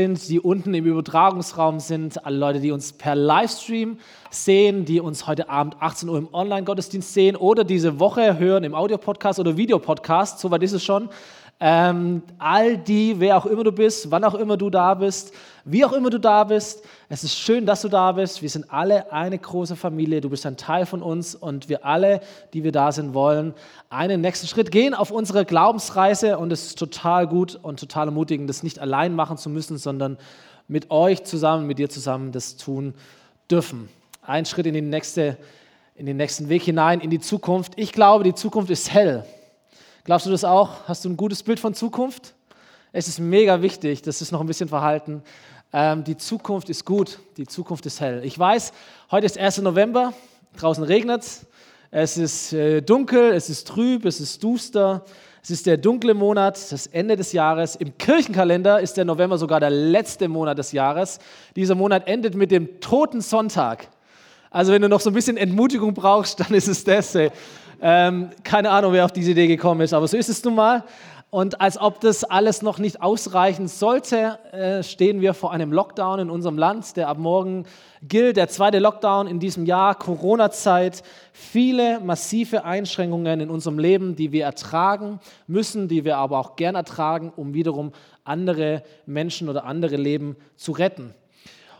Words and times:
sind, 0.00 0.28
die 0.30 0.40
unten 0.40 0.72
im 0.72 0.86
Übertragungsraum 0.86 1.78
sind, 1.78 2.24
alle 2.24 2.38
Leute, 2.38 2.60
die 2.60 2.70
uns 2.70 2.92
per 2.92 3.14
Livestream 3.14 3.98
sehen, 4.30 4.86
die 4.86 4.98
uns 4.98 5.26
heute 5.26 5.50
Abend 5.50 5.76
18 5.80 6.08
Uhr 6.08 6.16
im 6.16 6.28
Online-Gottesdienst 6.32 7.12
sehen 7.12 7.36
oder 7.36 7.64
diese 7.64 8.00
Woche 8.00 8.38
hören 8.38 8.64
im 8.64 8.74
Audiopodcast 8.74 9.40
oder 9.40 9.58
Videopodcast, 9.58 10.38
so 10.38 10.50
weit 10.50 10.62
ist 10.62 10.72
es 10.72 10.82
schon. 10.82 11.10
Ähm, 11.62 12.22
all 12.38 12.78
die, 12.78 13.20
wer 13.20 13.36
auch 13.36 13.44
immer 13.44 13.64
du 13.64 13.72
bist, 13.72 14.10
wann 14.10 14.24
auch 14.24 14.34
immer 14.34 14.56
du 14.56 14.70
da 14.70 14.94
bist, 14.94 15.34
wie 15.66 15.84
auch 15.84 15.92
immer 15.92 16.08
du 16.08 16.18
da 16.18 16.44
bist, 16.44 16.82
es 17.10 17.22
ist 17.22 17.38
schön, 17.38 17.66
dass 17.66 17.82
du 17.82 17.88
da 17.88 18.12
bist. 18.12 18.40
Wir 18.40 18.48
sind 18.48 18.72
alle 18.72 19.12
eine 19.12 19.38
große 19.38 19.76
Familie. 19.76 20.22
Du 20.22 20.30
bist 20.30 20.46
ein 20.46 20.56
Teil 20.56 20.86
von 20.86 21.02
uns 21.02 21.34
und 21.34 21.68
wir 21.68 21.84
alle, 21.84 22.20
die 22.54 22.64
wir 22.64 22.72
da 22.72 22.92
sind, 22.92 23.12
wollen 23.12 23.52
einen 23.90 24.22
nächsten 24.22 24.46
Schritt 24.46 24.70
gehen 24.70 24.94
auf 24.94 25.10
unsere 25.10 25.44
Glaubensreise. 25.44 26.38
Und 26.38 26.50
es 26.50 26.68
ist 26.68 26.78
total 26.78 27.26
gut 27.26 27.58
und 27.60 27.78
total 27.78 28.06
ermutigend, 28.06 28.48
das 28.48 28.62
nicht 28.62 28.78
allein 28.78 29.14
machen 29.14 29.36
zu 29.36 29.50
müssen, 29.50 29.76
sondern 29.76 30.16
mit 30.66 30.90
euch 30.90 31.24
zusammen, 31.24 31.66
mit 31.66 31.78
dir 31.78 31.90
zusammen 31.90 32.32
das 32.32 32.56
tun 32.56 32.94
dürfen. 33.50 33.90
Ein 34.22 34.46
Schritt 34.46 34.66
in, 34.66 34.74
die 34.74 34.80
nächste, 34.80 35.36
in 35.94 36.06
den 36.06 36.16
nächsten 36.16 36.48
Weg 36.48 36.62
hinein, 36.62 37.00
in 37.00 37.10
die 37.10 37.20
Zukunft. 37.20 37.72
Ich 37.76 37.92
glaube, 37.92 38.24
die 38.24 38.34
Zukunft 38.34 38.70
ist 38.70 38.90
hell. 38.90 39.26
Glaubst 40.04 40.26
du 40.26 40.30
das 40.30 40.44
auch? 40.44 40.88
Hast 40.88 41.04
du 41.04 41.10
ein 41.10 41.16
gutes 41.16 41.42
Bild 41.42 41.60
von 41.60 41.74
Zukunft? 41.74 42.34
Es 42.90 43.06
ist 43.06 43.18
mega 43.18 43.60
wichtig, 43.60 44.00
das 44.00 44.22
ist 44.22 44.32
noch 44.32 44.40
ein 44.40 44.46
bisschen 44.46 44.68
verhalten. 44.68 45.22
Ähm, 45.74 46.04
die 46.04 46.16
Zukunft 46.16 46.70
ist 46.70 46.86
gut, 46.86 47.18
die 47.36 47.46
Zukunft 47.46 47.84
ist 47.84 48.00
hell. 48.00 48.24
Ich 48.24 48.38
weiß, 48.38 48.72
heute 49.10 49.26
ist 49.26 49.36
1. 49.36 49.58
November, 49.58 50.14
draußen 50.56 50.82
regnet 50.84 51.22
es, 51.22 51.46
es 51.90 52.16
ist 52.16 52.52
äh, 52.54 52.80
dunkel, 52.80 53.32
es 53.32 53.50
ist 53.50 53.68
trüb, 53.68 54.06
es 54.06 54.20
ist 54.20 54.42
duster, 54.42 55.04
es 55.42 55.50
ist 55.50 55.66
der 55.66 55.76
dunkle 55.76 56.14
Monat, 56.14 56.58
das 56.72 56.86
Ende 56.86 57.16
des 57.16 57.32
Jahres. 57.32 57.76
Im 57.76 57.96
Kirchenkalender 57.98 58.80
ist 58.80 58.96
der 58.96 59.04
November 59.04 59.36
sogar 59.36 59.60
der 59.60 59.70
letzte 59.70 60.28
Monat 60.28 60.56
des 60.56 60.72
Jahres. 60.72 61.18
Dieser 61.56 61.74
Monat 61.74 62.08
endet 62.08 62.34
mit 62.34 62.50
dem 62.50 62.80
Toten 62.80 63.20
Sonntag. 63.20 63.88
Also 64.50 64.72
wenn 64.72 64.82
du 64.82 64.88
noch 64.88 65.00
so 65.00 65.10
ein 65.10 65.14
bisschen 65.14 65.36
Entmutigung 65.36 65.92
brauchst, 65.94 66.40
dann 66.40 66.54
ist 66.54 66.68
es 66.68 66.84
das. 66.84 67.16
Ähm, 67.82 68.30
keine 68.44 68.70
Ahnung, 68.70 68.92
wer 68.92 69.04
auf 69.04 69.12
diese 69.12 69.30
Idee 69.30 69.46
gekommen 69.46 69.80
ist, 69.80 69.94
aber 69.94 70.06
so 70.06 70.16
ist 70.16 70.28
es 70.28 70.44
nun 70.44 70.54
mal. 70.54 70.84
Und 71.30 71.60
als 71.60 71.80
ob 71.80 72.00
das 72.00 72.24
alles 72.24 72.60
noch 72.60 72.78
nicht 72.78 73.02
ausreichen 73.02 73.68
sollte, 73.68 74.38
äh, 74.50 74.82
stehen 74.82 75.20
wir 75.20 75.32
vor 75.32 75.52
einem 75.52 75.72
Lockdown 75.72 76.18
in 76.18 76.30
unserem 76.30 76.58
Land, 76.58 76.96
der 76.96 77.06
ab 77.06 77.18
morgen 77.18 77.66
gilt. 78.02 78.36
Der 78.36 78.48
zweite 78.48 78.80
Lockdown 78.80 79.28
in 79.28 79.38
diesem 79.38 79.64
Jahr, 79.64 79.94
Corona-Zeit. 79.94 81.04
Viele 81.32 82.00
massive 82.00 82.64
Einschränkungen 82.64 83.40
in 83.40 83.48
unserem 83.48 83.78
Leben, 83.78 84.16
die 84.16 84.32
wir 84.32 84.44
ertragen 84.44 85.20
müssen, 85.46 85.86
die 85.86 86.04
wir 86.04 86.16
aber 86.16 86.38
auch 86.40 86.56
gern 86.56 86.74
ertragen, 86.74 87.32
um 87.36 87.54
wiederum 87.54 87.92
andere 88.24 88.82
Menschen 89.06 89.48
oder 89.48 89.64
andere 89.64 89.96
Leben 89.96 90.36
zu 90.56 90.72
retten. 90.72 91.14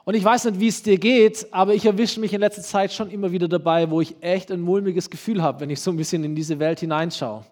Und 0.05 0.15
ich 0.15 0.25
weiß 0.25 0.47
nicht, 0.47 0.61
wie 0.61 0.69
es 0.69 0.83
dir 0.83 0.99
geht, 0.99 1.47
aber 1.51 1.75
ich 1.75 1.85
erwische 1.85 2.21
mich 2.21 2.33
in 2.33 2.41
letzter 2.41 2.63
Zeit 2.63 2.93
schon 2.93 3.11
immer 3.11 3.33
wieder 3.33 3.49
dabei, 3.49 3.91
wo 3.91 4.01
ich 4.01 4.17
echt 4.23 4.51
ein 4.51 4.61
mulmiges 4.61 5.11
Gefühl 5.11 5.43
habe, 5.43 5.61
wenn 5.61 5.71
ich 5.71 5.81
so 5.81 5.91
ein 5.91 5.97
bisschen 5.97 6.25
in 6.25 6.35
diese 6.35 6.59
Welt 6.59 6.81
hineinschaue. 6.81 7.45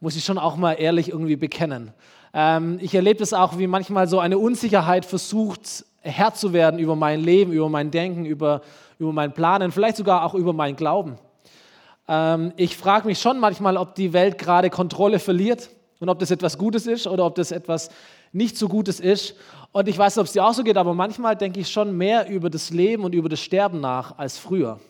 Muss 0.00 0.16
ich 0.16 0.24
schon 0.24 0.38
auch 0.38 0.56
mal 0.56 0.74
ehrlich 0.74 1.08
irgendwie 1.08 1.36
bekennen. 1.36 1.92
Ähm, 2.32 2.78
ich 2.80 2.94
erlebe 2.94 3.18
das 3.18 3.32
auch, 3.32 3.58
wie 3.58 3.66
manchmal 3.66 4.08
so 4.08 4.20
eine 4.20 4.38
Unsicherheit 4.38 5.04
versucht, 5.04 5.84
Herr 6.02 6.34
zu 6.34 6.52
werden 6.52 6.78
über 6.78 6.96
mein 6.96 7.20
Leben, 7.20 7.52
über 7.52 7.68
mein 7.68 7.90
Denken, 7.90 8.24
über, 8.24 8.62
über 8.98 9.12
mein 9.12 9.32
Planen, 9.32 9.72
vielleicht 9.72 9.96
sogar 9.96 10.24
auch 10.24 10.34
über 10.34 10.52
meinen 10.52 10.76
Glauben. 10.76 11.18
Ähm, 12.08 12.52
ich 12.56 12.76
frage 12.76 13.06
mich 13.06 13.20
schon 13.20 13.38
manchmal, 13.38 13.76
ob 13.76 13.94
die 13.94 14.12
Welt 14.12 14.38
gerade 14.38 14.70
Kontrolle 14.70 15.18
verliert 15.18 15.70
und 15.98 16.08
ob 16.08 16.18
das 16.18 16.30
etwas 16.30 16.56
Gutes 16.56 16.86
ist 16.86 17.06
oder 17.06 17.26
ob 17.26 17.34
das 17.34 17.52
etwas 17.52 17.90
nicht 18.32 18.56
so 18.56 18.68
Gutes 18.68 19.00
ist. 19.00 19.34
Und 19.72 19.88
ich 19.88 19.96
weiß 19.96 20.16
nicht, 20.16 20.20
ob 20.20 20.26
es 20.26 20.32
dir 20.32 20.44
auch 20.44 20.54
so 20.54 20.64
geht, 20.64 20.76
aber 20.76 20.94
manchmal 20.94 21.36
denke 21.36 21.60
ich 21.60 21.70
schon 21.70 21.96
mehr 21.96 22.28
über 22.28 22.50
das 22.50 22.70
Leben 22.70 23.04
und 23.04 23.14
über 23.14 23.28
das 23.28 23.40
Sterben 23.40 23.80
nach 23.80 24.18
als 24.18 24.38
früher. 24.38 24.80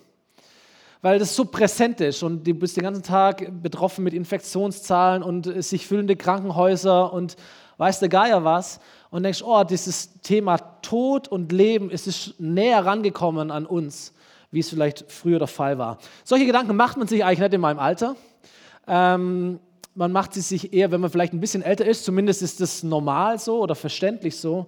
Weil 1.03 1.19
das 1.19 1.35
so 1.35 1.47
präsent 1.47 2.01
ist 2.01 2.23
und 2.23 2.47
du 2.47 2.55
bist 2.55 2.77
den 2.77 2.85
ganzen 2.85 3.03
Tag 3.03 3.63
betroffen 3.63 4.05
mit 4.05 4.13
Infektionszahlen 4.13 5.23
und 5.23 5.63
sich 5.63 5.87
füllende 5.87 6.17
Krankenhäuser 6.17 7.13
und 7.13 7.37
weiß 7.79 8.01
der 8.01 8.11
Geier 8.11 8.45
was. 8.45 8.81
Und 9.11 9.23
denkst, 9.23 9.43
oh, 9.43 9.65
dieses 9.65 10.21
Thema 10.21 10.59
Tod 10.83 11.29
und 11.29 11.53
Leben 11.53 11.91
ist 11.91 12.07
es 12.07 12.35
näher 12.39 12.85
rangekommen 12.85 13.51
an 13.51 13.67
uns, 13.67 14.15
wie 14.51 14.61
es 14.61 14.69
vielleicht 14.69 15.11
früher 15.11 15.39
der 15.39 15.49
Fall 15.49 15.79
war. 15.79 15.99
Solche 16.23 16.47
Gedanken 16.47 16.77
macht 16.77 16.97
man 16.97 17.09
sich 17.09 17.25
eigentlich 17.25 17.41
nicht 17.41 17.55
in 17.55 17.61
meinem 17.61 17.79
Alter. 17.79 18.15
Ähm, 18.87 19.59
man 19.95 20.13
macht 20.13 20.35
sie 20.35 20.41
sich 20.41 20.73
eher, 20.73 20.91
wenn 20.91 21.01
man 21.01 21.11
vielleicht 21.11 21.33
ein 21.33 21.41
bisschen 21.41 21.63
älter 21.63 21.87
ist, 21.87 22.05
zumindest 22.05 22.43
ist 22.43 22.61
das 22.61 22.83
normal 22.83 23.39
so 23.39 23.61
oder 23.61 23.75
verständlich 23.75 24.37
so. 24.37 24.67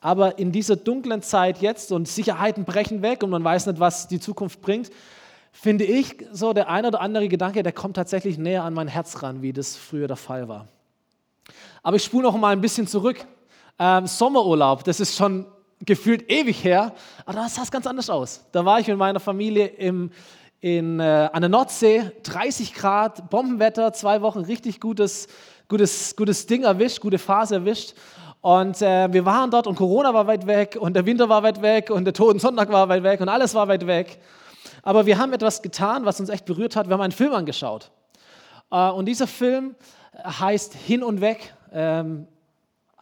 Aber 0.00 0.38
in 0.38 0.52
dieser 0.52 0.76
dunklen 0.76 1.22
Zeit 1.22 1.58
jetzt 1.58 1.92
und 1.92 2.06
Sicherheiten 2.06 2.64
brechen 2.64 3.02
weg 3.02 3.22
und 3.22 3.30
man 3.30 3.42
weiß 3.42 3.66
nicht, 3.66 3.80
was 3.80 4.08
die 4.08 4.20
Zukunft 4.20 4.60
bringt, 4.60 4.90
finde 5.52 5.84
ich 5.84 6.16
so 6.32 6.52
der 6.52 6.68
ein 6.68 6.84
oder 6.84 7.00
andere 7.00 7.28
Gedanke, 7.28 7.62
der 7.62 7.72
kommt 7.72 7.96
tatsächlich 7.96 8.36
näher 8.36 8.62
an 8.62 8.74
mein 8.74 8.88
Herz 8.88 9.22
ran, 9.22 9.40
wie 9.40 9.52
das 9.52 9.76
früher 9.76 10.06
der 10.06 10.16
Fall 10.16 10.48
war. 10.48 10.68
Aber 11.82 11.96
ich 11.96 12.04
spule 12.04 12.24
noch 12.24 12.36
mal 12.36 12.52
ein 12.52 12.60
bisschen 12.60 12.86
zurück. 12.86 13.26
Ähm, 13.78 14.06
Sommerurlaub, 14.06 14.84
das 14.84 15.00
ist 15.00 15.16
schon 15.16 15.46
gefühlt 15.84 16.30
ewig 16.30 16.62
her, 16.64 16.94
aber 17.24 17.40
da 17.40 17.48
sah 17.48 17.62
es 17.62 17.70
ganz 17.70 17.86
anders 17.86 18.10
aus. 18.10 18.44
Da 18.52 18.64
war 18.64 18.80
ich 18.80 18.86
mit 18.86 18.96
meiner 18.96 19.20
Familie 19.20 19.66
im, 19.66 20.10
in, 20.66 20.98
äh, 20.98 21.28
an 21.32 21.42
der 21.42 21.48
Nordsee, 21.48 22.10
30 22.24 22.74
Grad, 22.74 23.30
Bombenwetter, 23.30 23.92
zwei 23.92 24.20
Wochen 24.20 24.40
richtig 24.40 24.80
gutes, 24.80 25.28
gutes, 25.68 26.16
gutes 26.16 26.44
Ding 26.46 26.64
erwischt, 26.64 27.00
gute 27.00 27.18
Phase 27.18 27.54
erwischt. 27.54 27.94
Und 28.40 28.82
äh, 28.82 29.12
wir 29.12 29.24
waren 29.24 29.48
dort 29.48 29.68
und 29.68 29.76
Corona 29.76 30.12
war 30.12 30.26
weit 30.26 30.44
weg 30.48 30.76
und 30.80 30.94
der 30.94 31.06
Winter 31.06 31.28
war 31.28 31.44
weit 31.44 31.62
weg 31.62 31.90
und 31.90 32.04
der 32.04 32.12
Totensonntag 32.12 32.68
war 32.72 32.88
weit 32.88 33.04
weg 33.04 33.20
und 33.20 33.28
alles 33.28 33.54
war 33.54 33.68
weit 33.68 33.86
weg. 33.86 34.18
Aber 34.82 35.06
wir 35.06 35.16
haben 35.18 35.32
etwas 35.32 35.62
getan, 35.62 36.04
was 36.04 36.18
uns 36.18 36.30
echt 36.30 36.44
berührt 36.44 36.74
hat. 36.74 36.88
Wir 36.88 36.94
haben 36.94 37.00
einen 37.00 37.12
Film 37.12 37.32
angeschaut. 37.32 37.92
Äh, 38.72 38.90
und 38.90 39.04
dieser 39.06 39.28
Film 39.28 39.76
heißt 40.16 40.74
Hin 40.74 41.04
und 41.04 41.20
Weg. 41.20 41.54
Ähm, 41.72 42.26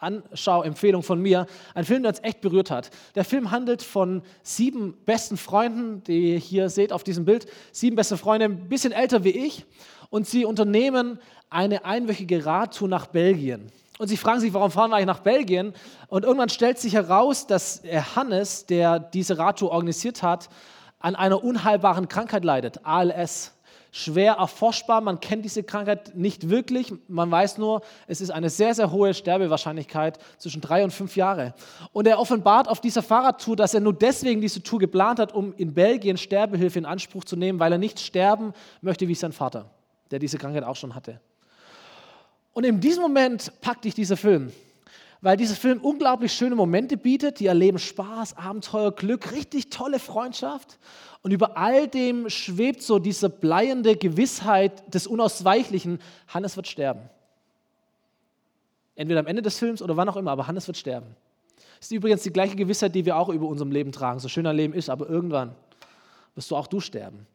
Anschauempfehlung 0.04 1.02
von 1.02 1.20
mir. 1.20 1.46
Ein 1.74 1.84
Film, 1.84 2.02
der 2.02 2.10
uns 2.10 2.20
echt 2.22 2.40
berührt 2.40 2.70
hat. 2.70 2.90
Der 3.14 3.24
Film 3.24 3.50
handelt 3.50 3.82
von 3.82 4.22
sieben 4.42 4.94
besten 5.04 5.36
Freunden, 5.36 6.04
die 6.04 6.34
ihr 6.34 6.38
hier 6.38 6.68
seht 6.68 6.92
auf 6.92 7.02
diesem 7.02 7.24
Bild. 7.24 7.46
Sieben 7.72 7.96
beste 7.96 8.16
Freunde, 8.16 8.46
ein 8.46 8.68
bisschen 8.68 8.92
älter 8.92 9.24
wie 9.24 9.30
ich. 9.30 9.64
Und 10.10 10.26
sie 10.28 10.44
unternehmen 10.44 11.18
eine 11.50 11.84
einwöchige 11.84 12.46
Radtour 12.46 12.88
nach 12.88 13.06
Belgien. 13.06 13.72
Und 13.98 14.08
sie 14.08 14.16
fragen 14.16 14.40
sich, 14.40 14.52
warum 14.52 14.70
fahren 14.70 14.90
wir 14.90 14.96
eigentlich 14.96 15.06
nach 15.06 15.20
Belgien? 15.20 15.72
Und 16.08 16.24
irgendwann 16.24 16.48
stellt 16.48 16.78
sich 16.78 16.94
heraus, 16.94 17.46
dass 17.46 17.82
Hannes, 18.16 18.66
der 18.66 18.98
diese 18.98 19.38
Radtour 19.38 19.70
organisiert 19.70 20.22
hat, 20.22 20.48
an 20.98 21.14
einer 21.14 21.42
unheilbaren 21.42 22.08
Krankheit 22.08 22.44
leidet, 22.44 22.84
ALS 22.84 23.53
schwer 23.96 24.34
erforschbar. 24.34 25.00
Man 25.00 25.20
kennt 25.20 25.44
diese 25.44 25.62
Krankheit 25.62 26.16
nicht 26.16 26.50
wirklich. 26.50 26.92
Man 27.06 27.30
weiß 27.30 27.58
nur, 27.58 27.80
es 28.08 28.20
ist 28.20 28.30
eine 28.30 28.50
sehr, 28.50 28.74
sehr 28.74 28.90
hohe 28.90 29.14
Sterbewahrscheinlichkeit 29.14 30.18
zwischen 30.36 30.60
drei 30.60 30.82
und 30.82 30.90
fünf 30.90 31.14
Jahre. 31.14 31.54
Und 31.92 32.08
er 32.08 32.18
offenbart 32.18 32.66
auf 32.68 32.80
dieser 32.80 33.04
Fahrradtour, 33.04 33.54
dass 33.54 33.72
er 33.72 33.78
nur 33.78 33.92
deswegen 33.92 34.40
diese 34.40 34.64
Tour 34.64 34.80
geplant 34.80 35.20
hat, 35.20 35.32
um 35.32 35.54
in 35.58 35.74
Belgien 35.74 36.16
Sterbehilfe 36.16 36.76
in 36.76 36.86
Anspruch 36.86 37.22
zu 37.22 37.36
nehmen, 37.36 37.60
weil 37.60 37.70
er 37.70 37.78
nicht 37.78 38.00
sterben 38.00 38.52
möchte 38.80 39.06
wie 39.06 39.14
sein 39.14 39.32
Vater, 39.32 39.70
der 40.10 40.18
diese 40.18 40.38
Krankheit 40.38 40.64
auch 40.64 40.74
schon 40.74 40.96
hatte. 40.96 41.20
Und 42.52 42.64
in 42.64 42.80
diesem 42.80 43.02
Moment 43.02 43.52
packt 43.60 43.84
dich 43.84 43.94
dieser 43.94 44.16
Film 44.16 44.52
weil 45.24 45.38
dieser 45.38 45.54
Film 45.54 45.80
unglaublich 45.80 46.34
schöne 46.34 46.54
Momente 46.54 46.98
bietet. 46.98 47.40
Die 47.40 47.46
erleben 47.46 47.78
Spaß, 47.78 48.36
Abenteuer, 48.36 48.92
Glück, 48.92 49.32
richtig 49.32 49.70
tolle 49.70 49.98
Freundschaft. 49.98 50.78
Und 51.22 51.30
über 51.30 51.56
all 51.56 51.88
dem 51.88 52.28
schwebt 52.28 52.82
so 52.82 52.98
diese 52.98 53.30
bleiende 53.30 53.96
Gewissheit 53.96 54.94
des 54.94 55.06
Unausweichlichen, 55.06 55.98
Hannes 56.28 56.56
wird 56.56 56.68
sterben. 56.68 57.08
Entweder 58.96 59.20
am 59.20 59.26
Ende 59.26 59.40
des 59.40 59.58
Films 59.58 59.80
oder 59.80 59.96
wann 59.96 60.10
auch 60.10 60.16
immer, 60.16 60.30
aber 60.30 60.46
Hannes 60.46 60.66
wird 60.66 60.76
sterben. 60.76 61.06
Das 61.78 61.86
ist 61.86 61.92
übrigens 61.92 62.22
die 62.22 62.30
gleiche 62.30 62.54
Gewissheit, 62.54 62.94
die 62.94 63.06
wir 63.06 63.16
auch 63.16 63.30
über 63.30 63.48
unserem 63.48 63.72
Leben 63.72 63.92
tragen. 63.92 64.20
So 64.20 64.28
schön 64.28 64.46
ein 64.46 64.54
Leben 64.54 64.74
ist, 64.74 64.90
aber 64.90 65.08
irgendwann 65.08 65.54
wirst 66.34 66.50
du 66.50 66.56
auch 66.56 66.66
du 66.66 66.80
sterben. 66.80 67.26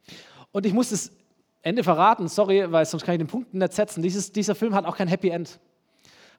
Und 0.51 0.67
ich 0.67 0.73
muss 0.73 0.91
das 0.91 1.11
Ende 1.63 1.83
verraten, 1.83 2.27
sorry, 2.27 2.71
weil 2.71 2.85
sonst 2.85 3.03
kann 3.03 3.15
ich 3.15 3.19
den 3.19 3.27
Punkt 3.27 3.51
nicht 3.51 3.73
setzen. 3.73 4.03
Dieses, 4.03 4.31
dieser 4.31 4.53
Film 4.53 4.75
hat 4.75 4.85
auch 4.85 4.95
kein 4.95 5.07
Happy 5.07 5.29
End. 5.29 5.59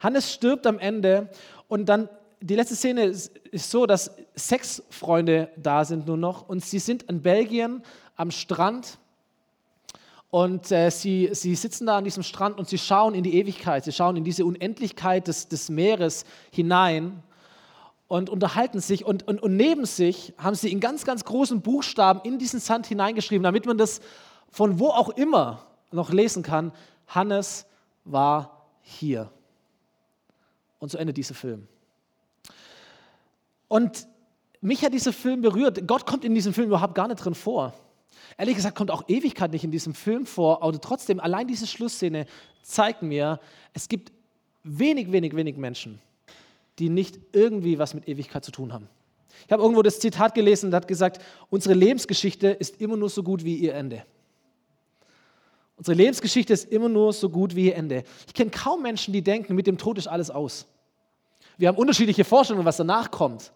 Hannes 0.00 0.32
stirbt 0.32 0.66
am 0.66 0.78
Ende 0.78 1.28
und 1.68 1.88
dann 1.88 2.08
die 2.40 2.56
letzte 2.56 2.74
Szene 2.74 3.04
ist, 3.04 3.36
ist, 3.36 3.70
so, 3.70 3.86
dass 3.86 4.10
sechs 4.34 4.82
Freunde 4.88 5.50
da 5.56 5.84
sind 5.84 6.06
nur 6.06 6.16
noch 6.16 6.48
und 6.48 6.64
sie 6.64 6.78
sind 6.78 7.02
in 7.04 7.20
Belgien 7.20 7.82
am 8.16 8.30
Strand 8.30 8.98
und 10.30 10.72
äh, 10.72 10.90
sie, 10.90 11.28
sie 11.32 11.54
sitzen 11.54 11.86
da 11.86 11.98
an 11.98 12.04
diesem 12.04 12.22
Strand 12.22 12.58
und 12.58 12.68
sie 12.68 12.78
schauen 12.78 13.14
in 13.14 13.24
die 13.24 13.34
Ewigkeit, 13.34 13.84
sie 13.84 13.92
schauen 13.92 14.16
in 14.16 14.24
diese 14.24 14.46
Unendlichkeit 14.46 15.28
des, 15.28 15.48
des 15.48 15.68
Meeres 15.68 16.24
hinein 16.50 17.22
und 18.08 18.30
unterhalten 18.30 18.80
sich 18.80 19.04
und, 19.04 19.28
und, 19.28 19.42
und 19.42 19.56
neben 19.56 19.84
sich 19.84 20.32
haben 20.38 20.54
sie 20.54 20.72
in 20.72 20.80
ganz, 20.80 21.04
ganz 21.04 21.24
großen 21.24 21.60
Buchstaben 21.60 22.20
in 22.24 22.38
diesen 22.38 22.58
Sand 22.58 22.86
hineingeschrieben, 22.86 23.42
damit 23.42 23.66
man 23.66 23.76
das 23.76 24.00
von 24.50 24.78
wo 24.80 24.88
auch 24.88 25.10
immer 25.10 25.66
noch 25.92 26.10
lesen 26.10 26.42
kann. 26.42 26.72
Hannes 27.06 27.66
war 28.04 28.66
hier. 28.82 29.30
Und 30.80 30.90
so 30.90 30.98
endet 30.98 31.16
dieser 31.16 31.34
Film. 31.34 31.68
Und 33.68 34.08
mich 34.60 34.84
hat 34.84 34.92
dieser 34.92 35.12
Film 35.12 35.42
berührt. 35.42 35.86
Gott 35.86 36.04
kommt 36.04 36.24
in 36.24 36.34
diesem 36.34 36.52
Film 36.52 36.66
überhaupt 36.66 36.96
gar 36.96 37.06
nicht 37.06 37.24
drin 37.24 37.34
vor. 37.34 37.72
Ehrlich 38.36 38.56
gesagt 38.56 38.76
kommt 38.76 38.90
auch 38.90 39.04
Ewigkeit 39.08 39.52
nicht 39.52 39.64
in 39.64 39.70
diesem 39.70 39.94
Film 39.94 40.26
vor, 40.26 40.62
aber 40.62 40.80
trotzdem, 40.80 41.20
allein 41.20 41.46
diese 41.46 41.66
Schlussszene 41.66 42.26
zeigt 42.62 43.02
mir, 43.02 43.38
es 43.74 43.88
gibt 43.88 44.12
wenig, 44.64 45.12
wenig, 45.12 45.36
wenig 45.36 45.56
Menschen, 45.56 46.00
die 46.78 46.88
nicht 46.88 47.18
irgendwie 47.32 47.78
was 47.78 47.94
mit 47.94 48.08
Ewigkeit 48.08 48.44
zu 48.44 48.50
tun 48.50 48.72
haben. 48.72 48.88
Ich 49.46 49.52
habe 49.52 49.62
irgendwo 49.62 49.82
das 49.82 50.00
Zitat 50.00 50.34
gelesen 50.34 50.66
und 50.66 50.74
hat 50.74 50.88
gesagt, 50.88 51.22
unsere 51.48 51.74
Lebensgeschichte 51.74 52.48
ist 52.48 52.80
immer 52.80 52.96
nur 52.96 53.08
so 53.08 53.22
gut 53.22 53.44
wie 53.44 53.56
ihr 53.56 53.74
Ende. 53.74 54.04
Unsere 55.76 55.96
Lebensgeschichte 55.96 56.52
ist 56.52 56.70
immer 56.70 56.90
nur 56.90 57.12
so 57.12 57.30
gut 57.30 57.54
wie 57.54 57.68
ihr 57.68 57.76
Ende. 57.76 58.04
Ich 58.26 58.34
kenne 58.34 58.50
kaum 58.50 58.82
Menschen, 58.82 59.14
die 59.14 59.22
denken, 59.22 59.54
mit 59.54 59.66
dem 59.66 59.78
Tod 59.78 59.96
ist 59.96 60.08
alles 60.08 60.30
aus. 60.30 60.66
Wir 61.60 61.68
haben 61.68 61.76
unterschiedliche 61.76 62.24
Vorstellungen, 62.24 62.64
was 62.64 62.78
danach 62.78 63.10
kommt. 63.10 63.52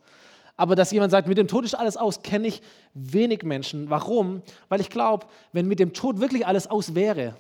Aber 0.59 0.77
dass 0.77 0.91
jemand 0.91 1.11
sagt, 1.11 1.27
mit 1.27 1.39
dem 1.39 1.49
Tod 1.49 1.65
ist 1.65 1.75
alles 1.75 1.97
aus, 1.97 2.23
kenne 2.23 2.49
ich 2.49 2.61
wenig 2.93 3.45
Menschen. 3.45 3.89
Warum? 3.89 4.43
Weil 4.69 4.83
ich 4.83 4.91
glaube, 4.91 5.27
wenn 5.53 5.67
mit 5.67 5.81
dem 5.81 5.95
Tod 5.95 6.21
wirklich 6.21 6.47
alles 6.47 6.67
aus 6.67 6.95
wäre, 6.95 7.35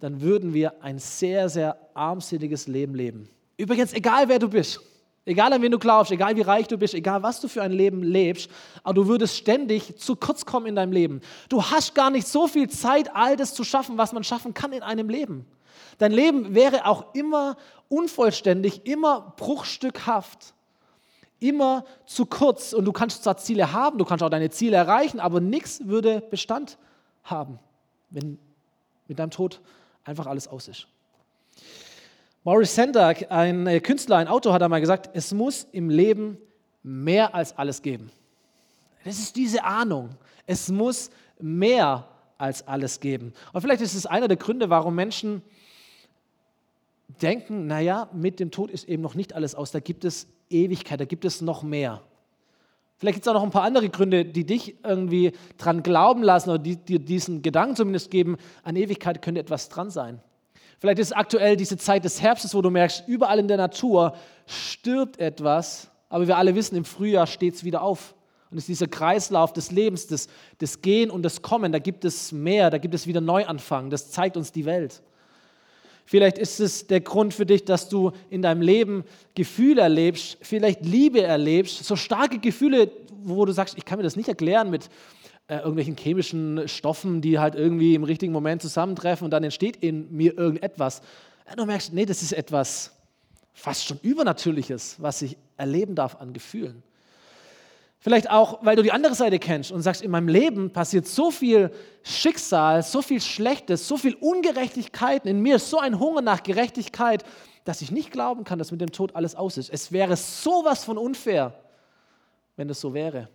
dann 0.00 0.20
würden 0.20 0.52
wir 0.52 0.84
ein 0.84 0.98
sehr, 0.98 1.48
sehr 1.48 1.78
armseliges 1.94 2.66
Leben 2.66 2.94
leben. 2.94 3.30
Übrigens, 3.56 3.94
egal 3.94 4.28
wer 4.28 4.38
du 4.38 4.50
bist, 4.50 4.80
egal 5.24 5.50
an 5.50 5.62
wen 5.62 5.72
du 5.72 5.78
glaubst, 5.78 6.12
egal 6.12 6.36
wie 6.36 6.42
reich 6.42 6.68
du 6.68 6.76
bist, 6.76 6.92
egal 6.92 7.22
was 7.22 7.40
du 7.40 7.48
für 7.48 7.62
ein 7.62 7.72
Leben 7.72 8.02
lebst, 8.02 8.50
aber 8.84 8.94
du 8.94 9.06
würdest 9.08 9.38
ständig 9.38 9.96
zu 9.96 10.14
kurz 10.14 10.44
kommen 10.44 10.66
in 10.66 10.76
deinem 10.76 10.92
Leben. 10.92 11.22
Du 11.48 11.62
hast 11.62 11.94
gar 11.94 12.10
nicht 12.10 12.28
so 12.28 12.48
viel 12.48 12.68
Zeit, 12.68 13.16
all 13.16 13.36
das 13.36 13.54
zu 13.54 13.64
schaffen, 13.64 13.96
was 13.96 14.12
man 14.12 14.24
schaffen 14.24 14.52
kann 14.52 14.72
in 14.72 14.82
einem 14.82 15.08
Leben. 15.08 15.46
Dein 15.98 16.12
Leben 16.12 16.54
wäre 16.54 16.86
auch 16.86 17.14
immer 17.14 17.56
unvollständig, 17.88 18.86
immer 18.86 19.34
bruchstückhaft 19.36 20.54
immer 21.42 21.84
zu 22.06 22.24
kurz 22.24 22.72
und 22.72 22.84
du 22.84 22.92
kannst 22.92 23.24
zwar 23.24 23.36
Ziele 23.36 23.72
haben, 23.72 23.98
du 23.98 24.04
kannst 24.04 24.22
auch 24.22 24.30
deine 24.30 24.50
Ziele 24.50 24.76
erreichen, 24.76 25.18
aber 25.18 25.40
nichts 25.40 25.86
würde 25.86 26.20
Bestand 26.20 26.78
haben, 27.24 27.58
wenn 28.10 28.38
mit 29.08 29.18
deinem 29.18 29.30
Tod 29.30 29.60
einfach 30.04 30.26
alles 30.26 30.48
aus 30.48 30.68
ist. 30.68 30.86
Maurice 32.44 32.74
Sendak, 32.74 33.30
ein 33.30 33.66
äh, 33.66 33.80
Künstler, 33.80 34.16
ein 34.16 34.28
Autor, 34.28 34.52
hat 34.52 34.62
einmal 34.62 34.80
gesagt, 34.80 35.10
es 35.12 35.32
muss 35.32 35.66
im 35.72 35.90
Leben 35.90 36.38
mehr 36.82 37.34
als 37.34 37.56
alles 37.56 37.82
geben. 37.82 38.10
Das 39.04 39.18
ist 39.18 39.36
diese 39.36 39.64
Ahnung. 39.64 40.10
Es 40.46 40.68
muss 40.68 41.10
mehr 41.38 42.08
als 42.38 42.66
alles 42.66 42.98
geben. 42.98 43.32
Und 43.52 43.60
vielleicht 43.60 43.82
ist 43.82 43.94
es 43.94 44.06
einer 44.06 44.26
der 44.26 44.36
Gründe, 44.36 44.70
warum 44.70 44.94
Menschen 44.94 45.42
denken, 47.20 47.66
naja, 47.66 48.08
mit 48.12 48.40
dem 48.40 48.50
Tod 48.50 48.70
ist 48.70 48.88
eben 48.88 49.02
noch 49.02 49.14
nicht 49.14 49.34
alles 49.34 49.54
aus, 49.54 49.70
da 49.70 49.80
gibt 49.80 50.04
es 50.04 50.26
Ewigkeit, 50.50 51.00
da 51.00 51.04
gibt 51.04 51.24
es 51.24 51.40
noch 51.40 51.62
mehr. 51.62 52.02
Vielleicht 52.98 53.16
gibt 53.16 53.26
es 53.26 53.30
auch 53.30 53.34
noch 53.34 53.42
ein 53.42 53.50
paar 53.50 53.64
andere 53.64 53.88
Gründe, 53.88 54.24
die 54.24 54.46
dich 54.46 54.76
irgendwie 54.84 55.32
dran 55.58 55.82
glauben 55.82 56.22
lassen 56.22 56.50
oder 56.50 56.60
die 56.60 56.76
dir 56.76 57.00
diesen 57.00 57.42
Gedanken 57.42 57.74
zumindest 57.74 58.10
geben, 58.12 58.36
an 58.62 58.76
Ewigkeit 58.76 59.22
könnte 59.22 59.40
etwas 59.40 59.68
dran 59.68 59.90
sein. 59.90 60.20
Vielleicht 60.78 61.00
ist 61.00 61.16
aktuell 61.16 61.56
diese 61.56 61.76
Zeit 61.76 62.04
des 62.04 62.22
Herbstes, 62.22 62.54
wo 62.54 62.62
du 62.62 62.70
merkst, 62.70 63.04
überall 63.08 63.38
in 63.38 63.48
der 63.48 63.56
Natur 63.56 64.14
stirbt 64.46 65.18
etwas, 65.18 65.90
aber 66.08 66.26
wir 66.26 66.36
alle 66.36 66.54
wissen, 66.54 66.76
im 66.76 66.84
Frühjahr 66.84 67.26
steht 67.26 67.54
es 67.54 67.64
wieder 67.64 67.82
auf. 67.82 68.14
Und 68.50 68.58
es 68.58 68.64
ist 68.64 68.68
dieser 68.68 68.86
Kreislauf 68.86 69.52
des 69.52 69.70
Lebens, 69.70 70.06
des, 70.06 70.28
des 70.60 70.82
Gehen 70.82 71.10
und 71.10 71.22
des 71.22 71.40
Kommen, 71.40 71.72
da 71.72 71.78
gibt 71.78 72.04
es 72.04 72.32
mehr, 72.32 72.68
da 72.68 72.78
gibt 72.78 72.94
es 72.94 73.06
wieder 73.06 73.20
Neuanfang, 73.20 73.90
das 73.90 74.10
zeigt 74.10 74.36
uns 74.36 74.52
die 74.52 74.64
Welt. 74.64 75.02
Vielleicht 76.04 76.38
ist 76.38 76.60
es 76.60 76.86
der 76.86 77.00
Grund 77.00 77.32
für 77.32 77.46
dich, 77.46 77.64
dass 77.64 77.88
du 77.88 78.12
in 78.28 78.42
deinem 78.42 78.60
Leben 78.60 79.04
Gefühle 79.34 79.82
erlebst, 79.82 80.38
vielleicht 80.42 80.84
Liebe 80.84 81.22
erlebst, 81.22 81.84
so 81.84 81.96
starke 81.96 82.38
Gefühle, 82.38 82.90
wo 83.22 83.44
du 83.44 83.52
sagst, 83.52 83.78
ich 83.78 83.84
kann 83.84 83.98
mir 83.98 84.02
das 84.02 84.16
nicht 84.16 84.28
erklären 84.28 84.70
mit 84.70 84.88
äh, 85.48 85.58
irgendwelchen 85.58 85.96
chemischen 85.96 86.68
Stoffen, 86.68 87.20
die 87.20 87.38
halt 87.38 87.54
irgendwie 87.54 87.94
im 87.94 88.04
richtigen 88.04 88.32
Moment 88.32 88.62
zusammentreffen 88.62 89.24
und 89.24 89.30
dann 89.30 89.44
entsteht 89.44 89.76
in 89.76 90.14
mir 90.14 90.36
irgendetwas. 90.36 91.02
Ja, 91.48 91.56
du 91.56 91.66
merkst, 91.66 91.92
nee, 91.92 92.06
das 92.06 92.22
ist 92.22 92.32
etwas 92.32 92.92
fast 93.52 93.86
schon 93.86 93.98
Übernatürliches, 94.02 94.96
was 94.98 95.22
ich 95.22 95.36
erleben 95.56 95.94
darf 95.94 96.16
an 96.16 96.32
Gefühlen. 96.32 96.82
Vielleicht 98.02 98.28
auch, 98.30 98.58
weil 98.62 98.74
du 98.74 98.82
die 98.82 98.90
andere 98.90 99.14
Seite 99.14 99.38
kennst 99.38 99.70
und 99.70 99.80
sagst, 99.80 100.02
in 100.02 100.10
meinem 100.10 100.26
Leben 100.26 100.72
passiert 100.72 101.06
so 101.06 101.30
viel 101.30 101.70
Schicksal, 102.02 102.82
so 102.82 103.00
viel 103.00 103.20
Schlechtes, 103.20 103.86
so 103.86 103.96
viel 103.96 104.14
Ungerechtigkeiten. 104.14 105.30
In 105.30 105.38
mir 105.40 105.60
so 105.60 105.78
ein 105.78 106.00
Hunger 106.00 106.20
nach 106.20 106.42
Gerechtigkeit, 106.42 107.22
dass 107.64 107.80
ich 107.80 107.92
nicht 107.92 108.10
glauben 108.10 108.42
kann, 108.42 108.58
dass 108.58 108.72
mit 108.72 108.80
dem 108.80 108.90
Tod 108.90 109.14
alles 109.14 109.36
aus 109.36 109.56
ist. 109.56 109.70
Es 109.70 109.92
wäre 109.92 110.16
sowas 110.16 110.82
von 110.82 110.98
unfair, 110.98 111.54
wenn 112.56 112.68
es 112.68 112.80
so 112.80 112.92
wäre. 112.92 113.28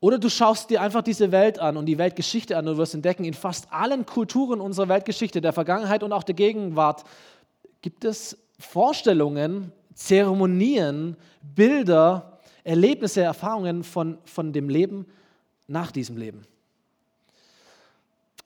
Oder 0.00 0.18
du 0.18 0.28
schaust 0.28 0.68
dir 0.68 0.82
einfach 0.82 1.00
diese 1.00 1.32
Welt 1.32 1.58
an 1.58 1.78
und 1.78 1.86
die 1.86 1.96
Weltgeschichte 1.96 2.58
an 2.58 2.68
und 2.68 2.76
wirst 2.76 2.92
entdecken, 2.92 3.24
in 3.24 3.32
fast 3.32 3.72
allen 3.72 4.04
Kulturen 4.04 4.60
unserer 4.60 4.90
Weltgeschichte, 4.90 5.40
der 5.40 5.54
Vergangenheit 5.54 6.02
und 6.02 6.12
auch 6.12 6.24
der 6.24 6.34
Gegenwart, 6.34 7.04
gibt 7.80 8.04
es 8.04 8.36
Vorstellungen, 8.58 9.72
Zeremonien, 9.94 11.16
Bilder, 11.40 12.33
Erlebnisse, 12.64 13.22
Erfahrungen 13.22 13.84
von, 13.84 14.18
von 14.24 14.52
dem 14.52 14.68
Leben 14.68 15.06
nach 15.68 15.92
diesem 15.92 16.16
Leben. 16.16 16.46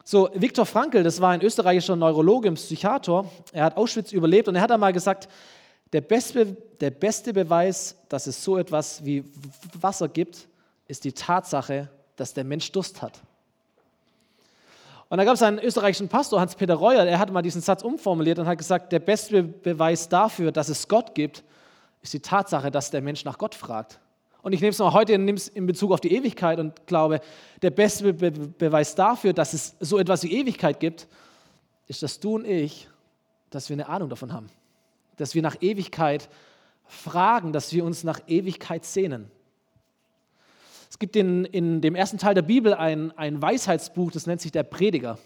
So, 0.05 0.31
Viktor 0.35 0.65
Frankl, 0.67 1.03
das 1.03 1.21
war 1.21 1.31
ein 1.31 1.43
österreichischer 1.43 1.95
Neurologe 1.95 2.49
und 2.49 2.55
Psychiater, 2.55 3.27
er 3.53 3.65
hat 3.65 3.77
Auschwitz 3.77 4.13
überlebt 4.13 4.49
und 4.49 4.57
er 4.57 4.63
hat 4.63 4.73
einmal 4.73 4.93
gesagt, 4.93 5.29
der 5.93 6.01
beste, 6.01 6.57
der 6.81 6.91
beste 6.91 7.33
Beweis, 7.33 7.97
dass 8.09 8.27
es 8.27 8.43
so 8.43 8.59
etwas 8.59 9.05
wie 9.05 9.25
Wasser 9.79 10.09
gibt, 10.09 10.49
ist 10.87 11.05
die 11.05 11.13
Tatsache, 11.13 11.89
dass 12.17 12.35
der 12.35 12.45
Mensch 12.45 12.73
Durst 12.73 13.03
hat. 13.03 13.21
Und 15.11 15.19
da 15.19 15.25
gab 15.25 15.35
es 15.35 15.43
einen 15.43 15.59
österreichischen 15.59 16.09
Pastor, 16.09 16.41
Hans-Peter 16.41 16.75
Reuer, 16.75 17.05
er 17.05 17.19
hat 17.19 17.31
mal 17.31 17.43
diesen 17.43 17.63
Satz 17.63 17.83
umformuliert 17.83 18.39
und 18.39 18.47
hat 18.47 18.59
gesagt, 18.59 18.93
der 18.93 18.99
beste 18.99 19.43
Beweis 19.43 20.09
dafür, 20.09 20.53
dass 20.53 20.69
es 20.69 20.89
Gott 20.89 21.15
gibt, 21.15 21.45
ist 22.03 22.13
die 22.13 22.21
Tatsache, 22.21 22.71
dass 22.71 22.91
der 22.91 23.01
Mensch 23.01 23.25
nach 23.25 23.39
Gott 23.39 23.55
fragt. 23.55 24.01
Und 24.43 24.53
ich 24.53 24.61
nehme 24.61 24.71
es 24.71 24.79
mal 24.79 24.93
heute 24.93 25.13
in 25.15 25.67
Bezug 25.67 25.93
auf 25.93 26.01
die 26.01 26.15
Ewigkeit 26.15 26.59
und 26.61 26.87
glaube, 26.87 27.21
der 27.61 27.71
beste 27.71 28.13
Be 28.13 28.31
Beweis 28.31 28.95
dafür, 28.95 29.33
dass 29.33 29.53
es 29.53 29.75
so 29.81 29.99
etwas 29.99 30.23
wie 30.23 30.33
Ewigkeit 30.33 30.79
gibt, 30.79 31.09
ist, 31.89 32.03
dass 32.03 32.21
du 32.21 32.37
und 32.37 32.47
ich, 32.47 32.89
dass 33.51 33.69
wir 33.69 33.75
eine 33.75 33.89
Ahnung 33.89 34.09
davon 34.09 34.33
haben. 34.33 34.49
Dass 35.17 35.35
wir 35.35 35.43
nach 35.43 35.57
Ewigkeit 35.61 36.29
fragen, 36.87 37.53
dass 37.53 37.73
wir 37.73 37.85
uns 37.85 38.05
nach 38.05 38.21
Ewigkeit 38.29 38.85
sehnen. 38.85 39.31
Es 40.89 40.99
gibt 40.99 41.17
in, 41.17 41.45
in 41.45 41.81
dem 41.81 41.95
ersten 41.95 42.19
Teil 42.19 42.35
der 42.35 42.43
Bibel 42.43 42.75
ein, 42.75 43.17
ein 43.19 43.43
Weisheitsbuch, 43.43 44.13
das 44.13 44.27
nennt 44.27 44.41
sich 44.41 44.53
der 44.53 44.63
Prediger. 44.63 45.19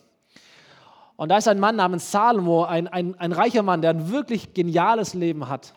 Und 1.16 1.28
da 1.28 1.37
ist 1.37 1.47
ein 1.47 1.61
Mann 1.61 1.76
namens 1.76 2.11
Salomo, 2.11 2.64
ein, 2.64 2.88
ein, 2.88 3.14
ein 3.16 3.33
reicher 3.33 3.62
Mann, 3.62 3.83
der 3.83 3.90
ein 3.90 4.11
wirklich 4.11 4.54
geniales 4.54 5.14
Leben 5.14 5.49
hat 5.49 5.75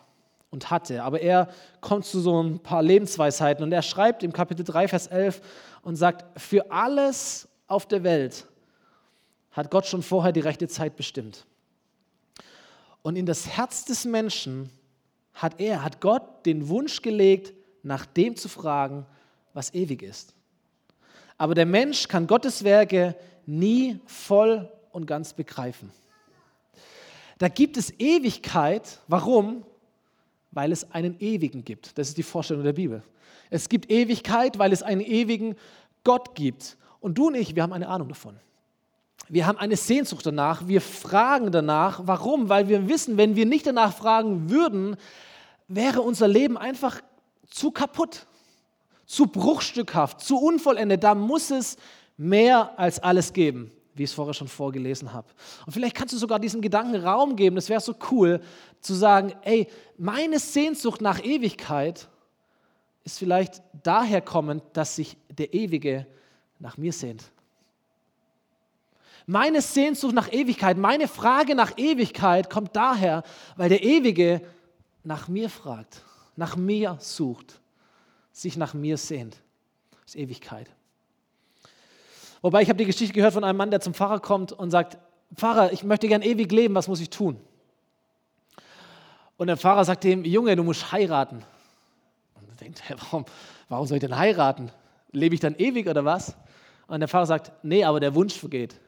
und 0.50 0.70
hatte. 0.70 1.02
Aber 1.02 1.20
er 1.20 1.48
kommt 1.80 2.04
zu 2.04 2.20
so 2.20 2.42
ein 2.42 2.60
paar 2.60 2.82
Lebensweisheiten 2.82 3.64
und 3.64 3.72
er 3.72 3.82
schreibt 3.82 4.22
im 4.22 4.32
Kapitel 4.32 4.64
3, 4.64 4.88
Vers 4.88 5.06
11 5.06 5.40
und 5.82 5.96
sagt, 5.96 6.40
für 6.40 6.70
alles 6.70 7.48
auf 7.66 7.86
der 7.86 8.04
Welt 8.04 8.46
hat 9.50 9.70
Gott 9.70 9.86
schon 9.86 10.02
vorher 10.02 10.32
die 10.32 10.40
rechte 10.40 10.68
Zeit 10.68 10.96
bestimmt. 10.96 11.46
Und 13.02 13.16
in 13.16 13.26
das 13.26 13.46
Herz 13.46 13.84
des 13.84 14.04
Menschen 14.04 14.70
hat 15.32 15.60
er, 15.60 15.82
hat 15.82 16.00
Gott 16.00 16.44
den 16.44 16.68
Wunsch 16.68 17.02
gelegt, 17.02 17.52
nach 17.82 18.04
dem 18.04 18.36
zu 18.36 18.48
fragen, 18.48 19.06
was 19.54 19.72
ewig 19.74 20.02
ist. 20.02 20.34
Aber 21.38 21.54
der 21.54 21.66
Mensch 21.66 22.08
kann 22.08 22.26
Gottes 22.26 22.64
Werke 22.64 23.14
nie 23.46 24.00
voll 24.06 24.70
und 24.90 25.06
ganz 25.06 25.34
begreifen. 25.34 25.90
Da 27.38 27.48
gibt 27.48 27.76
es 27.76 27.92
Ewigkeit. 27.98 29.00
Warum? 29.08 29.64
Weil 30.56 30.72
es 30.72 30.90
einen 30.90 31.20
Ewigen 31.20 31.64
gibt. 31.64 31.98
Das 31.98 32.08
ist 32.08 32.16
die 32.16 32.22
Vorstellung 32.22 32.64
der 32.64 32.72
Bibel. 32.72 33.02
Es 33.50 33.68
gibt 33.68 33.90
Ewigkeit, 33.90 34.58
weil 34.58 34.72
es 34.72 34.82
einen 34.82 35.02
ewigen 35.02 35.54
Gott 36.02 36.34
gibt. 36.34 36.78
Und 36.98 37.18
du 37.18 37.26
und 37.26 37.34
ich, 37.34 37.54
wir 37.54 37.62
haben 37.62 37.74
eine 37.74 37.88
Ahnung 37.88 38.08
davon. 38.08 38.40
Wir 39.28 39.46
haben 39.46 39.58
eine 39.58 39.76
Sehnsucht 39.76 40.24
danach. 40.24 40.66
Wir 40.66 40.80
fragen 40.80 41.52
danach. 41.52 42.00
Warum? 42.04 42.48
Weil 42.48 42.68
wir 42.68 42.88
wissen, 42.88 43.18
wenn 43.18 43.36
wir 43.36 43.44
nicht 43.44 43.66
danach 43.66 43.92
fragen 43.92 44.48
würden, 44.48 44.96
wäre 45.68 46.00
unser 46.00 46.26
Leben 46.26 46.56
einfach 46.56 47.02
zu 47.50 47.70
kaputt, 47.70 48.26
zu 49.04 49.26
bruchstückhaft, 49.26 50.22
zu 50.22 50.38
unvollendet. 50.38 51.04
Da 51.04 51.14
muss 51.14 51.50
es 51.50 51.76
mehr 52.16 52.78
als 52.78 52.98
alles 52.98 53.34
geben 53.34 53.75
wie 53.96 54.04
ich 54.04 54.10
es 54.10 54.14
vorher 54.14 54.34
schon 54.34 54.48
vorgelesen 54.48 55.12
habe. 55.12 55.28
Und 55.64 55.72
vielleicht 55.72 55.96
kannst 55.96 56.14
du 56.14 56.18
sogar 56.18 56.38
diesem 56.38 56.60
Gedanken 56.60 56.96
Raum 56.96 57.34
geben, 57.34 57.56
das 57.56 57.68
wäre 57.68 57.80
so 57.80 57.94
cool, 58.10 58.40
zu 58.80 58.94
sagen, 58.94 59.34
ey, 59.42 59.68
meine 59.96 60.38
Sehnsucht 60.38 61.00
nach 61.00 61.22
Ewigkeit 61.24 62.08
ist 63.04 63.18
vielleicht 63.18 63.62
daher 63.82 64.20
kommend, 64.20 64.62
dass 64.72 64.96
sich 64.96 65.16
der 65.28 65.54
Ewige 65.54 66.06
nach 66.58 66.76
mir 66.76 66.92
sehnt. 66.92 67.24
Meine 69.26 69.60
Sehnsucht 69.60 70.14
nach 70.14 70.32
Ewigkeit, 70.32 70.76
meine 70.76 71.08
Frage 71.08 71.54
nach 71.54 71.76
Ewigkeit 71.78 72.48
kommt 72.48 72.76
daher, 72.76 73.24
weil 73.56 73.68
der 73.68 73.82
Ewige 73.82 74.40
nach 75.02 75.28
mir 75.28 75.50
fragt. 75.50 76.02
nach 76.38 76.54
mir 76.54 76.98
sucht, 77.00 77.60
sich 78.30 78.58
nach 78.58 78.74
mir 78.74 78.98
sehnt. 78.98 79.38
Das 79.90 80.14
ist 80.14 80.16
Ewigkeit. 80.16 80.68
Wobei 82.46 82.62
ich 82.62 82.68
habe 82.68 82.76
die 82.76 82.84
Geschichte 82.84 83.12
gehört 83.12 83.34
von 83.34 83.42
einem 83.42 83.56
Mann, 83.58 83.72
der 83.72 83.80
zum 83.80 83.92
Pfarrer 83.92 84.20
kommt 84.20 84.52
und 84.52 84.70
sagt, 84.70 84.98
Pfarrer, 85.34 85.72
ich 85.72 85.82
möchte 85.82 86.06
gern 86.06 86.22
ewig 86.22 86.52
leben, 86.52 86.76
was 86.76 86.86
muss 86.86 87.00
ich 87.00 87.10
tun? 87.10 87.40
Und 89.36 89.48
der 89.48 89.56
Pfarrer 89.56 89.84
sagt 89.84 90.04
ihm, 90.04 90.24
Junge, 90.24 90.54
du 90.54 90.62
musst 90.62 90.92
heiraten. 90.92 91.38
Und 92.36 92.48
er 92.48 92.54
denkt, 92.54 92.84
warum, 93.10 93.24
warum 93.68 93.88
soll 93.88 93.96
ich 93.96 94.00
denn 94.00 94.16
heiraten? 94.16 94.70
Lebe 95.10 95.34
ich 95.34 95.40
dann 95.40 95.56
ewig 95.56 95.88
oder 95.88 96.04
was? 96.04 96.36
Und 96.86 97.00
der 97.00 97.08
Pfarrer 97.08 97.26
sagt, 97.26 97.50
nee, 97.64 97.82
aber 97.82 97.98
der 97.98 98.14
Wunsch 98.14 98.34
vergeht. 98.38 98.78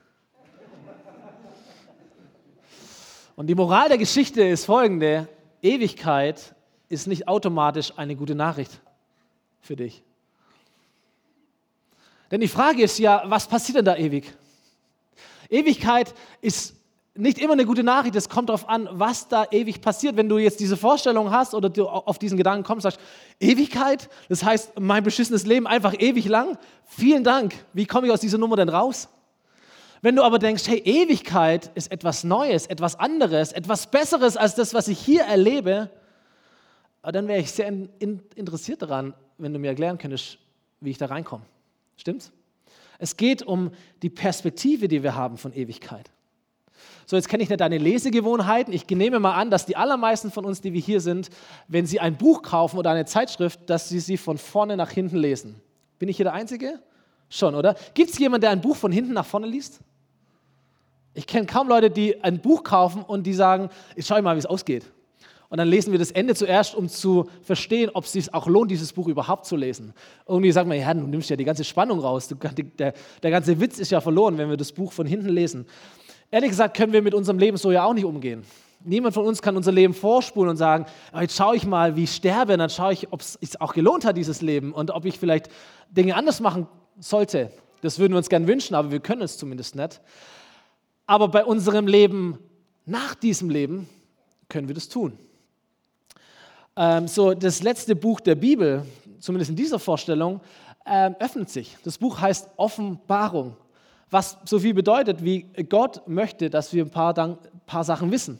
Und 3.34 3.48
die 3.48 3.56
Moral 3.56 3.88
der 3.88 3.98
Geschichte 3.98 4.44
ist 4.44 4.66
folgende, 4.66 5.26
Ewigkeit 5.62 6.54
ist 6.88 7.08
nicht 7.08 7.26
automatisch 7.26 7.92
eine 7.96 8.14
gute 8.14 8.36
Nachricht 8.36 8.80
für 9.60 9.74
dich. 9.74 10.04
Denn 12.30 12.40
die 12.40 12.48
Frage 12.48 12.82
ist 12.82 12.98
ja, 12.98 13.22
was 13.26 13.46
passiert 13.46 13.78
denn 13.78 13.84
da 13.84 13.96
ewig? 13.96 14.32
Ewigkeit 15.48 16.14
ist 16.40 16.74
nicht 17.14 17.38
immer 17.38 17.54
eine 17.54 17.66
gute 17.66 17.82
Nachricht. 17.82 18.14
Es 18.14 18.28
kommt 18.28 18.48
darauf 18.48 18.68
an, 18.68 18.88
was 18.92 19.28
da 19.28 19.46
ewig 19.50 19.80
passiert. 19.80 20.16
Wenn 20.16 20.28
du 20.28 20.38
jetzt 20.38 20.60
diese 20.60 20.76
Vorstellung 20.76 21.30
hast 21.30 21.54
oder 21.54 21.68
du 21.68 21.88
auf 21.88 22.18
diesen 22.18 22.38
Gedanken 22.38 22.64
kommst, 22.64 22.84
sagst, 22.84 23.00
Ewigkeit, 23.40 24.08
das 24.28 24.44
heißt 24.44 24.78
mein 24.78 25.02
beschissenes 25.02 25.44
Leben 25.44 25.66
einfach 25.66 25.94
ewig 25.98 26.26
lang. 26.26 26.58
Vielen 26.84 27.24
Dank. 27.24 27.54
Wie 27.72 27.86
komme 27.86 28.06
ich 28.06 28.12
aus 28.12 28.20
dieser 28.20 28.38
Nummer 28.38 28.56
denn 28.56 28.68
raus? 28.68 29.08
Wenn 30.00 30.14
du 30.14 30.22
aber 30.22 30.38
denkst, 30.38 30.68
hey, 30.68 30.78
Ewigkeit 30.78 31.72
ist 31.74 31.90
etwas 31.90 32.22
Neues, 32.22 32.66
etwas 32.66 32.94
anderes, 32.94 33.50
etwas 33.50 33.90
Besseres 33.90 34.36
als 34.36 34.54
das, 34.54 34.72
was 34.72 34.86
ich 34.86 35.00
hier 35.00 35.22
erlebe, 35.22 35.90
dann 37.02 37.26
wäre 37.26 37.40
ich 37.40 37.50
sehr 37.50 37.66
interessiert 37.66 38.82
daran, 38.82 39.12
wenn 39.38 39.52
du 39.52 39.58
mir 39.58 39.68
erklären 39.68 39.98
könntest, 39.98 40.38
wie 40.80 40.90
ich 40.90 40.98
da 40.98 41.06
reinkomme. 41.06 41.42
Stimmt's? 41.98 42.32
Es 42.98 43.16
geht 43.16 43.42
um 43.42 43.70
die 44.02 44.10
Perspektive, 44.10 44.88
die 44.88 45.02
wir 45.02 45.14
haben 45.14 45.36
von 45.36 45.52
Ewigkeit. 45.52 46.10
So, 47.06 47.16
jetzt 47.16 47.28
kenne 47.28 47.42
ich 47.42 47.48
nicht 47.48 47.60
deine 47.60 47.78
Lesegewohnheiten. 47.78 48.72
Ich 48.72 48.88
nehme 48.88 49.18
mal 49.18 49.34
an, 49.34 49.50
dass 49.50 49.66
die 49.66 49.76
allermeisten 49.76 50.30
von 50.30 50.44
uns, 50.44 50.60
die 50.60 50.72
wir 50.72 50.80
hier 50.80 51.00
sind, 51.00 51.30
wenn 51.66 51.86
sie 51.86 52.00
ein 52.00 52.16
Buch 52.16 52.42
kaufen 52.42 52.78
oder 52.78 52.90
eine 52.90 53.04
Zeitschrift, 53.04 53.60
dass 53.68 53.88
sie 53.88 54.00
sie 54.00 54.16
von 54.16 54.38
vorne 54.38 54.76
nach 54.76 54.90
hinten 54.90 55.16
lesen. 55.16 55.60
Bin 55.98 56.08
ich 56.08 56.16
hier 56.16 56.24
der 56.24 56.34
Einzige? 56.34 56.80
Schon, 57.30 57.54
oder? 57.54 57.76
Gibt 57.94 58.10
es 58.10 58.18
jemanden, 58.18 58.42
der 58.42 58.50
ein 58.50 58.60
Buch 58.60 58.76
von 58.76 58.92
hinten 58.92 59.12
nach 59.12 59.26
vorne 59.26 59.46
liest? 59.46 59.80
Ich 61.14 61.26
kenne 61.26 61.46
kaum 61.46 61.68
Leute, 61.68 61.90
die 61.90 62.22
ein 62.22 62.40
Buch 62.40 62.62
kaufen 62.62 63.02
und 63.02 63.24
die 63.24 63.34
sagen, 63.34 63.70
ich 63.96 64.06
schaue 64.06 64.22
mal, 64.22 64.36
wie 64.36 64.40
es 64.40 64.46
ausgeht. 64.46 64.84
Und 65.50 65.56
dann 65.58 65.68
lesen 65.68 65.92
wir 65.92 65.98
das 65.98 66.10
Ende 66.10 66.34
zuerst, 66.34 66.74
um 66.74 66.88
zu 66.88 67.28
verstehen, 67.42 67.90
ob 67.94 68.04
es 68.04 68.12
sich 68.12 68.34
auch 68.34 68.46
lohnt, 68.46 68.70
dieses 68.70 68.92
Buch 68.92 69.08
überhaupt 69.08 69.46
zu 69.46 69.56
lesen. 69.56 69.94
Irgendwie 70.26 70.52
sagt 70.52 70.68
man, 70.68 70.78
ja, 70.78 70.92
du 70.92 71.06
nimmst 71.06 71.30
ja 71.30 71.36
die 71.36 71.44
ganze 71.44 71.64
Spannung 71.64 72.00
raus. 72.00 72.28
Der, 72.28 72.92
der 73.22 73.30
ganze 73.30 73.58
Witz 73.58 73.78
ist 73.78 73.90
ja 73.90 74.00
verloren, 74.02 74.36
wenn 74.36 74.50
wir 74.50 74.58
das 74.58 74.72
Buch 74.72 74.92
von 74.92 75.06
hinten 75.06 75.30
lesen. 75.30 75.66
Ehrlich 76.30 76.50
gesagt 76.50 76.76
können 76.76 76.92
wir 76.92 77.00
mit 77.00 77.14
unserem 77.14 77.38
Leben 77.38 77.56
so 77.56 77.72
ja 77.72 77.84
auch 77.84 77.94
nicht 77.94 78.04
umgehen. 78.04 78.44
Niemand 78.84 79.14
von 79.14 79.24
uns 79.24 79.40
kann 79.40 79.56
unser 79.56 79.72
Leben 79.72 79.94
vorspulen 79.94 80.50
und 80.50 80.56
sagen, 80.56 80.84
jetzt 81.18 81.36
schaue 81.36 81.56
ich 81.56 81.66
mal, 81.66 81.96
wie 81.96 82.04
ich 82.04 82.14
sterbe, 82.14 82.52
und 82.52 82.58
dann 82.60 82.70
schaue 82.70 82.92
ich, 82.92 83.12
ob 83.12 83.22
es 83.22 83.32
sich 83.32 83.60
auch 83.60 83.72
gelohnt 83.72 84.04
hat, 84.04 84.16
dieses 84.16 84.42
Leben, 84.42 84.72
und 84.72 84.90
ob 84.90 85.04
ich 85.04 85.18
vielleicht 85.18 85.48
Dinge 85.90 86.14
anders 86.14 86.40
machen 86.40 86.68
sollte. 87.00 87.50
Das 87.80 87.98
würden 87.98 88.12
wir 88.12 88.18
uns 88.18 88.28
gern 88.28 88.46
wünschen, 88.46 88.74
aber 88.74 88.90
wir 88.90 89.00
können 89.00 89.22
es 89.22 89.38
zumindest 89.38 89.74
nicht. 89.74 90.00
Aber 91.06 91.28
bei 91.28 91.44
unserem 91.44 91.86
Leben 91.86 92.38
nach 92.84 93.14
diesem 93.14 93.50
Leben 93.50 93.88
können 94.48 94.68
wir 94.68 94.74
das 94.74 94.88
tun. 94.88 95.18
Ähm, 96.80 97.08
so, 97.08 97.34
das 97.34 97.60
letzte 97.64 97.96
Buch 97.96 98.20
der 98.20 98.36
Bibel, 98.36 98.84
zumindest 99.18 99.50
in 99.50 99.56
dieser 99.56 99.80
Vorstellung, 99.80 100.40
ähm, 100.86 101.16
öffnet 101.18 101.50
sich. 101.50 101.76
Das 101.82 101.98
Buch 101.98 102.20
heißt 102.20 102.50
Offenbarung, 102.56 103.56
was 104.10 104.38
so 104.44 104.60
viel 104.60 104.74
bedeutet, 104.74 105.24
wie 105.24 105.42
Gott 105.68 106.06
möchte, 106.06 106.48
dass 106.48 106.72
wir 106.72 106.84
ein 106.84 106.90
paar, 106.90 107.18
ein 107.18 107.36
paar 107.66 107.82
Sachen 107.82 108.12
wissen. 108.12 108.38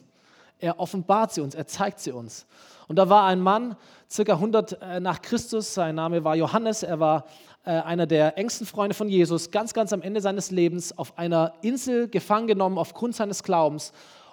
Er 0.60 0.78
offenbart 0.78 1.32
sie 1.32 1.40
uns, 1.40 1.56
er 1.56 1.66
zeigt 1.66 1.98
sie 1.98 2.12
uns. 2.12 2.46
Und 2.86 2.94
da 2.94 3.08
war 3.08 3.24
ein 3.24 3.40
Mann, 3.40 3.74
circa 4.08 4.34
100 4.34 4.82
äh, 4.82 5.00
nach 5.00 5.20
Christus, 5.20 5.74
sein 5.74 5.96
Name 5.96 6.22
war 6.22 6.36
Johannes, 6.36 6.84
er 6.84 7.00
war 7.00 7.24
äh, 7.64 7.72
einer 7.72 8.06
der 8.06 8.38
engsten 8.38 8.68
Freunde 8.68 8.94
von 8.94 9.08
Jesus, 9.08 9.50
ganz, 9.50 9.74
ganz 9.74 9.92
am 9.92 10.00
Ende 10.00 10.20
seines 10.20 10.52
Lebens 10.52 10.96
auf 10.96 11.18
einer 11.18 11.54
Insel 11.62 12.06
gefangen 12.06 12.46
genommen 12.46 12.78
aufgrund 12.78 13.16
seines 13.16 13.42
Glaubens 13.42 13.92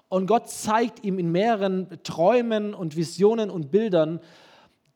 und 0.10 0.28
Gott 0.28 0.50
zeigt 0.50 1.04
ihm 1.04 1.20
in 1.20 1.32
mehreren 1.32 1.88
Träumen 2.04 2.74
und 2.74 2.96
Visionen 2.96 3.50
und 3.50 3.72
Bildern 3.72 4.20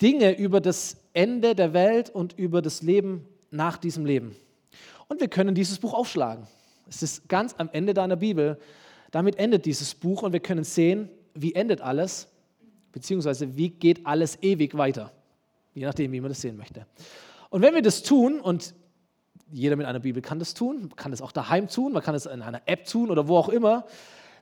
Dinge 0.01 0.37
über 0.37 0.61
das 0.61 0.97
Ende 1.13 1.55
der 1.55 1.73
Welt 1.73 2.09
und 2.09 2.37
über 2.37 2.61
das 2.61 2.81
Leben 2.81 3.25
nach 3.51 3.77
diesem 3.77 4.05
Leben. 4.05 4.35
Und 5.07 5.19
wir 5.19 5.27
können 5.27 5.55
dieses 5.55 5.79
Buch 5.79 5.93
aufschlagen. 5.93 6.47
Es 6.87 7.03
ist 7.03 7.27
ganz 7.27 7.55
am 7.57 7.69
Ende 7.71 7.93
deiner 7.93 8.15
Bibel. 8.15 8.59
Damit 9.11 9.37
endet 9.37 9.65
dieses 9.65 9.95
Buch 9.95 10.23
und 10.23 10.33
wir 10.33 10.39
können 10.39 10.63
sehen, 10.63 11.09
wie 11.33 11.53
endet 11.53 11.81
alles, 11.81 12.27
beziehungsweise 12.91 13.57
wie 13.57 13.69
geht 13.69 14.05
alles 14.05 14.41
ewig 14.41 14.77
weiter. 14.77 15.11
Je 15.73 15.85
nachdem, 15.85 16.11
wie 16.11 16.21
man 16.21 16.29
das 16.29 16.41
sehen 16.41 16.57
möchte. 16.57 16.85
Und 17.49 17.61
wenn 17.61 17.73
wir 17.73 17.81
das 17.81 18.03
tun, 18.03 18.39
und 18.39 18.73
jeder 19.51 19.75
mit 19.75 19.85
einer 19.85 19.99
Bibel 19.99 20.21
kann 20.21 20.39
das 20.39 20.53
tun, 20.53 20.89
kann 20.95 21.11
das 21.11 21.21
auch 21.21 21.31
daheim 21.31 21.67
tun, 21.67 21.93
man 21.93 22.03
kann 22.03 22.15
es 22.15 22.25
in 22.25 22.41
einer 22.41 22.61
App 22.65 22.85
tun 22.85 23.09
oder 23.09 23.27
wo 23.27 23.37
auch 23.37 23.49
immer, 23.49 23.85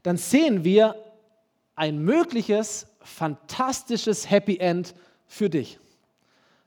dann 0.03 0.17
sehen 0.17 0.63
wir 0.63 0.95
ein 1.75 1.99
mögliches, 1.99 2.87
fantastisches 3.01 4.29
Happy 4.29 4.57
End 4.57 4.93
für 5.27 5.49
dich, 5.49 5.79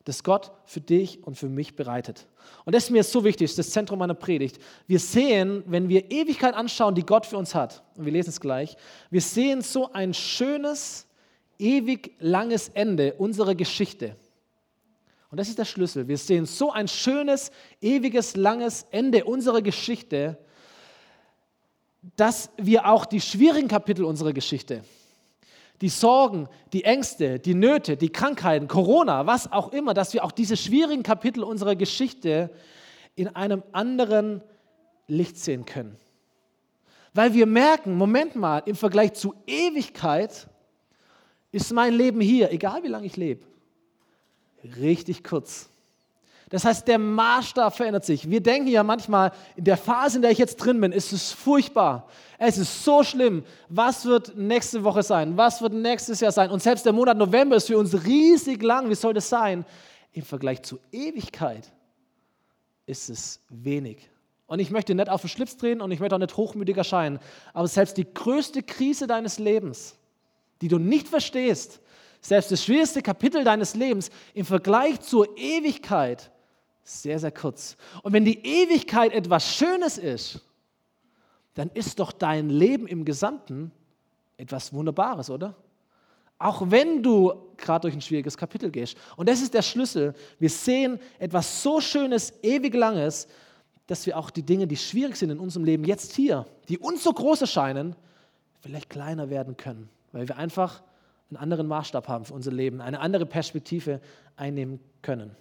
das 0.04 0.22
Gott 0.22 0.52
für 0.64 0.80
dich 0.80 1.24
und 1.24 1.36
für 1.36 1.48
mich 1.48 1.76
bereitet. 1.76 2.26
Und 2.64 2.74
das 2.74 2.84
ist 2.84 2.90
mir 2.90 3.04
so 3.04 3.24
wichtig, 3.24 3.54
das 3.54 3.70
Zentrum 3.70 3.98
meiner 3.98 4.14
Predigt. 4.14 4.58
Wir 4.86 4.98
sehen, 4.98 5.62
wenn 5.66 5.88
wir 5.88 6.10
Ewigkeit 6.10 6.54
anschauen, 6.54 6.94
die 6.94 7.04
Gott 7.04 7.26
für 7.26 7.36
uns 7.36 7.54
hat, 7.54 7.82
und 7.96 8.04
wir 8.04 8.12
lesen 8.12 8.30
es 8.30 8.40
gleich, 8.40 8.76
wir 9.10 9.20
sehen 9.20 9.62
so 9.62 9.92
ein 9.92 10.14
schönes, 10.14 11.06
ewig 11.58 12.12
langes 12.18 12.68
Ende 12.70 13.14
unserer 13.14 13.54
Geschichte. 13.54 14.16
Und 15.30 15.38
das 15.38 15.48
ist 15.48 15.58
der 15.58 15.64
Schlüssel. 15.64 16.08
Wir 16.08 16.18
sehen 16.18 16.44
so 16.46 16.72
ein 16.72 16.88
schönes, 16.88 17.52
ewiges, 17.80 18.34
langes 18.36 18.86
Ende 18.90 19.24
unserer 19.24 19.62
Geschichte, 19.62 20.38
dass 22.16 22.50
wir 22.56 22.88
auch 22.88 23.04
die 23.04 23.20
schwierigen 23.20 23.68
Kapitel 23.68 24.04
unserer 24.04 24.32
Geschichte, 24.32 24.84
die 25.80 25.88
Sorgen, 25.88 26.48
die 26.72 26.84
Ängste, 26.84 27.38
die 27.38 27.54
Nöte, 27.54 27.96
die 27.96 28.10
Krankheiten, 28.10 28.68
Corona, 28.68 29.26
was 29.26 29.50
auch 29.50 29.72
immer, 29.72 29.94
dass 29.94 30.12
wir 30.12 30.24
auch 30.24 30.32
diese 30.32 30.56
schwierigen 30.56 31.02
Kapitel 31.02 31.42
unserer 31.42 31.76
Geschichte 31.76 32.50
in 33.16 33.28
einem 33.28 33.62
anderen 33.72 34.42
Licht 35.06 35.38
sehen 35.38 35.64
können. 35.64 35.96
Weil 37.12 37.34
wir 37.34 37.46
merken, 37.46 37.96
Moment 37.96 38.36
mal, 38.36 38.62
im 38.66 38.76
Vergleich 38.76 39.14
zu 39.14 39.34
Ewigkeit 39.46 40.48
ist 41.50 41.72
mein 41.72 41.94
Leben 41.94 42.20
hier, 42.20 42.52
egal 42.52 42.82
wie 42.82 42.88
lange 42.88 43.06
ich 43.06 43.16
lebe, 43.16 43.44
richtig 44.78 45.24
kurz. 45.24 45.69
Das 46.50 46.64
heißt, 46.64 46.86
der 46.88 46.98
Maßstab 46.98 47.76
verändert 47.76 48.04
sich. 48.04 48.28
Wir 48.28 48.42
denken 48.42 48.68
ja 48.68 48.82
manchmal, 48.82 49.30
in 49.54 49.62
der 49.62 49.76
Phase, 49.76 50.16
in 50.16 50.22
der 50.22 50.32
ich 50.32 50.38
jetzt 50.38 50.56
drin 50.56 50.80
bin, 50.80 50.90
ist 50.90 51.12
es 51.12 51.30
furchtbar. 51.30 52.08
Es 52.38 52.58
ist 52.58 52.84
so 52.84 53.04
schlimm. 53.04 53.44
Was 53.68 54.04
wird 54.04 54.36
nächste 54.36 54.82
Woche 54.82 55.04
sein? 55.04 55.36
Was 55.36 55.62
wird 55.62 55.72
nächstes 55.72 56.18
Jahr 56.18 56.32
sein? 56.32 56.50
Und 56.50 56.60
selbst 56.60 56.84
der 56.84 56.92
Monat 56.92 57.16
November 57.16 57.54
ist 57.54 57.68
für 57.68 57.78
uns 57.78 58.04
riesig 58.04 58.62
lang. 58.64 58.90
Wie 58.90 58.96
soll 58.96 59.14
das 59.14 59.28
sein? 59.28 59.64
Im 60.12 60.24
Vergleich 60.24 60.62
zu 60.62 60.80
Ewigkeit 60.90 61.70
ist 62.84 63.10
es 63.10 63.40
wenig. 63.48 64.10
Und 64.48 64.58
ich 64.58 64.72
möchte 64.72 64.92
nicht 64.96 65.08
auf 65.08 65.20
den 65.20 65.30
Schlips 65.30 65.56
drehen 65.56 65.80
und 65.80 65.92
ich 65.92 66.00
möchte 66.00 66.16
auch 66.16 66.20
nicht 66.20 66.36
hochmütig 66.36 66.76
erscheinen. 66.76 67.20
Aber 67.52 67.68
selbst 67.68 67.96
die 67.96 68.12
größte 68.12 68.64
Krise 68.64 69.06
deines 69.06 69.38
Lebens, 69.38 69.94
die 70.60 70.66
du 70.66 70.78
nicht 70.78 71.06
verstehst, 71.06 71.78
selbst 72.20 72.50
das 72.50 72.64
schwierigste 72.64 73.02
Kapitel 73.02 73.44
deines 73.44 73.76
Lebens 73.76 74.10
im 74.34 74.44
Vergleich 74.44 75.00
zur 75.00 75.38
Ewigkeit 75.38 76.32
sehr, 76.90 77.18
sehr 77.18 77.30
kurz. 77.30 77.76
Und 78.02 78.12
wenn 78.12 78.24
die 78.24 78.44
Ewigkeit 78.44 79.12
etwas 79.12 79.54
Schönes 79.54 79.98
ist, 79.98 80.40
dann 81.54 81.70
ist 81.70 81.98
doch 81.98 82.12
dein 82.12 82.50
Leben 82.50 82.86
im 82.86 83.04
Gesamten 83.04 83.70
etwas 84.36 84.72
Wunderbares, 84.72 85.30
oder? 85.30 85.54
Auch 86.38 86.70
wenn 86.70 87.02
du 87.02 87.32
gerade 87.56 87.82
durch 87.82 87.94
ein 87.94 88.00
schwieriges 88.00 88.36
Kapitel 88.36 88.70
gehst. 88.70 88.96
Und 89.16 89.28
das 89.28 89.42
ist 89.42 89.52
der 89.52 89.62
Schlüssel. 89.62 90.14
Wir 90.38 90.48
sehen 90.48 90.98
etwas 91.18 91.62
so 91.62 91.80
Schönes, 91.80 92.32
ewig 92.42 92.74
Langes, 92.74 93.28
dass 93.86 94.06
wir 94.06 94.16
auch 94.16 94.30
die 94.30 94.42
Dinge, 94.42 94.66
die 94.66 94.76
schwierig 94.76 95.16
sind 95.16 95.30
in 95.30 95.38
unserem 95.38 95.64
Leben, 95.64 95.84
jetzt 95.84 96.12
hier, 96.12 96.46
die 96.68 96.78
uns 96.78 97.02
so 97.04 97.12
groß 97.12 97.42
erscheinen, 97.42 97.94
vielleicht 98.60 98.88
kleiner 98.88 99.30
werden 99.30 99.56
können, 99.56 99.88
weil 100.12 100.28
wir 100.28 100.36
einfach 100.36 100.82
einen 101.28 101.36
anderen 101.36 101.66
Maßstab 101.66 102.08
haben 102.08 102.24
für 102.24 102.34
unser 102.34 102.52
Leben, 102.52 102.80
eine 102.80 103.00
andere 103.00 103.26
Perspektive 103.26 104.00
einnehmen 104.36 104.80
können. 105.02 105.36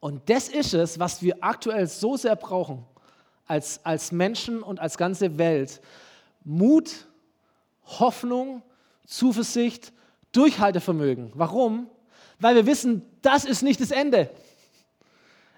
Und 0.00 0.28
das 0.30 0.48
ist 0.48 0.74
es, 0.74 0.98
was 0.98 1.22
wir 1.22 1.36
aktuell 1.40 1.86
so 1.86 2.16
sehr 2.16 2.36
brauchen 2.36 2.84
als, 3.46 3.84
als 3.84 4.12
Menschen 4.12 4.62
und 4.62 4.80
als 4.80 4.96
ganze 4.96 5.38
Welt. 5.38 5.80
Mut, 6.44 7.06
Hoffnung, 7.84 8.62
Zuversicht, 9.06 9.92
Durchhaltevermögen. 10.32 11.32
Warum? 11.34 11.88
weil 12.38 12.54
wir 12.54 12.66
wissen, 12.66 13.02
das 13.22 13.44
ist 13.44 13.62
nicht 13.62 13.80
das 13.80 13.90
Ende. 13.90 14.30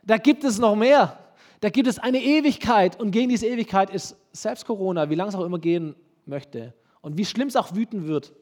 Da 0.03 0.17
gibt 0.17 0.45
es 0.45 0.59
noch 0.59 0.77
mehr. 0.77 1.19
Da 1.61 1.69
gibt 1.69 1.89
es 1.89 1.99
eine 1.99 2.23
Ewigkeit 2.23 2.99
und 2.99 3.11
gegen 3.11 3.29
diese 3.29 3.47
Ewigkeit 3.47 3.91
ist 3.91 4.17
selbst 4.33 4.65
Corona, 4.65 5.11
wie 5.11 5.15
lange 5.15 5.29
es 5.29 5.35
auch 5.35 5.45
immer 5.45 5.59
gehen 5.59 5.95
möchte 6.25 6.73
und 7.03 7.19
wie 7.19 7.27
schlimm 7.27 7.49
es 7.49 7.57
auch 7.57 7.75
wüten 7.75 8.07
wird, 8.07 8.33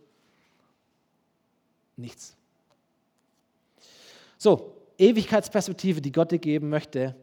nichts. 1.97 2.37
So, 4.37 4.73
Ewigkeitsperspektive, 4.99 6.01
die 6.01 6.13
Gott 6.13 6.33
dir 6.33 6.39
geben 6.39 6.69
möchte. 6.69 7.15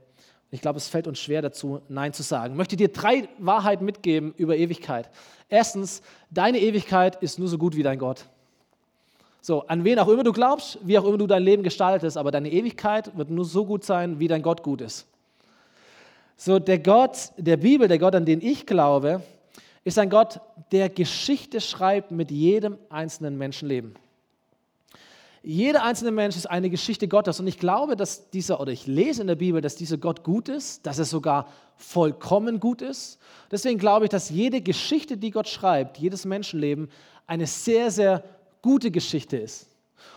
Ich 0.52 0.62
glaube, 0.62 0.78
es 0.78 0.88
fällt 0.88 1.08
uns 1.08 1.20
schwer 1.20 1.42
dazu, 1.42 1.82
Nein 1.90 2.14
zu 2.14 2.24
sagen. 2.24 2.54
Ich 2.54 2.58
möchte 2.58 2.78
dir 2.78 2.88
drei 2.88 3.28
Wahrheiten 3.38 3.86
mitgeben 3.86 4.34
über 4.38 4.56
Ewigkeit. 4.56 5.10
Erstens, 5.50 6.02
deine 6.32 6.60
Ewigkeit 6.60 7.22
ist 7.22 7.40
nur 7.40 7.48
so 7.48 7.58
gut 7.58 7.76
wie 7.76 7.84
dein 7.84 8.00
Gott. 8.00 8.26
So, 9.42 9.68
an 9.68 9.84
wen 9.84 10.00
auch 10.00 10.08
immer 10.08 10.24
du 10.24 10.32
glaubst, 10.32 10.80
wie 10.82 10.98
auch 10.98 11.06
immer 11.06 11.18
du 11.18 11.28
dein 11.28 11.44
Leben 11.44 11.62
gestaltest, 11.62 12.18
aber 12.18 12.32
deine 12.32 12.52
Ewigkeit 12.52 13.16
wird 13.16 13.30
nur 13.30 13.46
so 13.46 13.66
gut 13.66 13.84
sein, 13.84 14.20
wie 14.20 14.28
dein 14.28 14.42
Gott 14.42 14.64
gut 14.64 14.82
ist. 14.82 15.08
So, 16.38 16.58
der 16.58 16.80
Gott 16.80 17.32
der 17.38 17.58
Bibel, 17.58 17.88
der 17.88 18.00
Gott, 18.00 18.16
an 18.16 18.26
den 18.26 18.42
ich 18.42 18.66
glaube, 18.66 19.22
ist 19.84 20.00
ein 20.00 20.10
Gott, 20.10 20.40
der 20.72 20.90
Geschichte 20.90 21.62
schreibt 21.62 22.12
mit 22.12 22.32
jedem 22.32 22.78
einzelnen 22.90 23.38
Menschenleben. 23.38 23.94
Jeder 25.48 25.84
einzelne 25.84 26.10
Mensch 26.10 26.36
ist 26.36 26.48
eine 26.48 26.72
Geschichte 26.72 27.08
Gottes 27.08 27.40
und 27.40 27.46
ich 27.46 27.60
glaube, 27.60 27.96
dass 27.96 28.32
dieser, 28.32 28.60
oder 28.60 28.72
ich 28.72 28.88
lese 28.88 29.22
in 29.22 29.28
der 29.28 29.36
Bibel, 29.36 29.62
dass 29.62 29.76
dieser 29.76 30.00
Gott 30.00 30.24
gut 30.24 30.50
ist, 30.50 30.88
dass 30.88 30.98
er 30.98 31.06
sogar 31.06 31.48
vollkommen 31.78 32.60
gut 32.60 32.82
ist. 32.82 33.20
Deswegen 33.52 33.78
glaube 33.78 34.06
ich, 34.06 34.10
dass 34.10 34.32
jede 34.32 34.62
Geschichte, 34.62 35.18
die 35.18 35.30
Gott 35.30 35.48
schreibt, 35.48 36.00
jedes 36.00 36.26
Menschenleben, 36.26 36.90
eine 37.28 37.46
sehr, 37.46 37.92
sehr 37.92 38.24
gute 38.64 38.90
Geschichte 38.90 39.38
ist. 39.38 39.68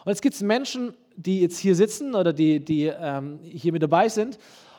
Und 0.07 0.13
jetzt 0.13 0.23
gibt 0.23 0.35
es 0.35 0.41
Menschen, 0.41 0.95
die 1.15 1.43
jetzt 1.43 1.59
hier 1.59 1.75
sitzen 1.75 2.15
oder 2.15 2.33
die, 2.33 2.65
die 2.65 2.85
ähm, 2.87 3.39
hier 3.43 3.75
mit 3.75 3.83
dabei 3.83 4.09
sind 4.09 4.39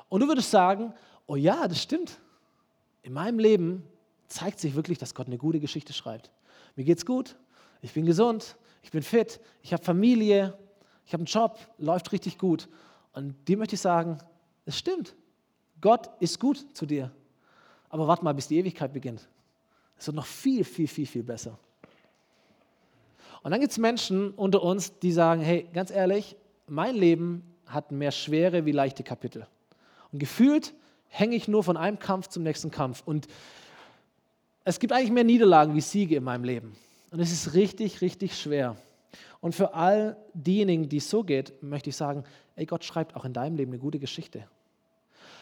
und 0.10 0.22
du 0.22 0.28
würdest 0.28 0.50
sagen, 0.50 0.94
oh 1.28 1.36
ja, 1.36 1.68
das 1.68 1.80
stimmt. 1.80 2.18
In 3.04 3.14
meinem 3.14 3.38
Leben 3.38 3.84
zeigt 4.28 4.60
sich 4.60 4.74
wirklich, 4.74 4.98
dass 4.98 5.14
Gott 5.14 5.28
eine 5.28 5.38
gute 5.38 5.60
Geschichte 5.60 5.94
schreibt. 5.94 6.32
Mir 6.76 6.86
geht's 6.86 7.06
gut, 7.06 7.36
ich 7.84 7.94
bin 7.94 8.08
gesund, 8.08 8.56
ich 8.82 8.92
bin 8.92 9.04
fit, 9.04 9.40
ich 9.62 9.74
habe 9.74 9.84
Familie, 9.84 10.58
ich 11.06 11.14
habe 11.14 11.22
einen 11.22 11.26
Job, 11.26 11.60
läuft 11.78 12.12
richtig 12.12 12.38
gut. 12.38 12.70
Und 13.14 13.36
dir 13.48 13.58
möchte 13.58 13.76
ich 13.76 13.82
sagen, 13.82 14.20
es 14.66 14.78
stimmt. 14.78 15.16
Gott 15.82 16.10
ist 16.20 16.40
gut 16.40 16.76
zu 16.76 16.86
dir. 16.86 17.12
Aber 17.90 18.08
warte 18.08 18.24
mal, 18.24 18.34
bis 18.34 18.48
die 18.48 18.58
Ewigkeit 18.58 18.94
beginnt. 18.94 19.28
Es 19.98 20.08
wird 20.08 20.16
noch 20.16 20.26
viel, 20.26 20.64
viel, 20.64 20.88
viel, 20.88 21.08
viel 21.08 21.24
besser. 21.24 21.58
Und 23.42 23.52
dann 23.52 23.60
gibt 23.60 23.72
es 23.72 23.78
Menschen 23.78 24.32
unter 24.32 24.62
uns, 24.62 25.00
die 25.00 25.12
sagen, 25.12 25.42
hey, 25.42 25.68
ganz 25.74 25.92
ehrlich, 25.92 26.36
mein 26.68 26.96
Leben 26.96 27.44
hat 27.66 27.92
mehr 27.92 28.12
schwere 28.12 28.66
wie 28.66 28.72
leichte 28.72 29.04
Kapitel. 29.04 29.48
Und 30.12 30.20
gefühlt 30.20 30.74
hänge 31.08 31.36
ich 31.36 31.48
nur 31.48 31.64
von 31.64 31.78
einem 31.78 32.00
Kampf 32.00 32.28
zum 32.28 32.44
nächsten 32.44 32.72
Kampf. 32.72 33.02
Und 33.06 33.28
es 34.64 34.80
gibt 34.80 34.94
eigentlich 34.94 35.12
mehr 35.12 35.24
Niederlagen 35.24 35.74
wie 35.76 35.82
Siege 35.82 36.16
in 36.18 36.24
meinem 36.24 36.44
Leben. 36.44 36.76
Und 37.12 37.20
es 37.20 37.32
ist 37.32 37.54
richtig, 37.54 38.02
richtig 38.02 38.40
schwer. 38.40 38.76
Und 39.42 39.56
für 39.56 39.74
all 39.74 40.18
diejenigen, 40.34 40.90
die 40.90 40.98
es 40.98 41.10
so 41.10 41.24
geht, 41.24 41.64
möchte 41.64 41.90
ich 41.90 41.96
sagen, 41.96 42.24
ey, 42.56 42.66
Gott 42.66 42.84
schreibt 42.84 43.16
auch 43.16 43.26
in 43.26 43.34
deinem 43.34 43.56
Leben 43.56 43.72
eine 43.72 43.80
gute 43.80 44.00
Geschichte. 44.00 44.48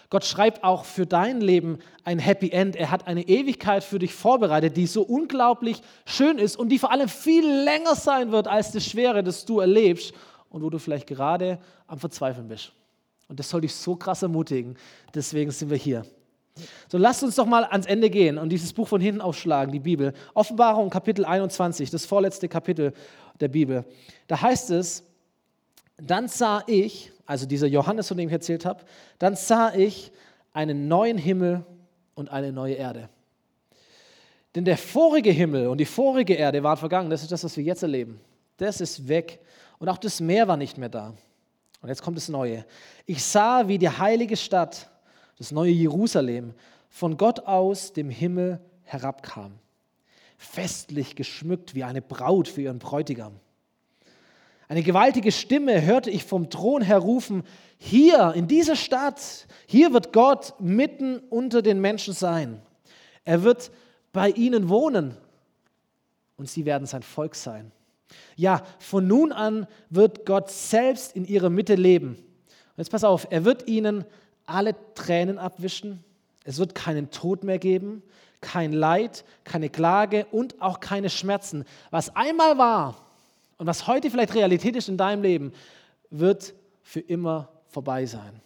Gott 0.10 0.24
schreibt 0.24 0.64
auch 0.64 0.86
für 0.86 1.06
dein 1.06 1.42
Leben 1.42 1.80
ein 2.06 2.20
Happy 2.20 2.50
End. 2.50 2.78
Er 2.78 2.92
hat 2.92 3.08
eine 3.08 3.28
Ewigkeit 3.28 3.84
für 3.84 4.00
dich 4.00 4.14
vorbereitet, 4.14 4.78
die 4.78 4.88
so 4.88 5.02
unglaublich 5.02 5.82
schön 6.06 6.38
ist 6.38 6.56
und 6.56 6.70
die 6.70 6.80
vor 6.80 6.92
allem 6.92 7.10
viel 7.10 7.46
länger 7.46 7.96
sein 7.96 8.32
wird 8.32 8.48
als 8.48 8.72
das 8.72 8.86
Schwere, 8.86 9.22
das 9.22 9.44
du 9.44 9.60
erlebst 9.60 10.14
und 10.50 10.62
wo 10.64 10.70
du 10.70 10.80
vielleicht 10.80 11.08
gerade 11.08 11.60
am 11.88 12.00
Verzweifeln 12.00 12.48
bist. 12.48 12.72
Und 13.28 13.40
das 13.40 13.50
soll 13.50 13.62
dich 13.62 13.76
so 13.76 13.98
krass 13.98 14.24
ermutigen. 14.24 14.78
Deswegen 15.14 15.52
sind 15.52 15.70
wir 15.70 15.78
hier. 15.78 16.06
So 16.88 16.98
lasst 16.98 17.24
uns 17.24 17.36
doch 17.36 17.46
mal 17.46 17.64
ans 17.66 17.86
Ende 17.86 18.10
gehen 18.10 18.38
und 18.38 18.50
dieses 18.50 18.74
Buch 18.74 18.88
von 18.88 19.02
hinten 19.02 19.22
aufschlagen, 19.22 19.72
die 19.72 19.80
Bibel. 19.80 20.14
Offenbarung 20.34 20.90
Kapitel 20.90 21.26
21, 21.26 21.90
das 21.90 22.06
vorletzte 22.06 22.48
Kapitel 22.48 22.94
der 23.40 23.48
Bibel. 23.48 23.86
Da 24.28 24.42
heißt 24.42 24.72
es, 24.72 25.04
dann 25.98 26.28
sah 26.28 26.64
ich, 26.68 27.12
also 27.26 27.46
dieser 27.46 27.68
Johannes, 27.68 28.08
von 28.08 28.18
dem 28.18 28.28
ich 28.28 28.34
erzählt 28.34 28.66
habe, 28.66 28.84
dann 29.20 29.36
sah 29.36 29.74
ich 29.74 30.12
einen 30.54 30.88
neuen 30.88 31.18
Himmel 31.18 31.66
und 32.16 32.32
eine 32.32 32.52
neue 32.52 32.76
Erde. 32.76 33.10
Denn 34.56 34.66
der 34.66 34.78
vorige 34.78 35.30
Himmel 35.30 35.68
und 35.68 35.78
die 35.78 35.86
vorige 35.86 36.34
Erde 36.34 36.64
waren 36.64 36.78
vergangen. 36.78 37.10
Das 37.10 37.22
ist 37.22 37.32
das, 37.32 37.44
was 37.44 37.56
wir 37.58 37.64
jetzt 37.64 37.84
erleben. 37.84 38.20
Das 38.58 38.82
ist 38.82 39.08
weg. 39.08 39.40
Und 39.78 39.88
auch 39.88 40.00
das 40.00 40.20
Meer 40.20 40.48
war 40.48 40.58
nicht 40.58 40.78
mehr 40.78 40.90
da. 40.90 41.14
Und 41.82 41.90
jetzt 41.90 42.02
kommt 42.02 42.18
das 42.18 42.28
Neue. 42.28 42.66
Ich 43.06 43.24
sah, 43.24 43.68
wie 43.68 43.78
die 43.78 43.90
heilige 43.90 44.36
Stadt, 44.36 44.90
das 45.38 45.52
neue 45.52 45.72
Jerusalem, 45.72 46.54
von 46.90 47.18
Gott 47.18 47.42
aus 47.42 47.94
dem 47.94 48.10
Himmel 48.10 48.60
herabkam. 48.84 49.54
Festlich 50.38 51.16
geschmückt 51.16 51.76
wie 51.76 51.84
eine 51.84 52.02
Braut 52.02 52.48
für 52.48 52.62
ihren 52.62 52.80
Bräutigam. 52.80 53.34
Eine 54.68 54.84
gewaltige 54.84 55.32
Stimme 55.32 55.82
hörte 55.82 56.10
ich 56.10 56.24
vom 56.24 56.50
Thron 56.50 56.82
her 56.82 56.98
rufen, 56.98 57.44
hier 57.78 58.34
in 58.36 58.48
dieser 58.48 58.76
Stadt, 58.76 59.48
hier 59.68 59.94
wird 59.94 60.12
Gott 60.12 60.56
mitten 60.60 61.20
unter 61.30 61.62
den 61.62 61.80
Menschen 61.80 62.14
sein. 62.14 62.62
Er 63.24 63.44
wird 63.44 63.72
bei 64.12 64.30
ihnen 64.32 64.68
wohnen 64.68 65.16
und 66.38 66.50
sie 66.50 66.66
werden 66.66 66.88
sein 66.88 67.04
Volk 67.04 67.36
sein. 67.36 67.72
Ja, 68.36 68.64
von 68.80 69.08
nun 69.08 69.32
an 69.32 69.68
wird 69.90 70.26
Gott 70.26 70.50
selbst 70.50 71.16
in 71.16 71.26
ihrer 71.26 71.50
Mitte 71.50 71.76
leben. 71.76 72.16
Und 72.16 72.78
jetzt 72.78 72.90
pass 72.90 73.04
auf, 73.04 73.28
er 73.30 73.46
wird 73.46 73.68
ihnen 73.68 74.06
alle 74.48 74.76
Tränen 74.96 75.38
abwischen. 75.38 76.04
Es 76.44 76.58
wird 76.58 76.74
keinen 76.74 77.12
Tod 77.12 77.44
mehr 77.44 77.60
geben, 77.60 78.02
kein 78.42 78.72
Leid, 78.72 79.26
keine 79.44 79.70
Klage 79.70 80.26
und 80.32 80.62
auch 80.62 80.80
keine 80.80 81.10
Schmerzen. 81.10 81.66
Was 81.92 82.16
einmal 82.16 82.58
war 82.58 83.06
und 83.58 83.68
was 83.68 83.86
heute 83.86 84.10
vielleicht 84.10 84.34
Realität 84.34 84.76
ist 84.76 84.90
in 84.90 84.98
deinem 84.98 85.22
Leben, 85.22 85.54
wird 86.10 86.54
für 86.82 87.02
immer 87.02 87.50
vorbei 87.68 88.06
sein. 88.06 88.42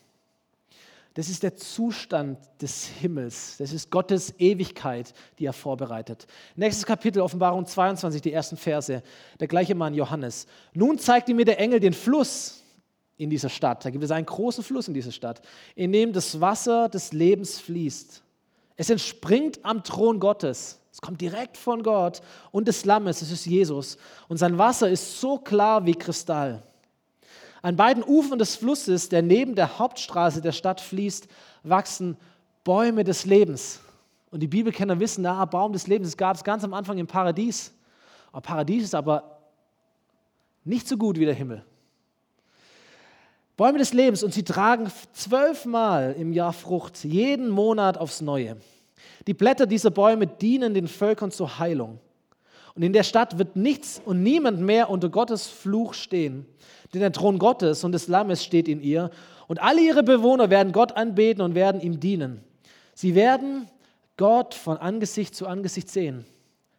Das 1.14 1.28
ist 1.28 1.44
der 1.44 1.58
Zustand 1.58 2.40
des 2.62 2.86
Himmels. 2.86 3.58
Das 3.58 3.74
ist 3.74 3.92
Gottes 3.92 4.34
Ewigkeit, 4.40 5.14
die 5.40 5.46
er 5.46 5.54
vorbereitet. 5.54 6.26
Nächstes 6.56 6.86
Kapitel, 6.86 7.22
Offenbarung 7.22 7.66
22, 7.66 8.22
die 8.22 8.32
ersten 8.32 8.56
Verse. 8.56 9.04
Der 9.40 9.48
gleiche 9.48 9.76
Mann, 9.76 9.94
Johannes. 9.94 10.48
Nun 10.74 10.98
zeigte 10.98 11.34
mir 11.34 11.44
der 11.44 11.60
Engel 11.60 11.82
den 11.82 11.92
Fluss 11.92 12.61
in 13.22 13.30
dieser 13.30 13.50
Stadt. 13.50 13.86
Da 13.86 13.92
gibt 13.92 14.04
es 14.04 14.10
einen 14.12 14.26
großen 14.26 14.64
Fluss 14.64 14.88
in 14.88 14.96
dieser 14.96 15.12
Stadt, 15.12 15.42
in 15.76 15.92
dem 15.92 16.12
das 16.12 16.42
Wasser 16.42 16.90
des 16.90 17.14
Lebens 17.14 17.60
fließt. 17.60 18.24
Es 18.76 18.90
entspringt 18.90 19.64
am 19.64 19.84
Thron 19.84 20.20
Gottes. 20.20 20.80
Es 20.92 21.00
kommt 21.00 21.22
direkt 21.22 21.56
von 21.56 21.84
Gott 21.84 22.22
und 22.52 22.68
des 22.68 22.84
Lammes, 22.84 23.22
es 23.22 23.32
ist 23.32 23.46
Jesus. 23.46 23.98
Und 24.28 24.38
sein 24.38 24.58
Wasser 24.58 24.90
ist 24.90 25.22
so 25.22 25.38
klar 25.38 25.86
wie 25.86 25.94
Kristall. 25.94 26.64
An 27.62 27.76
beiden 27.76 28.04
Ufern 28.04 28.40
des 28.40 28.56
Flusses, 28.56 29.08
der 29.08 29.22
neben 29.22 29.54
der 29.54 29.78
Hauptstraße 29.78 30.42
der 30.42 30.52
Stadt 30.52 30.82
fließt, 30.82 31.28
wachsen 31.64 32.18
Bäume 32.64 33.04
des 33.04 33.26
Lebens. 33.26 33.82
Und 34.32 34.40
die 34.40 34.48
Bibelkenner 34.48 35.00
wissen, 35.00 35.22
na, 35.22 35.46
Baum 35.46 35.74
des 35.74 35.86
Lebens, 35.86 36.18
gab 36.18 36.36
es 36.36 36.44
ganz 36.44 36.64
am 36.64 36.74
Anfang 36.74 36.98
im 36.98 37.08
Paradies. 37.08 37.72
Aber 38.32 38.42
Paradies 38.42 38.86
ist 38.86 38.96
aber 38.96 39.38
nicht 40.64 40.88
so 40.88 40.98
gut 40.98 41.20
wie 41.20 41.26
der 41.26 41.36
Himmel. 41.36 41.64
Bäume 43.62 43.78
des 43.78 43.93
Lebens 43.93 44.24
und 44.24 44.34
sie 44.34 44.41
tragen 44.41 44.91
zwölfmal 45.13 46.15
im 46.17 46.34
Jahr 46.34 46.52
Frucht, 46.52 47.04
jeden 47.04 47.52
Monat 47.52 47.95
aufs 47.95 48.19
Neue. 48.19 48.58
Die 49.28 49.36
Blätter 49.36 49.67
dieser 49.67 49.91
Bäume 49.91 50.26
dienen 50.26 50.74
den 50.74 50.88
Völkern 50.88 51.30
zur 51.30 51.60
Heilung. 51.60 52.00
Und 52.74 52.82
in 52.82 52.91
der 52.91 53.04
Stadt 53.04 53.38
wird 53.38 53.56
nichts 53.56 54.02
und 54.04 54.24
niemand 54.24 54.62
mehr 54.62 54.89
unter 54.89 55.10
Gottes 55.10 55.45
Fluch 55.45 55.93
stehen. 55.93 56.47
Denn 56.91 57.02
der 57.02 57.12
Thron 57.12 57.38
Gottes 57.38 57.84
und 57.84 57.91
des 57.91 58.08
Lammes 58.08 58.43
steht 58.43 58.67
in 58.67 58.82
ihr. 58.82 59.12
Und 59.47 59.62
alle 59.62 59.82
ihre 59.82 60.02
Bewohner 60.02 60.50
werden 60.50 60.74
Gott 60.74 60.93
anbeten 60.93 61.43
und 61.43 61.54
werden 61.54 61.82
ihm 61.82 62.00
dienen. 62.00 62.43
Sie 62.95 63.13
werden 63.13 63.67
Gott 64.17 64.56
von 64.56 64.78
Angesicht 64.78 65.36
zu 65.36 65.45
Angesicht 65.45 65.88
sehen. 65.88 66.26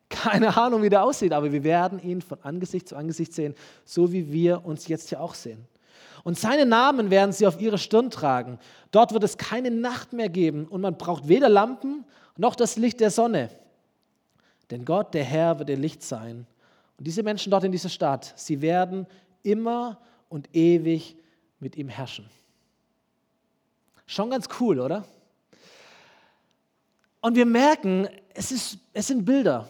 Keine 0.09 0.57
Ahnung, 0.57 0.83
wie 0.83 0.91
der 0.91 1.05
aussieht, 1.05 1.33
aber 1.33 1.53
wir 1.53 1.63
werden 1.63 2.03
ihn 2.03 2.23
von 2.23 2.39
Angesicht 2.43 2.89
zu 2.89 2.97
Angesicht 2.97 3.35
sehen, 3.35 3.55
so 3.85 4.13
wie 4.13 4.33
wir 4.33 4.65
uns 4.65 4.89
jetzt 4.89 5.11
hier 5.11 5.21
auch 5.21 5.35
sehen. 5.35 5.69
Und 6.25 6.39
seinen 6.39 6.69
Namen 6.69 7.11
werden 7.11 7.33
sie 7.33 7.47
auf 7.47 7.61
ihre 7.61 7.79
Stirn 7.79 8.11
tragen. 8.11 8.59
Dort 8.91 9.13
wird 9.13 9.25
es 9.25 9.37
keine 9.37 9.71
Nacht 9.71 10.13
mehr 10.13 10.29
geben 10.29 10.67
und 10.67 10.81
man 10.81 10.97
braucht 10.97 11.29
weder 11.29 11.49
Lampen 11.49 12.05
noch 12.37 12.55
das 12.55 12.77
Licht 12.77 13.01
der 13.01 13.11
Sonne. 13.11 13.51
Denn 14.71 14.85
Gott, 14.85 15.15
der 15.15 15.25
Herr, 15.25 15.59
wird 15.59 15.69
ihr 15.71 15.77
Licht 15.77 16.03
sein. 16.03 16.47
Und 16.97 17.07
diese 17.07 17.23
Menschen 17.23 17.51
dort 17.51 17.65
in 17.65 17.73
dieser 17.73 17.89
Stadt, 17.89 18.33
sie 18.37 18.63
werden 18.63 19.07
immer 19.43 19.99
und 20.29 20.55
ewig 20.55 21.17
mit 21.59 21.77
ihm 21.77 21.89
herrschen. 21.89 22.29
Schon 24.07 24.31
ganz 24.31 24.49
cool, 24.61 24.79
oder? 24.81 25.05
Und 27.21 27.37
wir 27.37 27.47
merken, 27.47 28.09
es, 28.35 28.53
ist, 28.53 28.79
es 28.93 29.07
sind 29.07 29.25
Bilder. 29.25 29.69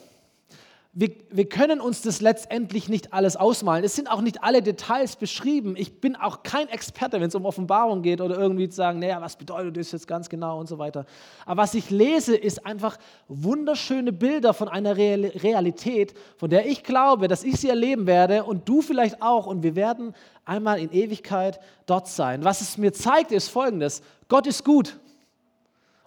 Wir, 0.95 1.11
wir 1.31 1.49
können 1.49 1.81
uns 1.81 2.03
das 2.03 2.21
letztendlich 2.21 2.91
nicht 2.91 3.15
alles 3.15 3.37
ausmalen. 3.37 3.83
Es 3.83 3.97
sind 3.97 4.11
auch 4.11 4.21
nicht 4.21 4.45
alle 4.45 4.61
Details 4.61 5.17
beschrieben. 5.17 5.75
Ich 5.75 6.03
bin 6.03 6.17
auch 6.17 6.43
kein 6.43 6.69
Experte, 6.69 7.19
wenn 7.19 7.29
es 7.29 7.35
um 7.35 7.47
Offenbarung 7.47 8.03
geht 8.03 8.21
oder 8.21 8.39
irgendwie 8.39 8.69
zu 8.69 8.77
sagen, 8.77 8.99
naja, 8.99 9.19
was 9.23 9.37
bedeutet 9.37 9.79
das 9.79 9.93
jetzt 9.93 10.07
ganz 10.07 10.29
genau 10.29 10.61
und 10.61 10.69
so 10.69 10.77
weiter. 10.77 11.07
Aber 11.47 11.63
was 11.63 11.73
ich 11.73 11.89
lese, 11.89 12.37
ist 12.37 12.67
einfach 12.67 12.99
wunderschöne 13.27 14.13
Bilder 14.13 14.53
von 14.53 14.69
einer 14.69 14.99
Realität, 14.99 16.13
von 16.37 16.51
der 16.51 16.67
ich 16.67 16.85
glaube, 16.85 17.27
dass 17.27 17.43
ich 17.43 17.59
sie 17.59 17.71
erleben 17.71 18.07
werde 18.07 18.45
und 18.45 18.69
du 18.69 18.83
vielleicht 18.83 19.23
auch. 19.23 19.47
Und 19.47 19.63
wir 19.63 19.75
werden 19.75 20.15
einmal 20.45 20.79
in 20.79 20.93
Ewigkeit 20.93 21.59
dort 21.87 22.07
sein. 22.07 22.45
Was 22.45 22.61
es 22.61 22.77
mir 22.77 22.93
zeigt, 22.93 23.33
ist 23.33 23.49
folgendes. 23.49 24.03
Gott 24.29 24.47
ist 24.47 24.63
gut 24.63 24.99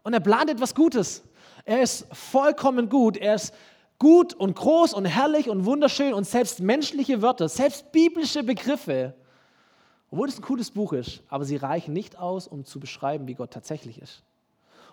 und 0.03 0.13
er 0.13 0.19
plant 0.19 0.51
etwas 0.51 0.75
Gutes. 0.75 1.23
Er 1.63 1.81
ist 1.81 2.05
vollkommen 2.13 2.87
gut. 2.87 3.17
Er 3.17 3.33
ist 3.33 3.51
gut 3.99 4.33
und 4.33 4.55
groß 4.55 4.93
und 4.93 5.05
herrlich 5.05 5.49
und 5.49 5.65
wunderschön 5.65 6.13
und 6.13 6.25
selbst 6.25 6.59
menschliche 6.59 7.21
Wörter, 7.21 7.49
selbst 7.49 7.91
biblische 7.91 8.43
Begriffe, 8.43 9.13
obwohl 10.11 10.29
es 10.29 10.37
ein 10.37 10.43
cooles 10.43 10.71
Buch 10.71 10.93
ist, 10.93 11.21
aber 11.29 11.45
sie 11.45 11.55
reichen 11.55 11.93
nicht 11.93 12.17
aus, 12.17 12.47
um 12.47 12.65
zu 12.65 12.79
beschreiben, 12.79 13.27
wie 13.27 13.35
Gott 13.35 13.51
tatsächlich 13.51 14.01
ist. 14.01 14.23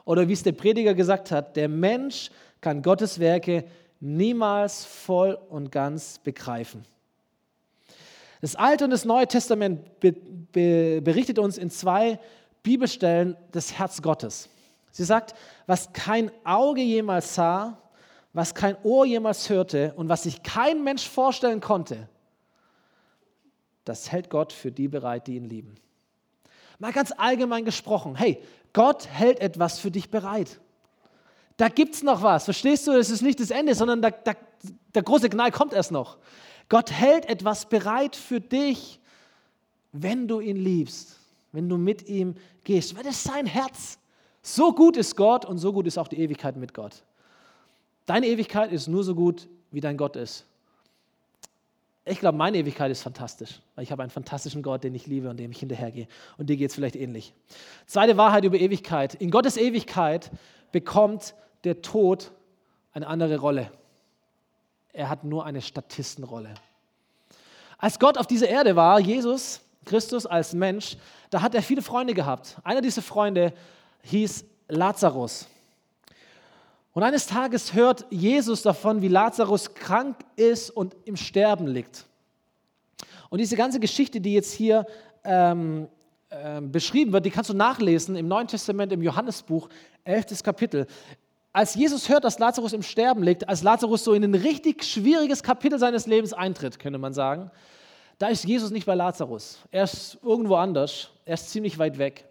Oder 0.05 0.29
wie 0.29 0.33
es 0.33 0.43
der 0.43 0.53
Prediger 0.53 0.95
gesagt 0.95 1.31
hat, 1.31 1.57
der 1.57 1.69
Mensch 1.69 2.31
kann 2.61 2.83
Gottes 2.83 3.19
Werke 3.19 3.65
niemals 4.01 4.85
voll 4.85 5.38
und 5.49 5.71
ganz 5.71 6.19
begreifen. 6.19 6.85
Das 8.41 8.57
Alte 8.57 8.85
und 8.85 8.91
das 8.91 9.05
Neue 9.05 9.29
Testament 9.29 10.01
be 10.01 10.12
be 10.12 11.01
berichtet 11.01 11.38
uns 11.38 11.57
in 11.57 11.71
zwei 11.71 12.19
Bibelstellen 12.65 13.37
das 13.53 13.73
Herz 13.79 14.03
Gottes. 14.03 14.49
Sie 14.91 15.05
sagt, 15.05 15.35
was 15.67 15.93
kein 15.93 16.31
Auge 16.45 16.83
jemals 16.83 17.35
sah, 17.37 17.79
was 18.33 18.55
kein 18.55 18.77
Ohr 18.83 19.05
jemals 19.05 19.49
hörte 19.51 19.92
und 19.97 20.09
was 20.09 20.23
sich 20.23 20.42
kein 20.42 20.83
Mensch 20.85 21.07
vorstellen 21.09 21.61
konnte, 21.61 22.09
das 23.85 24.11
hält 24.11 24.31
Gott 24.31 24.53
für 24.53 24.71
die 24.71 24.88
bereit, 24.88 25.27
die 25.27 25.37
ihn 25.37 25.49
lieben. 25.49 25.75
Mal 26.79 26.92
ganz 26.92 27.12
allgemein 27.16 27.64
gesprochen, 27.64 28.14
hey, 28.14 28.42
Gott 28.73 29.07
hält 29.07 29.40
etwas 29.40 29.79
für 29.79 29.90
dich 29.90 30.11
bereit. 30.11 30.61
Da 31.57 31.68
gibt 31.68 31.95
es 31.95 32.03
noch 32.03 32.23
was, 32.23 32.45
verstehst 32.45 32.87
du? 32.87 32.92
Es 32.92 33.11
ist 33.11 33.23
nicht 33.23 33.38
das 33.38 33.51
Ende, 33.51 33.75
sondern 33.75 34.01
da, 34.01 34.11
da, 34.11 34.33
der 34.95 35.03
große 35.03 35.29
Knall 35.29 35.53
kommt 35.53 35.75
erst 35.75 35.92
noch. 35.92 36.18
Gott 36.68 36.90
hält 36.90 37.27
etwas 37.27 37.66
bereit 37.66 38.16
für 38.16 38.40
dich, 38.40 38.99
wenn 39.92 40.27
du 40.27 40.40
ihn 40.40 40.57
liebst, 40.57 41.18
wenn 41.53 41.68
du 41.68 41.77
mit 41.77 42.09
ihm 42.09 42.35
gehst. 42.64 42.97
Weil 42.97 43.05
das 43.05 43.23
sein 43.23 43.47
Herz. 43.47 43.99
So 44.42 44.73
gut 44.73 44.97
ist 44.97 45.16
Gott 45.16 45.45
und 45.45 45.59
so 45.59 45.73
gut 45.73 45.87
ist 45.87 45.99
auch 45.99 46.09
die 46.09 46.18
Ewigkeit 46.18 46.57
mit 46.57 46.73
Gott. 46.73 47.05
Deine 48.07 48.27
Ewigkeit 48.27 48.73
ist 48.73 48.88
nur 48.88 49.05
so 49.05 49.15
gut, 49.15 49.49
wie 49.71 49.81
dein 49.81 49.97
Gott 49.97 50.17
ist. 50.17 50.45
Ich 52.05 52.19
glaube, 52.19 52.37
meine 52.37 52.59
Ewigkeit 52.59 52.91
ist 52.91 53.03
fantastisch, 53.03 53.61
weil 53.77 53.85
ich 53.85 53.93
habe 53.93 54.03
einen 54.03 54.11
fantastischen 54.11 54.62
Gott, 54.62 54.83
den 54.83 54.95
ich 54.95 55.07
liebe 55.07 55.31
und 55.31 55.37
dem 55.37 55.53
ich 55.53 55.61
hinterhergehe. 55.61 56.09
Und 56.37 56.51
dir 56.51 56.57
geht 56.57 56.71
es 56.71 56.75
vielleicht 56.75 56.97
ähnlich. 56.97 57.33
Zweite 57.87 58.17
Wahrheit 58.17 58.45
über 58.45 58.59
Ewigkeit. 58.59 59.15
In 59.15 59.31
Gottes 59.31 59.57
Ewigkeit 59.57 60.31
bekommt 60.73 61.35
der 61.62 61.81
Tod 61.81 62.33
eine 62.93 63.07
andere 63.07 63.38
Rolle. 63.38 63.71
Er 64.93 65.09
hat 65.09 65.23
nur 65.23 65.47
eine 65.47 65.62
Statistenrolle. 65.62 66.55
Als 67.79 68.01
Gott 68.01 68.19
auf 68.19 68.27
dieser 68.27 68.49
Erde 68.49 68.75
war, 68.75 68.99
Jesus, 68.99 69.61
Christus 69.85 70.27
als 70.27 70.55
Mensch, 70.55 70.97
da 71.31 71.41
hat 71.41 71.55
er 71.55 71.62
viele 71.62 71.83
Freunde 71.83 72.15
gehabt. 72.15 72.57
Einer 72.65 72.81
dieser 72.81 73.03
Freunde 73.03 73.53
hieß 74.03 74.45
Lazarus. 74.69 75.47
Und 76.92 77.02
eines 77.02 77.26
Tages 77.26 77.72
hört 77.72 78.07
Jesus 78.11 78.62
davon, 78.62 79.00
wie 79.00 79.09
Lazarus 79.09 79.74
krank 79.74 80.16
ist 80.37 80.70
und 80.70 80.94
im 81.05 81.16
Sterben 81.16 81.66
liegt. 81.66 82.05
Und 83.31 83.38
diese 83.38 83.57
ganze 83.57 83.81
Geschichte, 83.81 84.20
die 84.20 84.35
jetzt 84.35 84.52
hier 84.52 84.87
ähm, 85.24 85.88
äh, 86.28 86.61
beschrieben 86.61 87.12
wird, 87.12 87.24
die 87.24 87.31
kannst 87.31 87.48
du 87.48 87.55
nachlesen 87.55 88.14
im 88.14 88.28
Neuen 88.28 88.46
Testament, 88.46 88.92
im 88.92 89.00
Johannesbuch, 89.00 89.70
11. 90.05 90.42
Kapitel. 90.42 90.87
Als 91.55 91.74
Jesus 91.74 92.11
hört, 92.11 92.24
dass 92.24 92.38
Lazarus 92.38 92.74
im 92.74 92.83
Sterben 92.83 93.22
liegt, 93.22 93.48
als 93.48 93.62
Lazarus 93.62 94.05
so 94.05 94.12
in 94.12 94.24
ein 94.24 94.35
richtig 94.35 94.85
schwieriges 94.85 95.42
Kapitel 95.42 95.78
seines 95.78 96.07
Lebens 96.07 96.35
eintritt, 96.35 96.78
könnte 96.78 96.98
man 96.98 97.14
sagen, 97.14 97.50
da 98.18 98.28
ist 98.28 98.44
Jesus 98.44 98.70
nicht 98.70 98.87
bei 98.87 98.94
Lazarus. 98.94 99.59
Er 99.70 99.85
ist 99.85 100.18
irgendwo 100.22 100.57
anders. 100.57 101.09
Er 101.24 101.35
ist 101.35 101.50
ziemlich 101.50 101.78
weit 101.78 101.98
weg. 101.98 102.26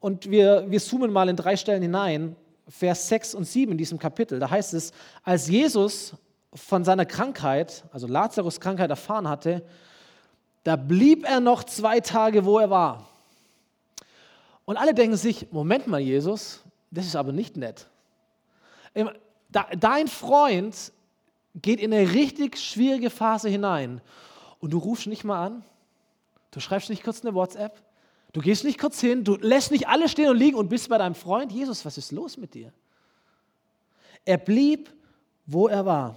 Und 0.00 0.30
wir, 0.30 0.70
wir 0.70 0.80
zoomen 0.80 1.12
mal 1.12 1.28
in 1.28 1.36
drei 1.36 1.56
Stellen 1.56 1.82
hinein 1.82 2.36
Vers 2.68 3.08
6 3.08 3.34
und 3.34 3.44
7 3.44 3.72
in 3.72 3.78
diesem 3.78 3.98
Kapitel. 3.98 4.38
Da 4.38 4.50
heißt 4.50 4.74
es, 4.74 4.92
als 5.22 5.48
Jesus 5.48 6.14
von 6.54 6.84
seiner 6.84 7.04
Krankheit, 7.04 7.84
also 7.92 8.06
Lazarus 8.06 8.60
Krankheit 8.60 8.90
erfahren 8.90 9.28
hatte, 9.28 9.64
da 10.62 10.76
blieb 10.76 11.24
er 11.28 11.40
noch 11.40 11.64
zwei 11.64 12.00
Tage, 12.00 12.44
wo 12.44 12.58
er 12.58 12.70
war. 12.70 13.08
Und 14.64 14.78
alle 14.78 14.94
denken 14.94 15.16
sich, 15.16 15.52
Moment 15.52 15.86
mal, 15.86 16.00
Jesus, 16.00 16.62
das 16.90 17.04
ist 17.04 17.16
aber 17.16 17.32
nicht 17.32 17.56
nett. 17.56 17.86
Dein 19.78 20.08
Freund 20.08 20.92
geht 21.54 21.80
in 21.80 21.92
eine 21.92 22.12
richtig 22.12 22.56
schwierige 22.58 23.10
Phase 23.10 23.48
hinein 23.48 24.00
und 24.60 24.70
du 24.70 24.78
rufst 24.78 25.06
nicht 25.06 25.24
mal 25.24 25.44
an, 25.44 25.64
du 26.50 26.60
schreibst 26.60 26.88
nicht 26.88 27.04
kurz 27.04 27.20
eine 27.22 27.34
WhatsApp, 27.34 27.83
Du 28.34 28.40
gehst 28.40 28.64
nicht 28.64 28.80
kurz 28.80 29.00
hin, 29.00 29.22
du 29.22 29.36
lässt 29.36 29.70
nicht 29.70 29.86
alle 29.86 30.08
stehen 30.08 30.28
und 30.28 30.36
liegen 30.36 30.56
und 30.56 30.68
bist 30.68 30.88
bei 30.88 30.98
deinem 30.98 31.14
Freund. 31.14 31.52
Jesus, 31.52 31.84
was 31.84 31.96
ist 31.96 32.10
los 32.10 32.36
mit 32.36 32.52
dir? 32.54 32.72
Er 34.24 34.38
blieb, 34.38 34.92
wo 35.46 35.68
er 35.68 35.86
war. 35.86 36.16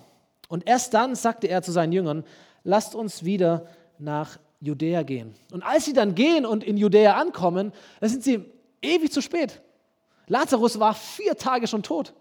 Und 0.50 0.68
erst 0.68 0.96
dann 0.96 1.14
sagte 1.14 1.46
er 1.46 1.62
zu 1.62 1.72
seinen 1.72 1.94
Jüngern, 1.94 2.24
lasst 2.64 2.96
uns 2.96 3.24
wieder 3.24 3.68
nach 4.00 4.40
Judäa 4.62 5.04
gehen. 5.04 5.36
Und 5.52 5.62
als 5.62 5.86
sie 5.86 5.94
dann 5.94 6.16
gehen 6.16 6.48
und 6.48 6.64
in 6.64 6.76
Judäa 6.76 7.14
ankommen, 7.14 7.72
da 8.00 8.10
sind 8.10 8.24
sie 8.24 8.44
ewig 8.82 9.12
zu 9.12 9.22
spät. 9.22 9.62
Lazarus 10.26 10.80
war 10.80 10.96
vier 10.96 11.36
Tage 11.36 11.68
schon 11.68 11.84
tot. 11.84 12.16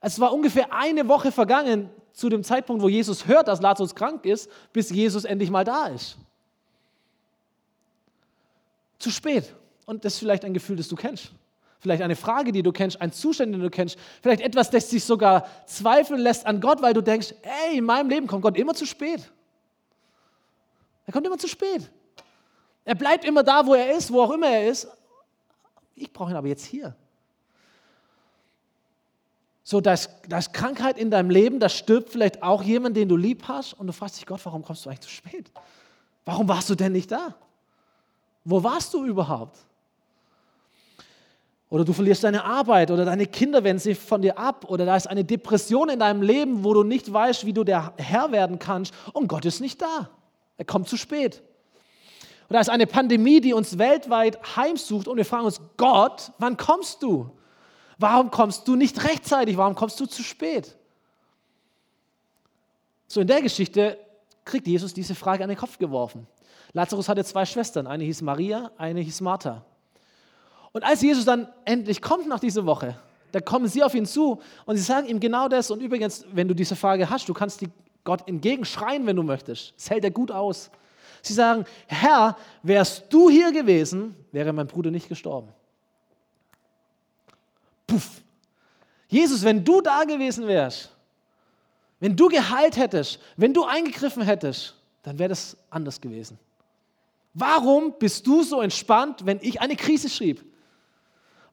Es 0.00 0.18
war 0.18 0.32
ungefähr 0.32 0.72
eine 0.72 1.06
Woche 1.06 1.30
vergangen 1.30 1.90
zu 2.12 2.28
dem 2.28 2.42
Zeitpunkt, 2.42 2.82
wo 2.82 2.88
Jesus 2.88 3.28
hört, 3.28 3.46
dass 3.46 3.62
Lazarus 3.62 3.94
krank 3.94 4.26
ist, 4.26 4.50
bis 4.72 4.90
Jesus 4.90 5.24
endlich 5.24 5.50
mal 5.50 5.62
da 5.62 5.86
ist 5.86 6.18
zu 9.02 9.10
spät. 9.10 9.54
Und 9.86 10.04
das 10.04 10.14
ist 10.14 10.18
vielleicht 10.20 10.44
ein 10.44 10.54
Gefühl, 10.54 10.76
das 10.76 10.88
du 10.88 10.96
kennst. 10.96 11.32
Vielleicht 11.80 12.02
eine 12.02 12.14
Frage, 12.14 12.52
die 12.52 12.62
du 12.62 12.70
kennst, 12.70 13.00
ein 13.00 13.12
Zustand, 13.12 13.52
den 13.52 13.60
du 13.60 13.68
kennst. 13.68 13.98
Vielleicht 14.22 14.40
etwas, 14.40 14.70
das 14.70 14.88
dich 14.88 15.02
sogar 15.02 15.48
zweifeln 15.66 16.20
lässt 16.20 16.46
an 16.46 16.60
Gott, 16.60 16.80
weil 16.80 16.94
du 16.94 17.00
denkst, 17.00 17.34
ey, 17.42 17.78
in 17.78 17.84
meinem 17.84 18.08
Leben 18.08 18.28
kommt 18.28 18.42
Gott 18.42 18.56
immer 18.56 18.74
zu 18.74 18.86
spät. 18.86 19.30
Er 21.04 21.12
kommt 21.12 21.26
immer 21.26 21.38
zu 21.38 21.48
spät. 21.48 21.90
Er 22.84 22.94
bleibt 22.94 23.24
immer 23.24 23.42
da, 23.42 23.66
wo 23.66 23.74
er 23.74 23.96
ist, 23.96 24.12
wo 24.12 24.22
auch 24.22 24.30
immer 24.30 24.48
er 24.48 24.68
ist. 24.68 24.86
Ich 25.96 26.12
brauche 26.12 26.30
ihn 26.30 26.36
aber 26.36 26.46
jetzt 26.46 26.64
hier. 26.64 26.94
So, 29.64 29.80
da 29.80 29.94
ist, 29.94 30.10
da 30.28 30.38
ist 30.38 30.52
Krankheit 30.52 30.98
in 30.98 31.10
deinem 31.10 31.30
Leben, 31.30 31.60
da 31.60 31.68
stirbt 31.68 32.10
vielleicht 32.10 32.42
auch 32.42 32.62
jemand, 32.62 32.96
den 32.96 33.08
du 33.08 33.16
lieb 33.16 33.44
hast 33.46 33.74
und 33.74 33.86
du 33.86 33.92
fragst 33.92 34.18
dich, 34.18 34.26
Gott, 34.26 34.44
warum 34.44 34.62
kommst 34.62 34.84
du 34.84 34.90
eigentlich 34.90 35.00
zu 35.00 35.10
spät? 35.10 35.50
Warum 36.24 36.48
warst 36.48 36.70
du 36.70 36.74
denn 36.74 36.92
nicht 36.92 37.10
da? 37.10 37.34
Wo 38.44 38.62
warst 38.62 38.92
du 38.94 39.04
überhaupt? 39.04 39.58
Oder 41.72 41.86
du 41.86 41.94
verlierst 41.94 42.22
deine 42.22 42.44
Arbeit 42.44 42.90
oder 42.90 43.06
deine 43.06 43.26
Kinder 43.26 43.64
wenden 43.64 43.80
sich 43.80 43.98
von 43.98 44.20
dir 44.20 44.36
ab 44.36 44.66
oder 44.68 44.84
da 44.84 44.94
ist 44.94 45.06
eine 45.06 45.24
Depression 45.24 45.88
in 45.88 45.98
deinem 45.98 46.20
Leben, 46.20 46.64
wo 46.64 46.74
du 46.74 46.82
nicht 46.82 47.10
weißt, 47.10 47.46
wie 47.46 47.54
du 47.54 47.64
der 47.64 47.94
Herr 47.96 48.30
werden 48.30 48.58
kannst 48.58 48.92
und 49.14 49.26
Gott 49.26 49.46
ist 49.46 49.60
nicht 49.60 49.80
da. 49.80 50.10
Er 50.58 50.66
kommt 50.66 50.88
zu 50.88 50.98
spät. 50.98 51.42
Oder 52.50 52.58
da 52.58 52.60
ist 52.60 52.68
eine 52.68 52.86
Pandemie, 52.86 53.40
die 53.40 53.54
uns 53.54 53.78
weltweit 53.78 54.56
heimsucht 54.56 55.08
und 55.08 55.16
wir 55.16 55.24
fragen 55.24 55.46
uns, 55.46 55.62
Gott, 55.78 56.32
wann 56.36 56.58
kommst 56.58 57.02
du? 57.02 57.30
Warum 57.96 58.30
kommst 58.30 58.68
du 58.68 58.76
nicht 58.76 59.04
rechtzeitig? 59.04 59.56
Warum 59.56 59.74
kommst 59.74 59.98
du 59.98 60.04
zu 60.04 60.22
spät? 60.22 60.76
So 63.06 63.22
in 63.22 63.26
der 63.26 63.40
Geschichte 63.40 63.98
kriegt 64.44 64.66
Jesus 64.66 64.92
diese 64.92 65.14
Frage 65.14 65.42
an 65.42 65.48
den 65.48 65.58
Kopf 65.58 65.78
geworfen. 65.78 66.26
Lazarus 66.72 67.08
hatte 67.08 67.24
zwei 67.24 67.44
Schwestern, 67.44 67.86
eine 67.86 68.04
hieß 68.04 68.22
Maria, 68.22 68.70
eine 68.78 69.00
hieß 69.00 69.20
Martha. 69.20 69.64
Und 70.72 70.84
als 70.84 71.02
Jesus 71.02 71.24
dann 71.24 71.48
endlich 71.64 72.00
kommt 72.00 72.26
nach 72.26 72.40
dieser 72.40 72.64
Woche, 72.64 72.96
da 73.30 73.40
kommen 73.40 73.68
sie 73.68 73.82
auf 73.82 73.94
ihn 73.94 74.06
zu 74.06 74.40
und 74.64 74.76
sie 74.76 74.82
sagen 74.82 75.06
ihm 75.06 75.20
genau 75.20 75.48
das. 75.48 75.70
Und 75.70 75.80
übrigens, 75.80 76.24
wenn 76.32 76.48
du 76.48 76.54
diese 76.54 76.76
Frage 76.76 77.08
hast, 77.08 77.28
du 77.28 77.34
kannst 77.34 77.60
die 77.60 77.68
Gott 78.04 78.26
entgegenschreien, 78.28 79.06
wenn 79.06 79.16
du 79.16 79.22
möchtest. 79.22 79.74
Es 79.76 79.90
hält 79.90 80.04
er 80.04 80.10
gut 80.10 80.30
aus. 80.30 80.70
Sie 81.22 81.34
sagen, 81.34 81.64
Herr, 81.86 82.36
wärst 82.62 83.04
du 83.10 83.30
hier 83.30 83.52
gewesen, 83.52 84.16
wäre 84.32 84.52
mein 84.52 84.66
Bruder 84.66 84.90
nicht 84.90 85.08
gestorben. 85.08 85.48
Puff. 87.86 88.22
Jesus, 89.08 89.44
wenn 89.44 89.64
du 89.64 89.80
da 89.82 90.04
gewesen 90.04 90.46
wärst, 90.48 90.90
wenn 92.00 92.16
du 92.16 92.28
geheilt 92.28 92.76
hättest, 92.76 93.20
wenn 93.36 93.54
du 93.54 93.64
eingegriffen 93.64 94.22
hättest, 94.22 94.74
dann 95.02 95.18
wäre 95.18 95.28
das 95.28 95.56
anders 95.70 96.00
gewesen. 96.00 96.38
Warum 97.34 97.98
bist 97.98 98.26
du 98.26 98.42
so 98.42 98.60
entspannt, 98.60 99.24
wenn 99.24 99.38
ich 99.40 99.60
eine 99.60 99.76
Krise 99.76 100.08
schrieb? 100.08 100.44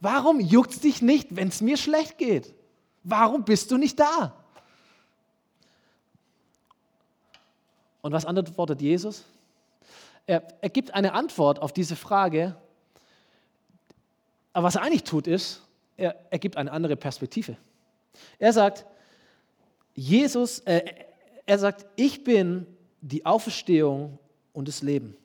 Warum 0.02 0.40
juckt 0.40 0.72
es 0.72 0.80
dich 0.82 1.02
nicht, 1.02 1.36
wenn 1.36 1.50
es 1.50 1.62
mir 1.62 1.78
schlecht 1.78 2.18
geht? 2.18 2.54
Warum 3.04 3.44
bist 3.44 3.72
du 3.72 3.78
nicht 3.78 4.00
da? 4.00 4.34
Und 8.02 8.12
was 8.12 8.26
antwortet 8.26 8.82
Jesus? 8.82 9.26
Er, 10.26 10.44
er 10.62 10.70
gibt 10.70 10.94
eine 10.94 11.14
Antwort 11.14 11.60
auf 11.60 11.74
diese 11.74 11.96
Frage, 11.96 12.56
aber 14.54 14.68
was 14.68 14.76
er 14.76 14.84
eigentlich 14.84 15.04
tut, 15.04 15.28
ist, 15.28 15.62
er, 15.98 16.16
er 16.30 16.40
gibt 16.40 16.56
eine 16.56 16.72
andere 16.72 16.96
Perspektive. 16.96 17.58
Er 18.38 18.54
sagt, 18.54 18.86
Jesus, 19.96 20.60
äh, 20.60 20.84
er 21.46 21.60
sagt, 21.60 21.86
ich 21.96 22.24
bin 22.24 22.66
die 23.02 23.26
Auferstehung 23.26 24.18
und 24.54 24.68
das 24.68 24.82
Leben. 24.82 25.16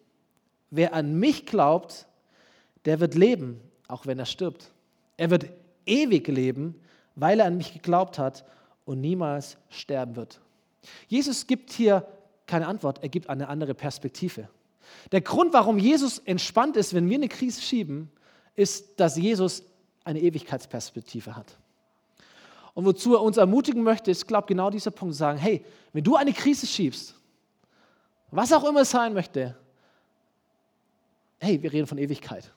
Wer 0.76 0.92
an 0.92 1.14
mich 1.20 1.46
glaubt, 1.46 2.08
der 2.84 2.98
wird 2.98 3.14
leben, 3.14 3.60
auch 3.86 4.06
wenn 4.06 4.18
er 4.18 4.26
stirbt. 4.26 4.72
Er 5.16 5.30
wird 5.30 5.46
ewig 5.86 6.26
leben, 6.26 6.80
weil 7.14 7.38
er 7.38 7.46
an 7.46 7.56
mich 7.56 7.72
geglaubt 7.72 8.18
hat 8.18 8.44
und 8.84 9.00
niemals 9.00 9.56
sterben 9.68 10.16
wird. 10.16 10.40
Jesus 11.06 11.46
gibt 11.46 11.70
hier 11.70 12.04
keine 12.48 12.66
Antwort, 12.66 13.04
er 13.04 13.08
gibt 13.08 13.30
eine 13.30 13.48
andere 13.48 13.72
Perspektive. 13.72 14.48
Der 15.12 15.20
Grund, 15.20 15.52
warum 15.52 15.78
Jesus 15.78 16.18
entspannt 16.18 16.76
ist, 16.76 16.92
wenn 16.92 17.08
wir 17.08 17.18
eine 17.18 17.28
Krise 17.28 17.60
schieben, 17.60 18.10
ist, 18.56 18.98
dass 18.98 19.16
Jesus 19.16 19.62
eine 20.02 20.20
Ewigkeitsperspektive 20.20 21.36
hat. 21.36 21.56
Und 22.74 22.84
wozu 22.84 23.14
er 23.14 23.22
uns 23.22 23.36
ermutigen 23.36 23.84
möchte, 23.84 24.10
ist, 24.10 24.26
glaube 24.26 24.48
genau 24.48 24.70
dieser 24.70 24.90
Punkt, 24.90 25.14
sagen, 25.14 25.38
hey, 25.38 25.64
wenn 25.92 26.02
du 26.02 26.16
eine 26.16 26.32
Krise 26.32 26.66
schiebst, 26.66 27.14
was 28.32 28.52
auch 28.52 28.64
immer 28.64 28.80
es 28.80 28.90
sein 28.90 29.14
möchte, 29.14 29.56
hey, 31.38 31.62
wir 31.62 31.72
reden 31.72 31.86
von 31.86 31.98
Ewigkeit. 31.98 32.52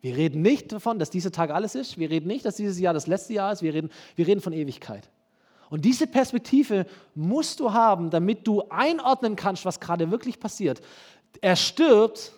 Wir 0.00 0.16
reden 0.16 0.42
nicht 0.42 0.70
davon, 0.70 0.98
dass 0.98 1.10
dieser 1.10 1.32
Tag 1.32 1.50
alles 1.50 1.74
ist. 1.74 1.98
Wir 1.98 2.10
reden 2.10 2.28
nicht, 2.28 2.44
dass 2.44 2.56
dieses 2.56 2.78
Jahr 2.78 2.94
das 2.94 3.06
letzte 3.06 3.32
Jahr 3.32 3.52
ist. 3.52 3.62
Wir 3.62 3.74
reden, 3.74 3.90
wir 4.16 4.26
reden 4.26 4.40
von 4.40 4.52
Ewigkeit. 4.52 5.08
Und 5.70 5.84
diese 5.84 6.06
Perspektive 6.06 6.86
musst 7.14 7.60
du 7.60 7.72
haben, 7.72 8.10
damit 8.10 8.46
du 8.46 8.62
einordnen 8.70 9.36
kannst, 9.36 9.64
was 9.64 9.80
gerade 9.80 10.10
wirklich 10.10 10.40
passiert. 10.40 10.80
Er 11.40 11.56
stirbt, 11.56 12.32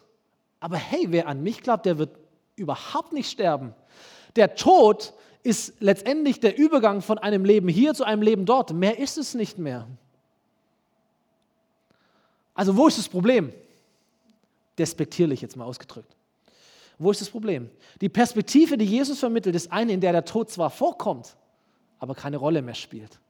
aber 0.58 0.76
hey, 0.76 1.06
wer 1.10 1.28
an 1.28 1.42
mich 1.42 1.62
glaubt, 1.62 1.86
der 1.86 1.98
wird 1.98 2.10
überhaupt 2.56 3.12
nicht 3.12 3.30
sterben. 3.30 3.74
Der 4.36 4.54
Tod 4.54 5.12
ist 5.42 5.74
letztendlich 5.80 6.40
der 6.40 6.58
Übergang 6.58 7.02
von 7.02 7.18
einem 7.18 7.44
Leben 7.44 7.68
hier 7.68 7.94
zu 7.94 8.04
einem 8.04 8.22
Leben 8.22 8.46
dort. 8.46 8.72
Mehr 8.72 8.98
ist 8.98 9.16
es 9.16 9.34
nicht 9.34 9.58
mehr. 9.58 9.86
Also 12.54 12.76
wo 12.76 12.86
ist 12.88 12.98
das 12.98 13.08
Problem? 13.08 13.52
Despektierlich 14.80 15.40
jetzt 15.42 15.56
mal 15.56 15.64
ausgedrückt. 15.64 16.16
Wo 16.98 17.10
ist 17.10 17.20
das 17.20 17.30
Problem? 17.30 17.70
Die 18.00 18.08
Perspektive, 18.08 18.76
die 18.76 18.84
Jesus 18.84 19.20
vermittelt, 19.20 19.54
ist 19.54 19.70
eine, 19.70 19.92
in 19.92 20.00
der 20.00 20.12
der 20.12 20.24
Tod 20.24 20.50
zwar 20.50 20.70
vorkommt, 20.70 21.36
aber 21.98 22.14
keine 22.14 22.38
Rolle 22.38 22.62
mehr 22.62 22.74
spielt. 22.74 23.20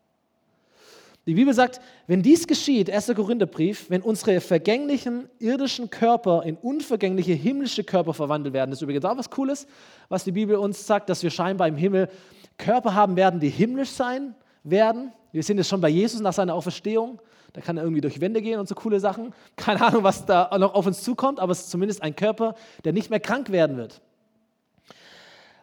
Die 1.26 1.34
Bibel 1.34 1.52
sagt, 1.52 1.80
wenn 2.06 2.22
dies 2.22 2.46
geschieht, 2.46 2.90
1. 2.90 3.12
Korintherbrief, 3.14 3.90
wenn 3.90 4.00
unsere 4.00 4.40
vergänglichen 4.40 5.28
irdischen 5.38 5.90
Körper 5.90 6.42
in 6.44 6.56
unvergängliche 6.56 7.34
himmlische 7.34 7.84
Körper 7.84 8.14
verwandelt 8.14 8.54
werden, 8.54 8.70
das 8.70 8.78
ist 8.78 8.82
übrigens 8.82 9.04
auch 9.04 9.18
was 9.18 9.28
Cooles, 9.28 9.66
was 10.08 10.24
die 10.24 10.32
Bibel 10.32 10.56
uns 10.56 10.86
sagt, 10.86 11.10
dass 11.10 11.22
wir 11.22 11.30
scheinbar 11.30 11.68
im 11.68 11.76
Himmel 11.76 12.08
Körper 12.56 12.94
haben 12.94 13.16
werden, 13.16 13.38
die 13.38 13.50
himmlisch 13.50 13.90
sein 13.90 14.34
werden. 14.64 15.12
Wir 15.32 15.42
sehen 15.42 15.58
es 15.58 15.68
schon 15.68 15.80
bei 15.80 15.88
Jesus 15.88 16.20
nach 16.20 16.32
seiner 16.32 16.54
Auferstehung. 16.54 17.20
Da 17.52 17.60
kann 17.60 17.76
er 17.76 17.82
irgendwie 17.82 18.00
durch 18.00 18.20
Wände 18.20 18.42
gehen 18.42 18.60
und 18.60 18.68
so 18.68 18.74
coole 18.74 19.00
Sachen. 19.00 19.32
Keine 19.56 19.82
Ahnung, 19.82 20.02
was 20.02 20.26
da 20.26 20.56
noch 20.58 20.74
auf 20.74 20.86
uns 20.86 21.02
zukommt, 21.02 21.40
aber 21.40 21.52
es 21.52 21.60
ist 21.60 21.70
zumindest 21.70 22.02
ein 22.02 22.14
Körper, 22.14 22.54
der 22.84 22.92
nicht 22.92 23.10
mehr 23.10 23.20
krank 23.20 23.50
werden 23.50 23.76
wird. 23.76 24.00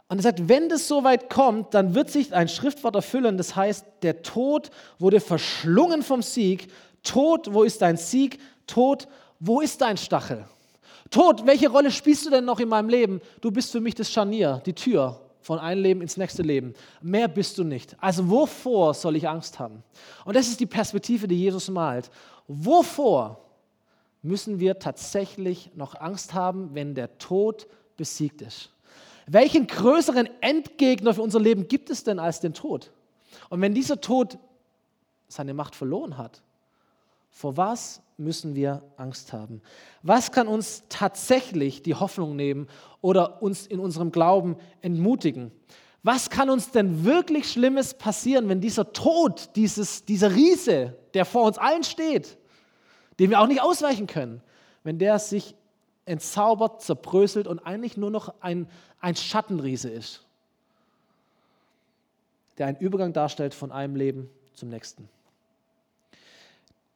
Und 0.10 0.19
er 0.19 0.23
sagt, 0.23 0.47
wenn 0.47 0.69
das 0.69 0.88
so 0.88 1.03
weit 1.03 1.30
kommt, 1.30 1.73
dann 1.73 1.93
wird 1.93 2.10
sich 2.10 2.34
ein 2.34 2.47
Schriftwort 2.47 2.95
erfüllen, 2.95 3.38
das 3.38 3.58
heißt, 3.58 3.86
der 4.03 4.21
Tod 4.21 4.71
wurde 4.99 5.19
verschlungen 5.19 6.01
vom 6.01 6.21
Sieg. 6.21 6.71
Tod, 7.03 7.53
wo 7.53 7.63
ist 7.63 7.82
dein 7.82 7.97
Sieg? 7.97 8.39
Tod, 8.67 9.10
wo 9.39 9.60
ist 9.60 9.82
dein 9.82 9.97
Stachel? 9.97 10.45
Tod, 11.10 11.45
welche 11.45 11.69
Rolle 11.69 11.91
spielst 11.91 12.25
du 12.25 12.30
denn 12.30 12.45
noch 12.45 12.62
in 12.62 12.69
meinem 12.69 12.88
Leben? 12.88 13.21
Du 13.41 13.51
bist 13.51 13.71
für 13.71 13.82
mich 13.82 13.95
das 13.95 14.10
Scharnier, 14.10 14.62
die 14.65 14.73
Tür 14.73 15.26
von 15.47 15.60
einem 15.60 15.81
Leben 15.81 16.01
ins 16.01 16.17
nächste 16.17 16.43
Leben. 16.43 16.73
Mehr 17.01 17.29
bist 17.29 17.57
du 17.57 17.63
nicht. 17.63 17.95
Also 18.01 18.29
wovor 18.29 18.93
soll 18.93 19.15
ich 19.15 19.29
Angst 19.29 19.60
haben? 19.60 19.81
Und 20.25 20.36
das 20.36 20.49
ist 20.49 20.60
die 20.60 20.65
Perspektive, 20.65 21.25
die 21.25 21.39
Jesus 21.39 21.69
malt. 21.69 22.12
Wovor 22.49 23.39
müssen 24.21 24.60
wir 24.60 24.77
tatsächlich 24.77 25.71
noch 25.73 25.95
Angst 25.95 26.33
haben, 26.33 26.75
wenn 26.75 26.95
der 26.95 27.17
Tod 27.17 27.65
besiegt 27.95 28.41
ist? 28.41 28.71
Welchen 29.25 29.67
größeren 29.67 30.27
Endgegner 30.41 31.13
für 31.13 31.21
unser 31.21 31.39
Leben 31.39 31.69
gibt 31.69 31.89
es 31.91 32.03
denn 32.03 32.19
als 32.19 32.41
den 32.41 32.53
Tod? 32.53 32.91
Und 33.47 33.62
wenn 33.62 33.73
dieser 33.73 34.01
Tod 34.01 34.38
seine 35.29 35.53
Macht 35.53 35.75
verloren 35.75 36.17
hat, 36.17 36.41
vor 37.38 37.56
was 37.56 38.02
müssen 38.17 38.56
wir 38.56 38.82
Angst 38.97 39.32
haben? 39.32 39.62
Was 40.02 40.32
kann 40.32 40.47
uns 40.47 40.82
tatsächlich 40.89 41.84
die 41.84 41.93
Hoffnung 41.93 42.36
nehmen 42.36 42.67
oder 43.00 43.43
uns 43.43 43.67
in 43.67 43.80
unserem 43.80 44.12
Glauben 44.12 44.58
entmutigen? 44.82 45.52
Was 46.02 46.32
kann 46.32 46.50
uns 46.50 46.71
denn 46.71 47.06
wirklich 47.06 47.52
Schlimmes 47.52 47.93
passieren, 47.93 48.50
wenn 48.50 48.60
dieser 48.60 48.91
Tod, 48.91 49.56
dieses, 49.56 50.04
dieser 50.04 50.34
Riese, 50.34 50.95
der 51.13 51.26
vor 51.26 51.43
uns 51.43 51.60
allen 51.60 51.84
steht, 51.84 52.39
den 53.19 53.30
wir 53.30 53.39
auch 53.39 53.47
nicht 53.47 53.62
ausweichen 53.62 54.08
können, 54.08 54.41
wenn 54.84 54.97
der 54.97 55.19
sich 55.19 55.54
entzaubert, 56.06 56.82
zerbröselt 56.82 57.45
und 57.45 57.60
eigentlich 57.60 57.97
nur 57.97 58.10
noch 58.10 58.34
ein, 58.41 58.67
ein 59.00 59.15
Schattenriese 59.15 59.91
ist, 59.91 60.26
der 62.58 62.65
einen 62.65 62.78
Übergang 62.78 63.13
darstellt 63.13 63.54
von 63.54 63.71
einem 63.71 63.95
Leben 63.95 64.28
zum 64.56 64.69
nächsten? 64.69 65.08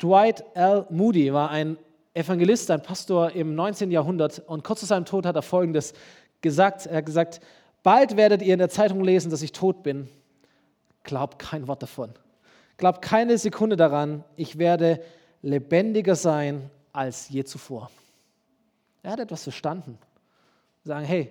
Dwight 0.02 0.44
L. 0.56 0.88
Moody 0.90 1.32
war 1.32 1.52
ein 1.52 1.78
Evangelist, 2.14 2.72
ein 2.72 2.82
Pastor 2.82 3.32
im 3.32 3.54
19. 3.54 3.92
Jahrhundert 3.92 4.40
und 4.48 4.64
kurz 4.64 4.80
vor 4.80 4.88
seinem 4.88 5.06
Tod 5.06 5.26
hat 5.26 5.36
er 5.36 5.44
Folgendes 5.44 5.94
gesagt. 6.42 6.88
Er 6.88 6.98
hat 6.98 7.06
gesagt, 7.06 7.40
bald 7.84 8.18
werdet 8.18 8.42
ihr 8.42 8.54
in 8.54 8.60
der 8.60 8.70
Zeitung 8.70 9.04
lesen, 9.04 9.30
dass 9.30 9.44
ich 9.44 9.52
tot 9.52 9.84
bin. 9.84 10.10
Glaubt 11.04 11.38
kein 11.38 11.68
Wort 11.68 11.84
davon. 11.84 12.12
Glaubt 12.78 13.04
keine 13.04 13.38
Sekunde 13.38 13.76
daran, 13.76 14.24
ich 14.36 14.58
werde 14.58 15.04
lebendiger 15.44 16.16
sein 16.16 16.72
als 16.94 17.30
je 17.30 17.44
zuvor. 17.44 17.92
Er 19.04 19.12
hat 19.12 19.20
etwas 19.20 19.44
verstanden. 19.44 20.00
Sagen, 20.84 21.06
hey, 21.06 21.30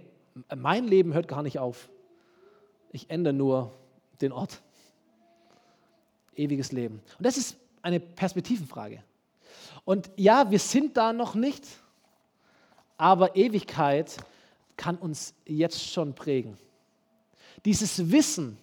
mein 0.56 0.86
Leben 0.86 1.12
hört 1.12 1.26
gar 1.26 1.42
nicht 1.42 1.58
auf. 1.58 1.90
Ich 2.92 3.10
ändere 3.10 3.34
nur 3.34 3.72
den 4.20 4.30
Ort. 4.30 4.62
Ewiges 6.36 6.70
Leben. 6.70 7.02
Und 7.18 7.26
das 7.26 7.36
ist 7.36 7.56
eine 7.82 8.00
Perspektivenfrage. 8.00 9.02
Und 9.84 10.10
ja, 10.16 10.50
wir 10.50 10.58
sind 10.58 10.96
da 10.96 11.12
noch 11.12 11.34
nicht, 11.34 11.64
aber 12.96 13.34
Ewigkeit 13.36 14.16
kann 14.76 14.96
uns 14.96 15.34
jetzt 15.46 15.82
schon 15.92 16.14
prägen. 16.14 16.56
Dieses 17.64 18.10
Wissen, 18.10 18.58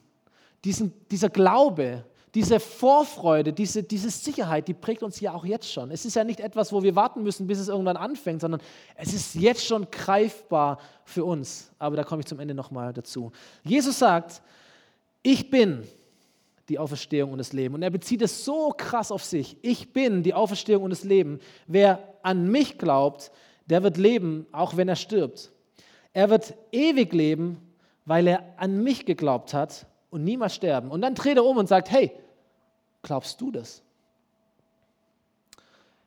diesen, 0.63 0.93
dieser 1.09 1.29
Glaube, 1.29 2.03
diese 2.33 2.59
Vorfreude, 2.59 3.51
diese, 3.51 3.83
diese 3.83 4.09
Sicherheit, 4.09 4.67
die 4.67 4.73
prägt 4.73 5.01
uns 5.01 5.19
ja 5.19 5.33
auch 5.33 5.45
jetzt 5.45 5.71
schon. 5.71 5.89
Es 5.91 6.05
ist 6.05 6.15
ja 6.15 6.23
nicht 6.23 6.39
etwas, 6.39 6.71
wo 6.71 6.83
wir 6.83 6.95
warten 6.95 7.23
müssen, 7.23 7.47
bis 7.47 7.57
es 7.57 7.67
irgendwann 7.67 7.97
anfängt, 7.97 8.41
sondern 8.41 8.61
es 8.95 9.13
ist 9.13 9.35
jetzt 9.35 9.65
schon 9.65 9.89
greifbar 9.89 10.79
für 11.03 11.25
uns. 11.25 11.71
Aber 11.79 11.95
da 11.95 12.03
komme 12.03 12.19
ich 12.19 12.27
zum 12.27 12.39
Ende 12.39 12.53
nochmal 12.53 12.93
dazu. 12.93 13.31
Jesus 13.63 13.97
sagt, 13.97 14.41
ich 15.23 15.49
bin 15.49 15.83
die 16.69 16.79
Auferstehung 16.79 17.31
und 17.31 17.37
das 17.37 17.53
Leben. 17.53 17.75
Und 17.75 17.83
er 17.83 17.89
bezieht 17.89 18.21
es 18.21 18.43
so 18.43 18.73
krass 18.75 19.11
auf 19.11 19.23
sich. 19.23 19.57
Ich 19.61 19.93
bin 19.93 20.23
die 20.23 20.33
Auferstehung 20.33 20.83
und 20.83 20.89
das 20.89 21.03
Leben. 21.03 21.39
Wer 21.65 22.15
an 22.23 22.49
mich 22.49 22.77
glaubt, 22.77 23.31
der 23.67 23.83
wird 23.83 23.97
leben, 23.97 24.47
auch 24.51 24.77
wenn 24.77 24.89
er 24.89 24.95
stirbt. 24.95 25.51
Er 26.13 26.29
wird 26.29 26.53
ewig 26.71 27.13
leben, 27.13 27.57
weil 28.05 28.27
er 28.27 28.43
an 28.57 28.83
mich 28.83 29.05
geglaubt 29.05 29.53
hat 29.53 29.85
und 30.09 30.23
niemals 30.23 30.55
sterben. 30.55 30.89
Und 30.91 31.01
dann 31.01 31.15
dreht 31.15 31.37
er 31.37 31.45
um 31.45 31.57
und 31.57 31.67
sagt, 31.67 31.91
hey, 31.91 32.11
glaubst 33.01 33.39
du 33.39 33.51
das? 33.51 33.83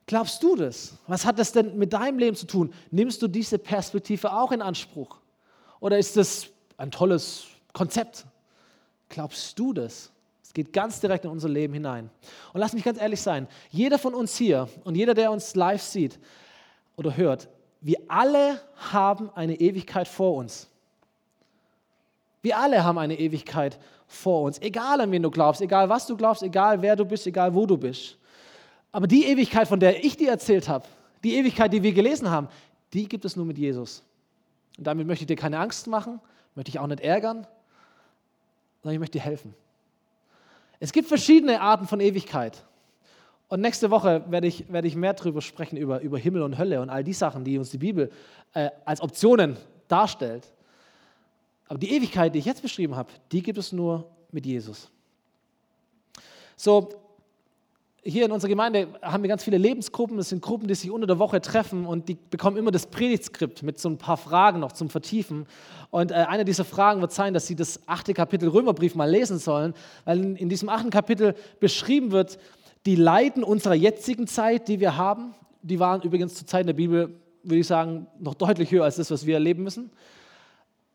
Glaubst 0.07 0.43
du 0.43 0.57
das? 0.57 0.95
Was 1.07 1.25
hat 1.25 1.39
das 1.39 1.53
denn 1.53 1.79
mit 1.79 1.93
deinem 1.93 2.19
Leben 2.19 2.37
zu 2.37 2.47
tun? 2.47 2.75
Nimmst 2.91 3.23
du 3.23 3.29
diese 3.29 3.59
Perspektive 3.59 4.33
auch 4.33 4.51
in 4.51 4.61
Anspruch? 4.61 5.19
Oder 5.79 5.99
ist 5.99 6.17
das 6.17 6.49
ein 6.77 6.91
tolles 6.91 7.45
Konzept? 7.73 8.27
Glaubst 9.09 9.59
du 9.59 9.73
das? 9.73 10.11
Es 10.51 10.55
geht 10.55 10.73
ganz 10.73 10.99
direkt 10.99 11.25
in 11.25 11.31
unser 11.31 11.49
Leben 11.49 11.75
hinein. 11.75 12.11
Und 12.53 12.59
lass 12.59 12.73
mich 12.73 12.83
ganz 12.83 13.01
ehrlich 13.01 13.23
sein, 13.23 13.47
jeder 13.71 14.01
von 14.01 14.15
uns 14.15 14.37
hier 14.37 14.69
und 14.83 14.97
jeder, 14.97 15.15
der 15.15 15.31
uns 15.31 15.55
live 15.55 15.81
sieht 15.81 16.19
oder 16.97 17.17
hört, 17.17 17.49
wir 17.81 17.99
alle 18.09 18.61
haben 18.75 19.31
eine 19.37 19.55
Ewigkeit 19.55 20.09
vor 20.09 20.35
uns. 20.35 20.69
Wir 22.43 22.59
alle 22.59 22.83
haben 22.83 22.99
eine 22.99 23.17
Ewigkeit 23.17 23.79
vor 24.09 24.43
uns, 24.43 24.61
egal 24.61 25.01
an 25.01 25.13
wen 25.13 25.23
du 25.23 25.31
glaubst, 25.31 25.61
egal 25.61 25.89
was 25.89 26.09
du 26.09 26.17
glaubst, 26.17 26.43
egal 26.43 26.83
wer 26.83 26.97
du 26.97 27.05
bist, 27.05 27.29
egal 27.29 27.55
wo 27.55 27.65
du 27.65 27.77
bist. 27.79 28.19
Aber 28.91 29.07
die 29.07 29.27
Ewigkeit, 29.27 29.69
von 29.69 29.79
der 29.79 30.05
ich 30.05 30.17
dir 30.17 30.31
erzählt 30.31 30.69
habe, 30.69 30.85
die 31.23 31.37
Ewigkeit, 31.37 31.73
die 31.73 31.85
wir 31.85 31.93
gelesen 31.93 32.29
haben, 32.29 32.49
die 32.93 33.07
gibt 33.07 33.25
es 33.25 33.37
nur 33.37 33.47
mit 33.47 33.57
Jesus. 33.57 34.03
Und 34.77 34.85
damit 34.89 35.07
möchte 35.07 35.23
ich 35.23 35.29
dir 35.29 35.37
keine 35.37 35.61
Angst 35.61 35.87
machen, 35.87 36.19
möchte 36.57 36.71
ich 36.71 36.81
auch 36.81 36.89
nicht 36.89 37.03
ärgern, 37.03 37.47
sondern 38.83 38.95
ich 38.95 38.99
möchte 38.99 39.19
dir 39.19 39.25
helfen. 39.25 39.55
Es 40.81 40.93
gibt 40.93 41.09
verschiedene 41.09 41.61
Arten 41.61 41.87
von 41.87 42.01
Ewigkeit. 42.01 42.65
Und 43.49 43.61
nächste 43.61 43.91
Woche 43.91 44.25
werde 44.29 44.47
ich, 44.47 44.73
werde 44.73 44.89
ich 44.89 44.97
mehr 44.97 45.13
darüber 45.13 45.43
sprechen, 45.43 45.77
über, 45.77 46.01
über 46.01 46.19
Himmel 46.19 46.43
und 46.43 46.57
Hölle 46.57 46.81
und 46.81 46.89
all 46.89 47.05
die 47.05 47.13
Sachen, 47.13 47.45
die 47.45 47.59
uns 47.59 47.71
die 47.71 47.79
Bibel 47.79 48.11
äh, 48.55 48.71
als 48.85 49.01
Optionen 49.01 49.57
darstellt. 49.89 50.51
Aber 51.69 51.79
die 51.79 51.93
Ewigkeit, 51.93 52.35
die 52.35 52.39
ich 52.39 52.45
jetzt 52.47 52.63
beschrieben 52.63 52.97
habe, 52.97 53.13
die 53.31 53.43
gibt 53.43 53.59
es 53.59 53.73
nur 53.73 54.09
mit 54.33 54.47
Jesus. 54.47 54.91
So, 56.57 56.89
hier 58.03 58.25
in 58.25 58.33
unserer 58.33 58.49
Gemeinde 58.49 58.89
haben 59.03 59.23
wir 59.23 59.29
ganz 59.29 59.45
viele 59.45 59.59
Lebensgruppen. 59.59 60.17
Das 60.17 60.31
sind 60.31 60.41
Gruppen, 60.41 60.69
die 60.69 60.75
sich 60.75 60.91
unter 60.91 61.07
der 61.07 61.19
Woche 61.19 61.41
treffen 61.41 61.85
und 61.85 62.09
die 62.09 62.17
bekommen 62.31 62.57
immer 62.57 62.71
das 62.71 62.87
Predigtskript 62.87 63.63
mit 63.63 63.79
so 63.79 63.91
ein 63.91 63.99
paar 63.99 64.17
Fragen 64.17 64.61
noch 64.61 64.73
zum 64.73 64.89
Vertiefen. 64.89 65.47
Und 65.91 66.11
äh, 66.11 66.15
eine 66.15 66.47
dieser 66.47 66.65
Fragen 66.65 67.03
wird 67.03 67.13
sein, 67.13 67.35
dass 67.35 67.47
sie 67.47 67.57
das 67.57 67.81
achte 67.87 68.15
Kapitel 68.15 68.49
Römerbrief 68.49 68.95
mal 68.95 69.11
lesen 69.11 69.39
sollen, 69.39 69.75
weil 70.05 70.19
in, 70.19 70.37
in 70.37 70.49
diesem 70.49 70.71
achten 70.71 70.91
Kapitel 70.91 71.35
beschrieben 71.59 72.11
wird, 72.11 72.39
die 72.87 72.97
Leiden 72.97 73.45
unserer 73.45 73.75
jetzigen 73.75 74.27
Zeit, 74.27 74.69
die 74.69 74.81
wir 74.81 74.97
haben. 74.97 75.35
Die 75.63 75.79
waren 75.79 76.01
übrigens 76.01 76.35
zur 76.37 76.47
Zeit 76.47 76.67
der 76.67 76.73
Bibel, 76.73 77.15
würde 77.43 77.61
ich 77.61 77.67
sagen, 77.67 78.07
noch 78.19 78.35
deutlich 78.35 78.71
höher 78.71 78.85
als 78.85 78.97
das, 78.97 79.11
was 79.11 79.27
wir 79.27 79.35
erleben 79.35 79.63
müssen. 79.63 79.91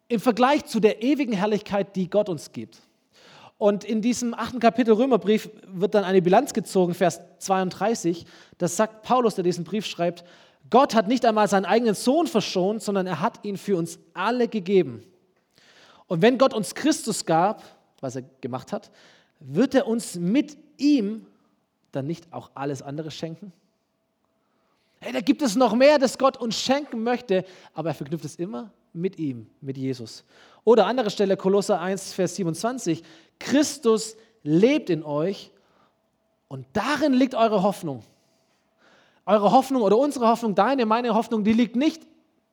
Im 0.07 0.19
Vergleich 0.19 0.65
zu 0.65 0.79
der 0.79 1.03
ewigen 1.03 1.33
Herrlichkeit, 1.33 1.95
die 1.95 2.09
Gott 2.09 2.29
uns 2.29 2.51
gibt. 2.51 2.79
Und 3.57 3.83
in 3.83 4.01
diesem 4.01 4.33
achten 4.33 4.59
Kapitel 4.59 4.93
Römerbrief 4.93 5.49
wird 5.67 5.95
dann 5.95 6.03
eine 6.03 6.21
Bilanz 6.21 6.53
gezogen, 6.53 6.93
Vers 6.93 7.21
32. 7.39 8.25
Das 8.57 8.75
sagt 8.75 9.03
Paulus, 9.03 9.35
der 9.35 9.43
diesen 9.43 9.63
Brief 9.63 9.85
schreibt, 9.85 10.25
Gott 10.69 10.95
hat 10.95 11.07
nicht 11.07 11.25
einmal 11.25 11.47
seinen 11.47 11.65
eigenen 11.65 11.95
Sohn 11.95 12.27
verschont, 12.27 12.81
sondern 12.81 13.07
er 13.07 13.21
hat 13.21 13.45
ihn 13.45 13.57
für 13.57 13.77
uns 13.77 13.99
alle 14.13 14.47
gegeben. 14.47 15.03
Und 16.07 16.21
wenn 16.21 16.37
Gott 16.37 16.53
uns 16.53 16.75
Christus 16.75 17.25
gab, 17.25 17.63
was 18.01 18.15
er 18.15 18.23
gemacht 18.41 18.73
hat, 18.73 18.91
wird 19.39 19.75
er 19.75 19.87
uns 19.87 20.15
mit 20.15 20.57
ihm 20.77 21.25
dann 21.91 22.07
nicht 22.07 22.31
auch 22.33 22.51
alles 22.55 22.81
andere 22.81 23.11
schenken? 23.11 23.53
Hey, 24.99 25.13
da 25.13 25.21
gibt 25.21 25.41
es 25.41 25.55
noch 25.55 25.75
mehr, 25.75 25.99
das 25.99 26.17
Gott 26.17 26.37
uns 26.37 26.59
schenken 26.59 27.03
möchte, 27.03 27.45
aber 27.73 27.89
er 27.89 27.95
verknüpft 27.95 28.25
es 28.25 28.35
immer 28.35 28.71
mit 28.91 29.19
ihm, 29.19 29.47
mit 29.61 29.77
Jesus. 29.77 30.23
Oder 30.63 30.87
andere 30.87 31.11
Stelle, 31.11 31.37
Kolosser 31.37 31.79
1, 31.79 32.13
Vers 32.13 32.35
27, 32.37 33.03
Christus 33.39 34.15
lebt 34.43 34.89
in 34.89 35.03
euch 35.03 35.51
und 36.47 36.65
darin 36.73 37.13
liegt 37.13 37.35
eure 37.35 37.63
Hoffnung. 37.63 38.03
Eure 39.25 39.51
Hoffnung 39.51 39.81
oder 39.81 39.97
unsere 39.97 40.27
Hoffnung, 40.27 40.53
deine, 40.55 40.85
meine 40.85 41.15
Hoffnung, 41.15 41.43
die 41.43 41.53
liegt 41.53 41.75
nicht, 41.75 42.05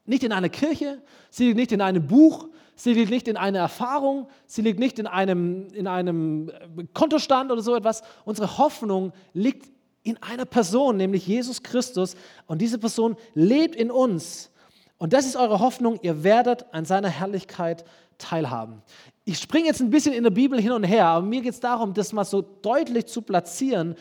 nicht 0.07 0.25
in 0.25 0.33
einer 0.33 0.49
Kirche, 0.49 1.03
sie 1.31 1.47
liegt 1.47 1.57
nicht 1.59 1.73
in 1.73 1.81
einem 1.81 2.07
Buch, 2.07 2.49
sie 2.75 2.95
liegt 2.95 3.11
nicht 3.11 3.29
in 3.29 3.37
einer 3.37 3.59
Erfahrung, 3.59 4.29
sie 4.47 4.63
liegt 4.63 4.79
nicht 4.79 4.99
in 4.99 5.07
einem, 5.07 5.69
in 5.75 5.87
einem 5.87 6.51
Kontostand 6.95 7.53
oder 7.53 7.63
so 7.63 7.77
etwas. 7.77 8.03
Unsere 8.25 8.59
Hoffnung 8.59 9.13
liegt 9.35 9.71
in 10.03 10.21
einer 10.23 10.47
Person, 10.47 10.97
nämlich 10.97 11.27
Jesus 11.27 11.63
Christus. 11.63 12.17
Und 12.47 12.61
diese 12.61 12.79
Person 12.79 13.17
lebt 13.35 13.77
in 13.77 13.91
uns. 13.91 14.51
Und 14.99 15.13
das 15.13 15.27
ist 15.27 15.37
eure 15.37 15.61
Hoffnung, 15.61 15.99
ihr 16.03 16.25
werdet 16.25 16.73
an 16.73 16.85
seiner 16.85 17.09
Herrlichkeit 17.09 17.85
teilhaben. 18.23 18.83
Ich 19.25 19.39
springe 19.39 19.67
jetzt 19.67 19.81
ein 19.81 19.91
bisschen 19.91 20.15
in 20.15 20.25
der 20.25 20.31
Bibel 20.31 20.61
hin 20.61 20.73
und 20.73 20.85
her, 20.85 21.07
aber 21.07 21.27
mir 21.27 21.43
geht 21.43 21.53
es 21.53 21.61
darum, 21.61 21.95
das 21.95 22.13
mal 22.13 22.25
so 22.25 22.43
deutlich 22.43 23.07
zu 23.07 23.23
platzieren. 23.23 23.97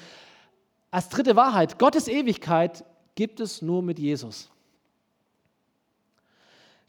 Als 0.89 1.09
dritte 1.09 1.35
Wahrheit, 1.35 1.77
Gottes 1.77 2.07
Ewigkeit 2.07 2.83
gibt 3.15 3.39
es 3.39 3.61
nur 3.61 3.81
mit 3.81 3.99
Jesus. 3.99 4.49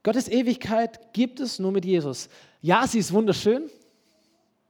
Gottes 0.02 0.28
Ewigkeit 0.28 1.12
gibt 1.12 1.40
es 1.40 1.58
nur 1.58 1.72
mit 1.72 1.84
Jesus. 1.84 2.28
Ja, 2.60 2.86
sie 2.86 2.98
ist 2.98 3.12
wunderschön. 3.12 3.70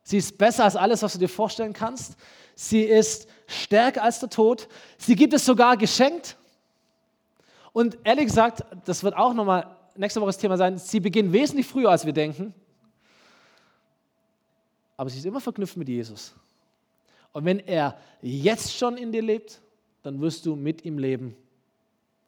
Sie 0.03 0.19
ist 0.19 0.37
besser 0.37 0.65
als 0.65 0.77
alles, 0.77 1.03
was 1.03 1.15
du 1.15 1.19
dir 1.19 1.29
vorstellen 1.29 1.73
kannst. 1.73 2.17
Sie 2.55 2.83
ist 2.83 3.29
stärker 3.47 4.03
als 4.03 4.21
der 4.21 4.29
Tod. 4.29 4.69
Sie 4.99 5.17
gibt 5.17 5.33
es 5.33 5.45
sogar 5.45 5.77
geschenkt. 5.77 6.37
Und 7.73 7.97
ehrlich 8.05 8.27
gesagt, 8.27 8.65
das 8.85 9.03
wird 9.03 9.17
auch 9.17 9.33
nochmal 9.33 9.75
nächste 9.97 10.21
Woche 10.21 10.29
das 10.29 10.39
Thema 10.39 10.57
sein, 10.57 10.79
sie 10.79 11.01
beginnt 11.01 11.33
wesentlich 11.33 11.67
früher, 11.67 11.91
als 11.91 12.07
wir 12.07 12.13
denken 12.13 12.55
aber 15.03 15.11
sie 15.11 15.19
ist 15.19 15.27
immer 15.27 15.41
verknüpft 15.41 15.77
mit 15.77 15.89
Jesus. 15.89 16.33
Und 17.33 17.45
wenn 17.45 17.59
er 17.59 17.99
jetzt 18.21 18.73
schon 18.73 18.97
in 18.97 19.11
dir 19.11 19.21
lebt, 19.21 19.61
dann 20.05 20.21
wirst 20.21 20.47
du 20.47 20.55
mit 20.55 20.85
ihm 20.85 20.97
leben, 20.97 21.35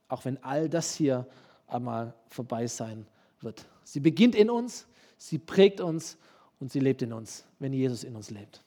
auch 0.08 0.24
wenn 0.24 0.42
all 0.42 0.68
das 0.68 0.92
hier 0.92 1.24
einmal 1.68 2.12
vorbei 2.26 2.66
sein 2.66 3.06
wird. 3.42 3.64
Sie 3.84 4.00
beginnt 4.00 4.34
in 4.34 4.50
uns, 4.50 4.88
sie 5.18 5.38
prägt 5.38 5.80
uns 5.80 6.18
und 6.58 6.72
sie 6.72 6.80
lebt 6.80 7.00
in 7.02 7.12
uns, 7.12 7.44
wenn 7.60 7.72
Jesus 7.72 8.02
in 8.02 8.16
uns 8.16 8.30
lebt. 8.30 8.63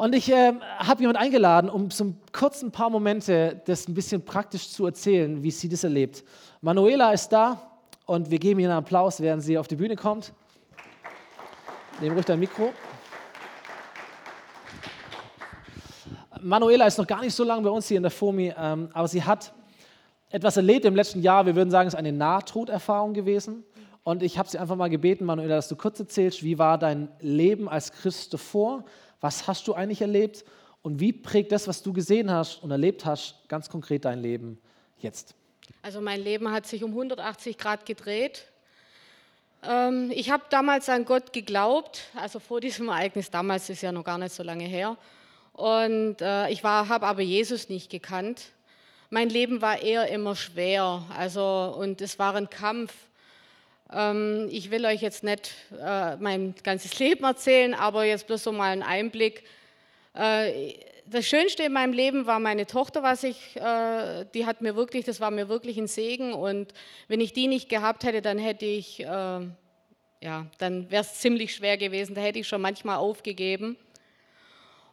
Und 0.00 0.14
ich 0.14 0.32
äh, 0.32 0.54
habe 0.78 1.02
jemanden 1.02 1.20
eingeladen, 1.20 1.68
um 1.68 1.90
so 1.90 2.14
kurz 2.32 2.62
ein 2.62 2.70
paar 2.70 2.88
Momente 2.88 3.60
das 3.66 3.86
ein 3.86 3.92
bisschen 3.92 4.24
praktisch 4.24 4.70
zu 4.70 4.86
erzählen, 4.86 5.42
wie 5.42 5.50
sie 5.50 5.68
das 5.68 5.84
erlebt. 5.84 6.24
Manuela 6.62 7.12
ist 7.12 7.28
da 7.28 7.60
und 8.06 8.30
wir 8.30 8.38
geben 8.38 8.60
ihr 8.60 8.70
einen 8.70 8.78
Applaus, 8.78 9.20
während 9.20 9.42
sie 9.42 9.58
auf 9.58 9.68
die 9.68 9.76
Bühne 9.76 9.96
kommt. 9.96 10.32
Nehmen 12.00 12.14
ruhig 12.14 12.24
dein 12.24 12.40
Mikro. 12.40 12.72
Manuela 16.40 16.86
ist 16.86 16.96
noch 16.96 17.06
gar 17.06 17.20
nicht 17.20 17.34
so 17.34 17.44
lange 17.44 17.60
bei 17.60 17.68
uns 17.68 17.86
hier 17.86 17.98
in 17.98 18.02
der 18.02 18.10
FOMI, 18.10 18.54
ähm, 18.56 18.88
aber 18.94 19.06
sie 19.06 19.22
hat 19.22 19.52
etwas 20.30 20.56
erlebt 20.56 20.86
im 20.86 20.96
letzten 20.96 21.20
Jahr. 21.20 21.44
Wir 21.44 21.54
würden 21.54 21.70
sagen, 21.70 21.88
es 21.88 21.92
ist 21.92 21.98
eine 21.98 22.12
Nahtoderfahrung 22.12 23.12
gewesen. 23.12 23.64
Und 24.02 24.22
ich 24.22 24.38
habe 24.38 24.48
sie 24.48 24.58
einfach 24.58 24.76
mal 24.76 24.88
gebeten, 24.88 25.26
Manuela, 25.26 25.56
dass 25.56 25.68
du 25.68 25.76
kurz 25.76 26.00
erzählst, 26.00 26.42
wie 26.42 26.58
war 26.58 26.78
dein 26.78 27.10
Leben 27.20 27.68
als 27.68 27.92
Christ 27.92 28.32
davor? 28.32 28.84
Was 29.20 29.46
hast 29.46 29.66
du 29.68 29.74
eigentlich 29.74 30.00
erlebt? 30.00 30.44
Und 30.82 31.00
wie 31.00 31.12
prägt 31.12 31.52
das, 31.52 31.68
was 31.68 31.82
du 31.82 31.92
gesehen 31.92 32.30
hast 32.30 32.62
und 32.62 32.70
erlebt 32.70 33.04
hast, 33.04 33.48
ganz 33.48 33.68
konkret 33.68 34.04
dein 34.04 34.20
Leben 34.20 34.58
jetzt? 34.98 35.34
Also 35.82 36.00
mein 36.00 36.22
Leben 36.22 36.50
hat 36.50 36.66
sich 36.66 36.82
um 36.82 36.90
180 36.90 37.58
Grad 37.58 37.86
gedreht. 37.86 38.46
Ähm, 39.62 40.10
ich 40.14 40.30
habe 40.30 40.44
damals 40.50 40.88
an 40.88 41.04
Gott 41.04 41.32
geglaubt, 41.32 42.02
also 42.14 42.38
vor 42.38 42.60
diesem 42.60 42.88
Ereignis, 42.88 43.30
damals 43.30 43.68
ist 43.68 43.82
ja 43.82 43.92
noch 43.92 44.04
gar 44.04 44.18
nicht 44.18 44.34
so 44.34 44.42
lange 44.42 44.64
her. 44.64 44.96
Und 45.52 46.22
äh, 46.22 46.48
ich 46.48 46.64
habe 46.64 47.06
aber 47.06 47.20
Jesus 47.20 47.68
nicht 47.68 47.90
gekannt. 47.90 48.52
Mein 49.10 49.28
Leben 49.28 49.60
war 49.60 49.82
eher 49.82 50.08
immer 50.08 50.36
schwer, 50.36 51.02
also 51.16 51.74
und 51.76 52.00
es 52.00 52.18
war 52.18 52.34
ein 52.36 52.48
Kampf. 52.48 52.94
Ähm, 53.92 54.48
ich 54.50 54.70
will 54.70 54.84
euch 54.86 55.00
jetzt 55.00 55.24
nicht 55.24 55.52
äh, 55.80 56.16
mein 56.16 56.54
ganzes 56.62 56.98
Leben 56.98 57.24
erzählen, 57.24 57.74
aber 57.74 58.04
jetzt 58.04 58.26
bloß 58.26 58.44
so 58.44 58.52
mal 58.52 58.72
einen 58.72 58.82
Einblick. 58.82 59.44
Äh, 60.14 60.74
das 61.06 61.26
Schönste 61.26 61.64
in 61.64 61.72
meinem 61.72 61.92
Leben 61.92 62.26
war 62.26 62.38
meine 62.38 62.66
Tochter, 62.66 63.02
was 63.02 63.24
ich, 63.24 63.56
äh, 63.56 64.24
die 64.32 64.46
hat 64.46 64.60
mir 64.60 64.76
wirklich, 64.76 65.04
das 65.04 65.20
war 65.20 65.32
mir 65.32 65.48
wirklich 65.48 65.76
ein 65.76 65.88
Segen. 65.88 66.32
Und 66.32 66.72
wenn 67.08 67.20
ich 67.20 67.32
die 67.32 67.48
nicht 67.48 67.68
gehabt 67.68 68.04
hätte, 68.04 68.22
dann 68.22 68.38
hätte 68.38 68.64
ich, 68.64 68.98
ja, 69.00 70.46
dann 70.58 70.90
wäre 70.90 71.02
es 71.02 71.14
ziemlich 71.14 71.54
schwer 71.54 71.78
gewesen. 71.78 72.14
Da 72.14 72.20
hätte 72.20 72.38
ich 72.38 72.46
schon 72.46 72.60
manchmal 72.60 72.98
aufgegeben. 72.98 73.76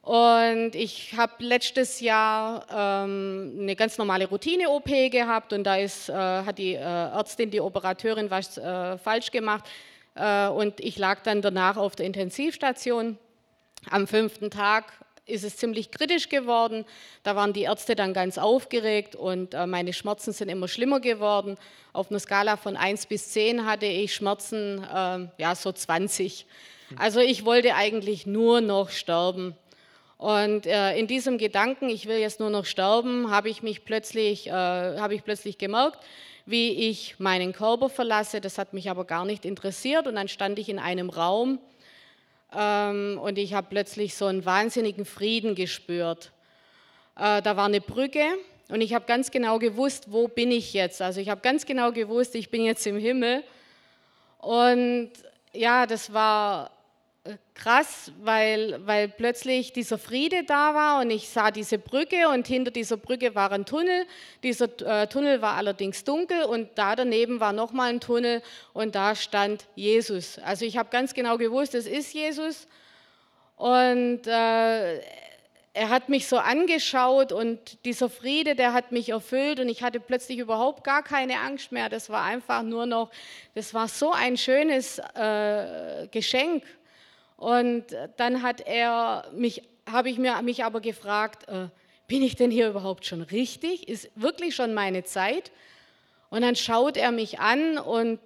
Und 0.08 0.74
ich 0.74 1.18
habe 1.18 1.34
letztes 1.40 2.00
Jahr 2.00 2.66
ähm, 2.72 3.58
eine 3.60 3.76
ganz 3.76 3.98
normale 3.98 4.26
Routine-OP 4.30 5.12
gehabt 5.12 5.52
und 5.52 5.66
da 5.66 5.76
ist, 5.76 6.08
äh, 6.08 6.14
hat 6.14 6.60
die 6.60 6.76
äh, 6.76 6.80
Ärztin, 6.80 7.52
die 7.52 7.60
Operateurin 7.60 8.32
was 8.32 8.58
äh, 8.58 8.98
falsch 8.98 9.32
gemacht 9.32 9.66
äh, 10.16 10.48
und 10.48 10.80
ich 10.80 10.98
lag 10.98 11.24
dann 11.24 11.42
danach 11.42 11.76
auf 11.76 11.98
der 11.98 12.06
Intensivstation. 12.06 13.18
Am 13.90 14.08
fünften 14.08 14.50
Tag 14.50 14.94
ist 15.26 15.44
es 15.44 15.58
ziemlich 15.58 15.92
kritisch 15.92 16.30
geworden. 16.30 16.86
Da 17.24 17.36
waren 17.36 17.52
die 17.52 17.64
Ärzte 17.64 17.94
dann 17.94 18.14
ganz 18.14 18.38
aufgeregt 18.38 19.14
und 19.14 19.56
äh, 19.56 19.68
meine 19.68 19.92
Schmerzen 19.92 20.32
sind 20.32 20.48
immer 20.48 20.70
schlimmer 20.70 21.02
geworden. 21.02 21.58
Auf 21.92 22.12
einer 22.12 22.22
Skala 22.22 22.56
von 22.56 22.78
1 22.78 23.08
bis 23.08 23.32
10 23.32 23.66
hatte 23.66 23.88
ich 23.88 24.16
Schmerzen, 24.16 24.82
äh, 24.86 25.28
ja, 25.38 25.54
so 25.54 25.74
20. 25.74 26.46
Also 26.96 27.20
ich 27.20 27.44
wollte 27.44 27.76
eigentlich 27.76 28.26
nur 28.26 28.62
noch 28.62 28.90
sterben. 28.90 29.58
Und 30.18 30.66
äh, 30.66 30.98
in 30.98 31.06
diesem 31.08 31.38
Gedanken, 31.38 31.90
ich 31.90 32.08
will 32.08 32.18
jetzt 32.18 32.40
nur 32.40 32.50
noch 32.50 32.66
sterben, 32.66 33.30
habe 33.30 33.50
ich 33.50 33.62
mich 33.62 33.86
plötzlich, 33.86 34.48
äh, 34.48 34.52
habe 34.52 35.14
ich 35.14 35.24
plötzlich 35.24 35.58
gemerkt, 35.58 36.00
wie 36.46 36.90
ich 36.90 37.20
meinen 37.20 37.54
Körper 37.54 37.90
verlasse. 37.90 38.42
Das 38.42 38.58
hat 38.58 38.74
mich 38.74 38.90
aber 38.90 39.06
gar 39.06 39.26
nicht 39.26 39.46
interessiert. 39.46 40.08
Und 40.08 40.16
dann 40.16 40.28
stand 40.28 40.58
ich 40.58 40.70
in 40.70 40.80
einem 40.80 41.10
Raum 41.10 41.60
ähm, 42.56 43.20
und 43.22 43.38
ich 43.38 43.54
habe 43.54 43.68
plötzlich 43.70 44.16
so 44.16 44.26
einen 44.26 44.46
wahnsinnigen 44.46 45.06
Frieden 45.06 45.54
gespürt. 45.54 46.32
Äh, 47.16 47.42
da 47.42 47.56
war 47.56 47.66
eine 47.66 47.82
Brücke 47.82 48.26
und 48.70 48.82
ich 48.82 48.94
habe 48.94 49.06
ganz 49.06 49.30
genau 49.32 49.60
gewusst, 49.60 50.12
wo 50.12 50.28
bin 50.28 50.52
ich 50.52 50.74
jetzt. 50.74 51.02
Also 51.02 51.22
ich 51.22 51.30
habe 51.30 51.42
ganz 51.42 51.66
genau 51.66 51.92
gewusst, 51.92 52.36
ich 52.36 52.50
bin 52.50 52.64
jetzt 52.64 52.88
im 52.88 52.98
Himmel. 52.98 53.44
Und 54.40 55.12
ja, 55.54 55.86
das 55.86 56.14
war 56.14 56.72
krass, 57.54 58.12
weil, 58.22 58.80
weil 58.86 59.08
plötzlich 59.08 59.74
dieser 59.74 59.98
Friede 59.98 60.44
da 60.44 60.74
war 60.74 61.02
und 61.02 61.10
ich 61.10 61.30
sah 61.30 61.52
diese 61.52 61.78
Brücke 61.78 62.30
und 62.30 62.48
hinter 62.48 62.72
dieser 62.72 62.98
Brücke 62.98 63.36
war 63.36 63.52
ein 63.52 63.66
Tunnel. 63.66 64.06
Dieser 64.44 64.70
äh, 64.82 65.08
Tunnel 65.08 65.42
war 65.42 65.56
allerdings 65.56 66.04
dunkel 66.04 66.44
und 66.44 66.70
da 66.76 66.96
daneben 66.96 67.40
war 67.40 67.54
nochmal 67.54 67.90
ein 67.90 68.00
Tunnel 68.00 68.42
und 68.74 68.96
da 68.96 69.16
stand 69.16 69.66
Jesus. 69.76 70.40
Also 70.40 70.66
ich 70.66 70.78
habe 70.78 70.90
ganz 70.90 71.14
genau 71.14 71.38
gewusst, 71.38 71.76
es 71.76 71.88
ist 71.88 72.14
Jesus 72.14 72.68
und 73.56 74.28
äh, 74.28 75.00
er 75.78 75.90
hat 75.90 76.10
mich 76.10 76.28
so 76.28 76.38
angeschaut 76.38 77.32
und 77.32 77.86
dieser 77.86 78.10
Friede, 78.10 78.56
der 78.56 78.74
hat 78.74 78.92
mich 78.92 79.10
erfüllt 79.10 79.60
und 79.60 79.70
ich 79.70 79.84
hatte 79.84 80.00
plötzlich 80.00 80.40
überhaupt 80.40 80.84
gar 80.84 81.04
keine 81.04 81.40
Angst 81.40 81.72
mehr. 81.72 81.88
Das 81.88 82.10
war 82.10 82.24
einfach 82.24 82.64
nur 82.64 82.88
noch, 82.88 83.12
das 83.54 83.76
war 83.76 83.88
so 83.88 84.12
ein 84.12 84.38
schönes 84.38 85.00
äh, 85.14 86.08
Geschenk. 86.08 86.64
Und 87.38 87.86
dann 88.18 88.42
hat 88.42 88.62
er 88.62 89.30
mich, 89.34 89.62
habe 89.90 90.10
ich 90.10 90.18
mir, 90.18 90.42
mich 90.42 90.66
aber 90.66 90.82
gefragt, 90.82 91.48
äh, 91.48 91.68
bin 92.08 92.24
ich 92.24 92.36
denn 92.36 92.52
hier 92.52 92.70
überhaupt 92.70 93.06
schon 93.06 93.22
richtig? 93.22 93.88
Ist 93.88 94.10
wirklich 94.16 94.56
schon 94.56 94.74
meine 94.74 95.04
Zeit? 95.04 95.52
Und 96.30 96.42
dann 96.42 96.56
schaut 96.56 96.98
er 96.98 97.12
mich 97.12 97.40
an 97.40 97.78
und 97.78 98.20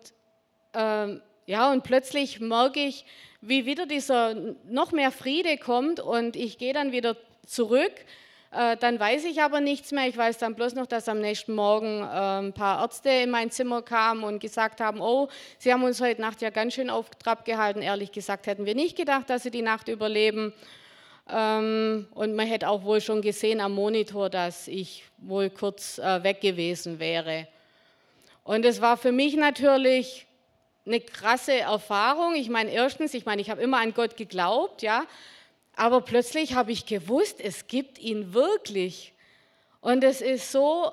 äh, 0.74 1.20
ja, 1.45 1.72
und 1.72 1.84
plötzlich 1.84 2.39
merke 2.39 2.80
ich, 2.80 3.05
wie 3.41 3.66
wieder 3.66 3.86
dieser 3.86 4.36
noch 4.70 4.91
mehr 4.91 5.12
Friede 5.12 5.57
kommt 5.57 5.99
und 5.99 6.36
ich 6.36 6.57
gehe 6.57 6.74
dann 6.74 6.91
wieder 6.91 7.18
zurück. 7.45 7.93
Äh, 8.52 8.76
dann 8.78 8.99
weiß 8.99 9.24
ich 9.26 9.41
aber 9.41 9.62
nichts 9.62 9.91
mehr. 9.91 10.08
Ich 10.08 10.18
weiß 10.18 10.38
dann 10.38 10.56
bloß 10.56 10.76
noch, 10.76 10.86
dass 10.86 11.08
am 11.08 11.20
nächsten 11.20 11.54
Morgen 11.54 12.04
ein 12.04 12.54
paar 12.54 12.82
Ärzte 12.82 13.10
in 13.10 13.30
mein 13.30 13.49
Zimmer 13.49 13.82
kamen 13.82 14.24
und 14.24 14.39
gesagt 14.39 14.82
haben, 14.82 15.02
oh, 15.02 15.30
Sie 15.58 15.72
haben 15.72 15.84
uns 15.84 16.02
heute 16.02 16.22
Nacht 16.22 16.41
ja 16.41 16.49
ganz 16.49 16.74
schön 16.74 16.89
auf 16.89 17.10
Trab 17.12 17.45
gehalten. 17.45 17.82
Ehrlich 17.82 18.12
gesagt 18.12 18.47
hätten 18.47 18.66
wir 18.66 18.76
nicht 18.76 18.97
gedacht, 18.97 19.30
dass 19.30 19.43
Sie 19.43 19.52
die 19.52 19.62
Nacht 19.62 19.88
überleben. 19.88 20.54
Ähm, 21.30 22.08
und 22.14 22.36
man 22.36 22.47
hätte 22.47 22.68
auch 22.68 22.84
wohl 22.84 22.99
schon 22.99 23.22
gesehen 23.22 23.62
am 23.62 23.74
Monitor, 23.74 24.30
dass 24.30 24.68
ich 24.68 25.06
wohl 25.18 25.49
kurz 25.49 25.97
äh, 25.97 26.24
weg 26.24 26.41
gewesen 26.41 26.99
wäre. 26.99 27.47
Und 28.43 28.66
es 28.66 28.82
war 28.82 28.97
für 28.97 29.12
mich 29.12 29.36
natürlich 29.36 30.26
eine 30.86 30.99
krasse 30.99 31.54
Erfahrung. 31.60 32.36
Ich 32.36 32.49
meine, 32.49 32.72
erstens, 32.72 33.14
ich 33.14 33.26
meine, 33.26 33.41
ich 33.41 33.49
habe 33.49 33.62
immer 33.62 33.80
an 33.80 33.93
Gott 33.93 34.18
geglaubt, 34.18 34.82
ja, 34.82 35.06
aber 35.82 36.01
plötzlich 36.01 36.53
habe 36.53 36.71
ich 36.71 36.86
gewusst, 36.86 37.41
es 37.41 37.65
gibt 37.65 37.97
ihn 37.97 38.36
wirklich. 38.36 39.15
Und 39.79 40.03
es 40.03 40.21
ist 40.21 40.51
so, 40.51 40.91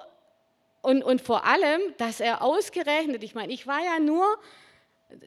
und, 0.80 1.02
und 1.02 1.20
vor 1.20 1.44
allem, 1.44 1.82
dass 1.98 2.20
er 2.20 2.40
ausgerechnet, 2.40 3.22
ich 3.22 3.34
meine, 3.34 3.52
ich 3.52 3.66
war 3.66 3.84
ja 3.84 3.98
nur 3.98 4.24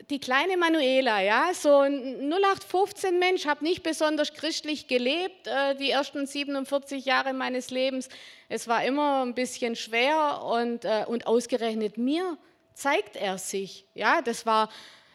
die 0.10 0.20
kleine 0.20 0.58
Manuela, 0.58 1.22
ja, 1.22 1.52
so 1.54 1.78
ein 1.78 2.28
0815 2.34 3.20
Mensch, 3.20 3.46
habe 3.46 3.64
nicht 3.64 3.84
besonders 3.84 4.34
christlich 4.34 4.88
gelebt, 4.88 5.46
äh, 5.46 5.76
die 5.76 5.92
ersten 5.92 6.26
47 6.26 7.06
Jahre 7.06 7.34
meines 7.34 7.70
Lebens. 7.70 8.10
Es 8.50 8.68
war 8.68 8.84
immer 8.84 9.24
ein 9.24 9.36
bisschen 9.36 9.76
schwer 9.76 10.42
und, 10.44 10.86
äh, 10.86 11.06
und 11.08 11.28
ausgerechnet 11.28 12.00
mir 12.00 12.36
zeigt 12.74 13.16
er 13.16 13.38
sich. 13.38 13.86
Ja, 13.94 14.24
das 14.24 14.48
war, 14.48 14.70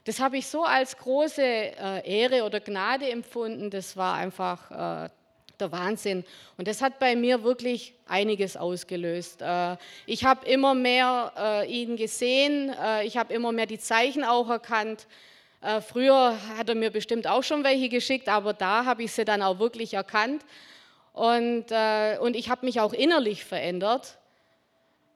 das 0.07 0.21
habe 0.21 0.37
ich 0.39 0.47
so 0.47 0.63
als 0.63 0.97
große 0.97 1.43
äh, 1.43 2.09
Ehre 2.09 2.45
oder 2.45 2.61
Gnade 2.61 3.11
empfunden. 3.11 3.71
Das 3.71 3.97
war 3.97 4.15
einfach 4.15 4.71
äh, 4.71 5.11
der 5.59 5.73
Wahnsinn. 5.73 6.25
Und 6.57 6.69
das 6.69 6.81
hat 6.81 7.01
bei 7.01 7.17
mir 7.17 7.43
wirklich 7.43 7.93
einiges 8.07 8.57
ausgelöst. 8.57 9.43
Äh, 9.43 9.77
ich 10.07 10.25
habe 10.25 10.47
immer 10.47 10.75
mehr 10.75 11.67
ihn 11.69 11.97
gesehen. 11.97 12.73
Ich 13.03 13.17
habe 13.17 13.35
immer 13.35 13.51
mehr 13.51 13.67
die 13.67 13.81
Zeichen 13.81 14.23
auch 14.23 14.49
erkannt. 14.49 15.09
Früher 15.89 16.39
hat 16.57 16.69
er 16.69 16.77
mir 16.77 16.91
bestimmt 16.91 17.27
auch 17.27 17.43
schon 17.43 17.65
welche 17.65 17.89
geschickt, 17.89 18.29
aber 18.29 18.53
da 18.53 18.85
habe 18.85 19.03
ich 19.03 19.13
sie 19.13 19.25
dann 19.25 19.43
auch 19.43 19.59
wirklich 19.59 19.95
erkannt. 19.95 20.45
Und, 21.13 21.73
und 22.21 22.37
ich 22.37 22.51
habe 22.51 22.65
mich 22.65 22.79
auch 22.81 22.93
innerlich 22.93 23.45
verändert. 23.45 24.19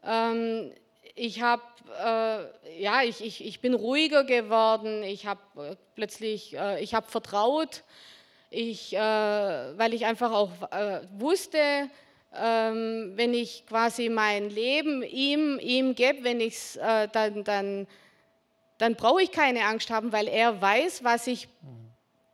Ähm, 0.05 0.73
ich 1.15 1.43
habe 1.43 1.63
äh, 1.99 2.81
ja, 2.81 3.03
ich, 3.03 3.25
ich, 3.25 3.45
ich 3.45 3.61
bin 3.61 3.75
ruhiger 3.75 4.25
geworden, 4.25 5.03
ich 5.03 5.27
habe 5.27 5.41
äh, 5.57 5.77
plötzlich, 5.95 6.57
äh, 6.57 6.83
ich 6.83 6.95
habe 6.95 7.07
vertraut, 7.11 7.83
ich, 8.51 8.95
äh, 8.95 8.99
weil 8.99 9.95
ich 9.95 10.07
einfach 10.07 10.33
auch 10.33 10.51
äh, 10.73 11.01
wusste, 11.19 11.91
ähm, 12.35 13.13
wenn 13.17 13.35
ich 13.35 13.67
quasi 13.67 14.09
mein 14.09 14.51
Leben 14.51 15.03
ihm, 15.03 15.59
ihm 15.59 15.95
gebe, 15.95 16.25
wenn 16.25 16.41
ich 16.41 16.55
es, 16.55 16.79
dann, 17.13 17.45
dann, 17.45 17.87
dann 18.79 18.95
brauche 18.95 19.23
ich 19.23 19.33
keine 19.33 19.65
Angst 19.65 19.91
haben, 19.91 20.13
weil 20.13 20.29
er 20.29 20.61
weiß, 20.61 21.03
was 21.03 21.27
ich, 21.27 21.49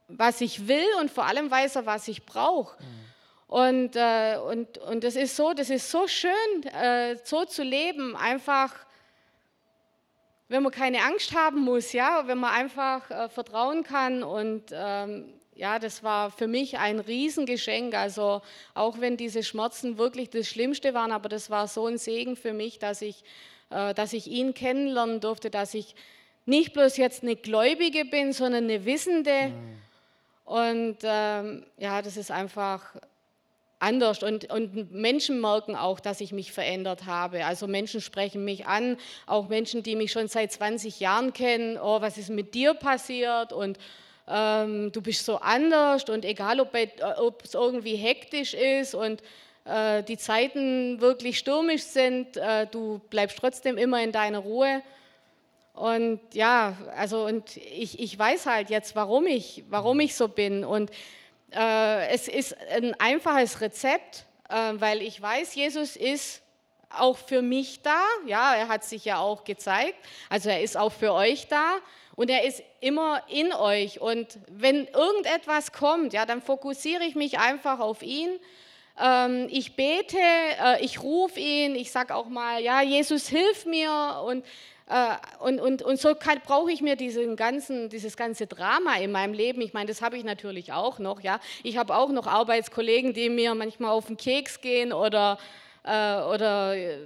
was 0.09 0.41
ich 0.43 0.69
will 0.69 0.87
und 1.01 1.11
vor 1.11 1.25
allem 1.25 1.51
weiß 1.51 1.77
er, 1.77 1.87
was 1.87 2.09
ich 2.09 2.27
brauche. 2.27 2.77
Mhm. 2.83 3.07
Und, 3.49 3.97
und, 3.97 4.79
und 4.79 5.05
das 5.05 5.17
ist 5.17 5.37
so, 5.37 5.55
das 5.55 5.71
ist 5.71 5.91
so 5.91 6.07
schön, 6.09 6.33
so 7.25 7.45
zu 7.45 7.63
leben, 7.63 8.17
einfach 8.17 8.86
wenn 10.49 10.63
man 10.63 10.73
keine 10.73 11.03
Angst 11.03 11.35
haben 11.35 11.61
muss, 11.61 11.93
ja, 11.93 12.25
wenn 12.27 12.39
man 12.39 12.53
einfach 12.53 13.11
äh, 13.11 13.29
vertrauen 13.29 13.83
kann 13.83 14.23
und 14.23 14.65
ähm, 14.73 15.33
ja, 15.57 15.79
das 15.79 16.03
war 16.03 16.31
für 16.31 16.47
mich 16.47 16.79
ein 16.79 17.01
Riesengeschenk. 17.01 17.95
Also 17.95 18.43
auch 18.75 19.01
wenn 19.01 19.17
diese 19.17 19.43
Schmerzen 19.43 19.99
wirklich 19.99 20.31
das 20.31 20.47
Schlimmste 20.49 20.95
waren, 20.95 21.13
aber 21.13 21.29
das 21.29 21.51
war 21.51 21.67
so 21.67 21.87
ein 21.87 21.99
Segen 21.99 22.37
für 22.37 22.53
mich, 22.53 22.79
dass 22.79 23.03
ich, 23.03 23.25
äh, 23.71 23.95
dass 23.95 24.13
ich 24.13 24.29
ihn 24.29 24.55
kennenlernen 24.55 25.21
durfte, 25.21 25.51
dass 25.51 25.75
ich 25.75 25.95
nicht 26.45 26.75
bloß 26.75 26.97
jetzt 26.99 27.23
eine 27.23 27.37
Gläubige 27.37 28.05
bin, 28.05 28.33
sondern 28.33 28.65
eine 28.65 28.85
Wissende. 28.85 29.49
Mhm. 29.49 29.79
Und 30.45 30.99
ähm, 31.03 31.67
ja, 31.77 32.03
das 32.03 32.17
ist 32.17 32.31
einfach 32.31 32.95
anders. 33.79 34.23
Und, 34.23 34.51
und 34.51 34.93
Menschen 34.93 35.41
merken 35.41 35.77
auch, 35.77 36.01
dass 36.01 36.21
ich 36.21 36.33
mich 36.33 36.53
verändert 36.53 37.07
habe. 37.07 37.45
Also 37.45 37.67
Menschen 37.67 38.01
sprechen 38.01 38.45
mich 38.45 38.67
an, 38.67 38.97
auch 39.27 39.49
Menschen, 39.49 39.83
die 39.83 39.97
mich 39.97 40.13
schon 40.13 40.29
seit 40.29 40.53
20 40.53 41.01
Jahren 41.01 41.33
kennen, 41.33 41.79
oh, 41.79 42.01
was 42.01 42.19
ist 42.19 42.31
mit 42.31 42.55
dir 42.55 42.75
passiert? 42.75 43.53
Und 43.53 43.79
ähm, 44.29 44.91
du 44.93 45.01
bist 45.03 45.25
so 45.25 45.37
anders. 45.37 46.05
Und 46.09 46.25
egal, 46.25 46.61
ob, 46.61 46.75
es 47.45 47.55
irgendwie 47.55 47.97
hektisch 47.97 48.55
ist 48.55 48.95
und 48.95 49.23
äh, 49.65 50.03
die 50.03 50.17
Zeiten 50.17 51.01
wirklich 51.01 51.39
stürmisch 51.39 51.83
sind, 51.83 52.37
äh, 52.37 52.67
du 52.67 53.01
bleibst 53.11 53.39
trotzdem 53.39 53.79
immer 53.79 54.03
in 54.03 54.13
deiner 54.13 54.39
Ruhe. 54.39 54.83
Und 55.75 56.21
ja, 56.33 56.75
also 56.97 57.27
und 57.27 57.57
ich, 57.59 58.01
ich 58.01 58.19
weiß 58.19 58.47
halt 58.47 58.71
jetzt, 58.71 58.97
warum 58.97 59.27
ich, 59.27 59.63
warum 59.69 60.01
ich 60.01 60.15
so 60.15 60.29
bin. 60.29 60.65
Und 60.65 60.91
äh, 61.57 62.09
es 62.09 62.29
ist 62.29 62.57
ein 62.71 62.95
einfaches 63.01 63.61
Rezept, 63.61 64.27
äh, 64.49 64.73
weil 64.75 65.03
ich 65.03 65.21
weiß, 65.21 65.55
Jesus 65.55 65.97
ist 65.97 66.43
auch 66.91 67.17
für 67.17 67.43
mich 67.43 67.83
da. 67.83 68.01
Ja, 68.27 68.55
er 68.55 68.69
hat 68.69 68.85
sich 68.85 69.05
ja 69.05 69.19
auch 69.19 69.45
gezeigt. 69.45 69.97
Also 70.29 70.51
er 70.51 70.63
ist 70.63 70.77
auch 70.77 70.93
für 70.93 71.13
euch 71.13 71.49
da 71.49 71.77
und 72.15 72.31
er 72.31 72.45
ist 72.45 72.63
immer 72.81 73.23
in 73.29 73.53
euch. 73.53 74.01
Und 74.01 74.39
wenn 74.49 74.87
irgendetwas 74.87 75.73
kommt, 75.73 76.13
ja, 76.13 76.27
dann 76.27 76.43
fokussiere 76.43 77.05
ich 77.05 77.15
mich 77.15 77.39
einfach 77.39 77.81
auf 77.81 78.03
ihn. 78.03 78.31
Ähm, 78.99 79.49
ich 79.51 79.77
bete, 79.77 80.19
äh, 80.19 80.83
ich 80.85 81.03
rufe 81.03 81.39
ihn, 81.39 81.75
ich 81.75 81.91
sage 81.91 82.15
auch 82.15 82.29
mal, 82.29 82.63
ja, 82.63 82.81
Jesus, 82.83 83.29
hilf 83.29 83.67
mir 83.67 84.23
und 84.25 84.45
und, 85.41 85.61
und, 85.61 85.83
und 85.83 85.99
so 85.99 86.15
brauche 86.15 86.71
ich 86.71 86.81
mir 86.81 86.95
diesen 86.95 87.35
ganzen, 87.35 87.89
dieses 87.89 88.17
ganze 88.17 88.47
Drama 88.47 88.95
in 88.97 89.11
meinem 89.11 89.35
Leben. 89.35 89.61
Ich 89.61 89.73
meine, 89.73 89.89
das 89.89 90.01
habe 90.01 90.17
ich 90.17 90.23
natürlich 90.23 90.73
auch 90.73 91.01
noch. 91.01 91.21
Ja? 91.23 91.41
Ich 91.65 91.77
habe 91.77 91.97
auch 91.97 92.11
noch 92.11 92.29
Arbeitskollegen, 92.29 93.13
die 93.13 93.29
mir 93.29 93.55
manchmal 93.57 93.91
auf 93.91 94.07
den 94.07 94.17
Keks 94.17 94.61
gehen 94.61 94.93
oder, 94.93 95.39
äh, 95.83 95.89
oder, 95.89 96.77
äh, 96.77 96.99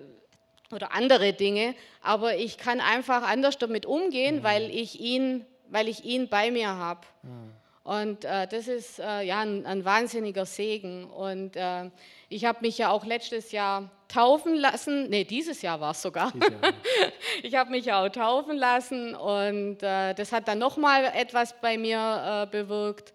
oder 0.70 0.92
andere 0.92 1.32
Dinge. 1.32 1.74
Aber 2.02 2.36
ich 2.36 2.58
kann 2.58 2.80
einfach 2.80 3.22
anders 3.22 3.56
damit 3.56 3.86
umgehen, 3.86 4.36
mhm. 4.36 4.42
weil, 4.42 4.70
ich 4.70 5.00
ihn, 5.00 5.46
weil 5.70 5.88
ich 5.88 6.04
ihn 6.04 6.28
bei 6.28 6.50
mir 6.50 6.68
habe. 6.68 7.06
Mhm. 7.22 7.52
Und 7.82 8.24
äh, 8.26 8.46
das 8.46 8.68
ist 8.68 8.98
äh, 8.98 9.22
ja 9.22 9.40
ein, 9.40 9.64
ein, 9.64 9.86
wahnsinniger 9.86 10.44
Segen. 10.44 11.04
Und 11.06 11.56
äh, 11.56 11.90
ich 12.30 12.44
habe 12.44 12.60
mich 12.62 12.78
ja 12.78 12.90
auch 12.90 13.04
letztes 13.04 13.50
Jahr 13.50 13.90
taufen 14.06 14.54
lassen. 14.54 15.10
Nee, 15.10 15.24
dieses 15.24 15.62
Jahr 15.62 15.80
war 15.80 15.90
es 15.90 16.00
sogar. 16.00 16.32
Jahr. 16.36 16.72
ich 17.42 17.56
habe 17.56 17.70
mich 17.70 17.86
ja 17.86 18.04
auch 18.04 18.08
taufen 18.08 18.56
lassen 18.56 19.14
und 19.14 19.82
äh, 19.82 20.14
das 20.14 20.32
hat 20.32 20.46
dann 20.46 20.58
nochmal 20.58 21.04
etwas 21.14 21.60
bei 21.60 21.76
mir 21.76 22.46
äh, 22.48 22.50
bewirkt. 22.50 23.12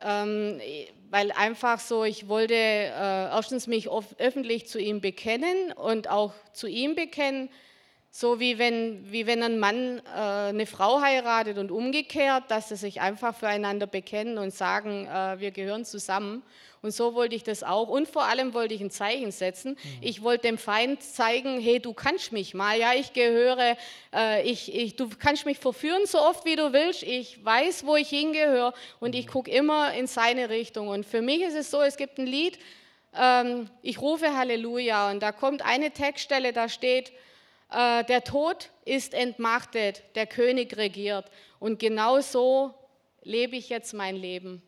Ähm, 0.00 0.60
weil 1.10 1.32
einfach 1.32 1.78
so, 1.78 2.02
ich 2.02 2.26
wollte 2.28 2.54
äh, 2.54 3.28
erstens 3.28 3.66
mich 3.66 3.88
öffentlich 4.18 4.66
zu 4.68 4.80
ihm 4.80 5.00
bekennen 5.00 5.72
und 5.72 6.08
auch 6.08 6.32
zu 6.52 6.66
ihm 6.66 6.94
bekennen, 6.94 7.50
so 8.16 8.38
wie 8.38 8.60
wenn, 8.60 9.10
wie 9.10 9.26
wenn 9.26 9.42
ein 9.42 9.58
Mann 9.58 10.00
äh, 10.06 10.20
eine 10.20 10.66
Frau 10.66 11.00
heiratet 11.00 11.58
und 11.58 11.72
umgekehrt, 11.72 12.44
dass 12.46 12.68
sie 12.68 12.76
sich 12.76 13.00
einfach 13.00 13.34
füreinander 13.34 13.88
bekennen 13.88 14.38
und 14.38 14.54
sagen, 14.54 15.08
äh, 15.08 15.40
wir 15.40 15.50
gehören 15.50 15.84
zusammen. 15.84 16.44
Und 16.80 16.92
so 16.92 17.14
wollte 17.14 17.34
ich 17.34 17.42
das 17.42 17.64
auch. 17.64 17.88
Und 17.88 18.06
vor 18.06 18.22
allem 18.22 18.54
wollte 18.54 18.72
ich 18.72 18.80
ein 18.80 18.92
Zeichen 18.92 19.32
setzen. 19.32 19.72
Mhm. 19.72 19.98
Ich 20.00 20.22
wollte 20.22 20.46
dem 20.46 20.58
Feind 20.58 21.02
zeigen, 21.02 21.58
hey, 21.58 21.80
du 21.80 21.92
kannst 21.92 22.30
mich 22.30 22.54
mal. 22.54 22.78
Ja, 22.78 22.94
ich 22.94 23.14
gehöre, 23.14 23.76
äh, 24.14 24.48
ich, 24.48 24.72
ich, 24.72 24.94
du 24.94 25.08
kannst 25.18 25.44
mich 25.44 25.58
verführen 25.58 26.06
so 26.06 26.20
oft, 26.20 26.44
wie 26.44 26.54
du 26.54 26.72
willst. 26.72 27.02
Ich 27.02 27.44
weiß, 27.44 27.84
wo 27.84 27.96
ich 27.96 28.10
hingehöre 28.10 28.74
und 29.00 29.16
ich 29.16 29.26
mhm. 29.26 29.30
gucke 29.30 29.50
immer 29.50 29.92
in 29.92 30.06
seine 30.06 30.50
Richtung. 30.50 30.86
Und 30.86 31.04
für 31.04 31.20
mich 31.20 31.42
ist 31.42 31.56
es 31.56 31.68
so, 31.68 31.82
es 31.82 31.96
gibt 31.96 32.18
ein 32.18 32.26
Lied, 32.26 32.60
ähm, 33.18 33.68
ich 33.82 34.00
rufe 34.00 34.36
Halleluja. 34.36 35.10
Und 35.10 35.20
da 35.20 35.32
kommt 35.32 35.66
eine 35.66 35.90
Textstelle, 35.90 36.52
da 36.52 36.68
steht, 36.68 37.10
äh, 37.74 38.04
der 38.04 38.24
Tod 38.24 38.70
ist 38.84 39.14
entmachtet, 39.14 40.02
der 40.14 40.26
König 40.26 40.76
regiert. 40.76 41.30
Und 41.58 41.78
genau 41.78 42.20
so 42.20 42.74
lebe 43.22 43.56
ich 43.56 43.68
jetzt 43.68 43.94
mein 43.94 44.16
Leben. 44.16 44.62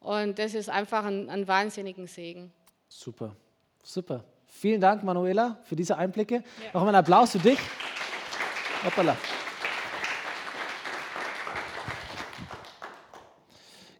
Und 0.00 0.38
das 0.38 0.54
ist 0.54 0.68
einfach 0.68 1.04
ein, 1.04 1.28
ein 1.28 1.46
wahnsinnigen 1.46 2.06
Segen. 2.06 2.52
Super, 2.88 3.34
super. 3.82 4.24
Vielen 4.46 4.80
Dank, 4.80 5.04
Manuela, 5.04 5.58
für 5.64 5.76
diese 5.76 5.96
Einblicke. 5.96 6.36
Ja. 6.36 6.42
Noch 6.72 6.80
einmal 6.80 6.88
einen 6.88 7.04
Applaus 7.04 7.32
für 7.32 7.38
dich. 7.38 7.58
Hoppala. 8.84 9.16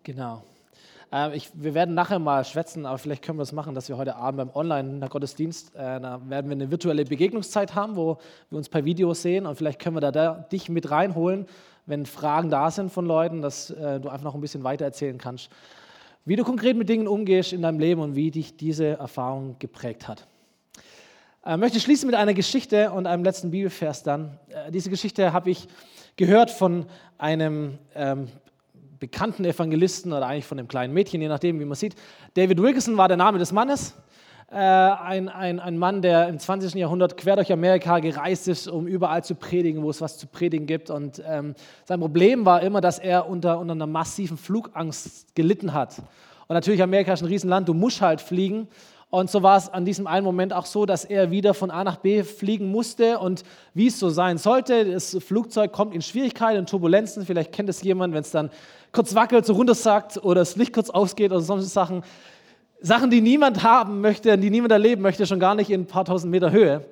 Genau. 0.03 0.43
Ähm, 1.11 1.33
ich, 1.33 1.51
wir 1.55 1.75
werden 1.75 1.95
nachher 1.95 2.19
mal 2.19 2.45
schwätzen, 2.45 2.85
aber 2.85 2.99
vielleicht 2.99 3.23
können 3.23 3.39
wir 3.39 3.43
es 3.43 3.53
machen, 3.53 3.75
dass 3.75 3.89
wir 3.89 3.97
heute 3.97 4.17
Abend 4.17 4.39
beim 4.39 4.51
Online-Gottesdienst, 4.55 5.75
äh, 5.75 6.01
da 6.01 6.21
werden 6.29 6.49
wir 6.49 6.57
eine 6.57 6.71
virtuelle 6.71 7.05
Begegnungszeit 7.05 7.75
haben, 7.75 7.97
wo 7.97 8.19
wir 8.51 8.59
uns 8.59 8.69
per 8.69 8.85
Video 8.85 9.15
sehen 9.15 9.47
und 9.47 9.57
vielleicht 9.57 9.81
können 9.81 9.97
wir 9.97 10.01
da, 10.01 10.13
da 10.13 10.35
dich 10.53 10.69
mit 10.69 10.91
reinholen, 10.91 11.47
wenn 11.87 12.05
Fragen 12.05 12.51
da 12.51 12.71
sind 12.71 12.93
von 12.93 13.07
Leuten, 13.07 13.41
dass 13.41 13.71
äh, 13.71 14.01
du 14.01 14.09
einfach 14.09 14.25
noch 14.25 14.35
ein 14.35 14.41
bisschen 14.41 14.65
weiter 14.65 14.85
erzählen 14.85 15.17
kannst, 15.17 15.51
wie 16.27 16.37
du 16.37 16.45
konkret 16.45 16.77
mit 16.77 16.89
Dingen 16.91 17.09
umgehst 17.09 17.55
in 17.55 17.63
deinem 17.63 17.79
Leben 17.79 18.03
und 18.03 18.15
wie 18.15 18.31
dich 18.31 18.57
diese 18.57 18.99
Erfahrung 18.99 19.57
geprägt 19.59 20.09
hat. 20.09 20.27
Ich 21.43 21.51
äh, 21.51 21.57
möchte 21.57 21.81
schließen 21.81 22.07
mit 22.07 22.17
einer 22.17 22.35
Geschichte 22.35 22.91
und 22.91 23.07
einem 23.07 23.25
letzten 23.25 23.51
Bibelvers 23.51 24.03
dann. 24.03 24.39
Äh, 24.49 24.71
diese 24.71 24.91
Geschichte 24.91 25.33
habe 25.33 25.49
ich 25.49 25.69
gehört 26.17 26.51
von 26.51 26.85
einem 27.17 27.79
ähm, 27.95 28.29
bekannten 28.99 29.45
Evangelisten 29.45 30.13
oder 30.13 30.27
eigentlich 30.27 30.47
von 30.47 30.59
einem 30.59 30.69
kleinen 30.69 30.93
Mädchen, 30.93 31.21
je 31.21 31.29
nachdem, 31.29 31.61
wie 31.61 31.65
man 31.65 31.77
sieht. 31.77 31.95
David 32.35 32.61
Wilkerson 32.61 32.97
war 32.97 33.09
der 33.09 33.17
Name 33.17 33.39
des 33.39 33.53
Mannes. 33.53 33.95
Äh, 34.51 34.57
ein, 34.57 35.29
ein, 35.29 35.61
ein 35.61 35.77
Mann, 35.77 36.01
der 36.01 36.29
im 36.29 36.39
20. 36.39 36.75
Jahrhundert 36.75 37.19
quer 37.19 37.37
durch 37.37 37.53
Amerika 37.53 37.99
gereist 37.99 38.49
ist, 38.49 38.67
um 38.67 38.87
überall 38.87 39.23
zu 39.23 39.35
predigen, 39.35 39.83
wo 39.83 39.91
es 39.91 40.01
was 40.01 40.17
zu 40.17 40.27
predigen 40.27 40.67
gibt. 40.67 40.89
Und 40.89 41.23
ähm, 41.27 41.55
sein 41.85 42.01
Problem 42.01 42.47
war 42.47 42.63
immer, 42.63 42.81
dass 42.81 42.99
er 42.99 43.29
unter, 43.29 43.59
unter 43.59 43.73
einer 43.73 43.87
massiven 43.87 44.39
Flugangst 44.39 45.35
gelitten 45.35 45.75
hat. 45.75 45.99
Und 46.47 46.55
natürlich, 46.55 46.83
Amerika 46.83 47.13
ist 47.13 47.23
ein 47.23 47.29
Riesenland, 47.29 47.69
du 47.69 47.75
musst 47.75 48.01
halt 48.01 48.23
fliegen. 48.23 48.69
Und 49.11 49.31
so 49.31 49.43
war 49.43 49.57
es 49.57 49.71
an 49.71 49.87
diesem 49.87 50.07
einen 50.07 50.25
Moment 50.25 50.53
auch 50.53 50.67
so, 50.67 50.85
dass 50.85 51.05
er 51.05 51.31
wieder 51.31 51.55
von 51.55 51.71
A 51.71 51.83
nach 51.83 51.97
B 51.97 52.23
fliegen 52.25 52.71
musste. 52.71 53.19
Und 53.19 53.43
wie 53.73 53.87
es 53.87 53.99
so 53.99 54.11
sein 54.11 54.37
sollte, 54.37 54.85
das 54.85 55.17
Flugzeug 55.21 55.73
kommt 55.73 55.95
in 55.95 56.03
Schwierigkeiten, 56.03 56.59
in 56.59 56.67
Turbulenzen. 56.67 57.25
Vielleicht 57.25 57.53
kennt 57.53 57.71
es 57.71 57.83
jemand, 57.83 58.13
wenn 58.13 58.21
es 58.21 58.31
dann 58.31 58.51
kurz 58.93 59.15
wackelt, 59.15 59.47
so 59.47 59.55
runtersackt 59.55 60.19
oder 60.23 60.43
das 60.43 60.57
Licht 60.57 60.75
kurz 60.75 60.91
ausgeht 60.91 61.31
oder 61.31 61.41
solche 61.41 61.65
Sachen. 61.65 62.03
Sachen, 62.81 63.11
die 63.11 63.23
niemand 63.23 63.63
haben 63.63 64.03
möchte, 64.03 64.37
die 64.37 64.51
niemand 64.51 64.73
erleben 64.73 65.03
möchte, 65.03 65.27
schon 65.27 65.41
gar 65.41 65.55
nicht 65.55 65.71
in 65.71 65.83
ein 65.83 65.87
paar 65.87 66.05
tausend 66.05 66.31
Meter 66.31 66.53
Höhe. 66.53 66.85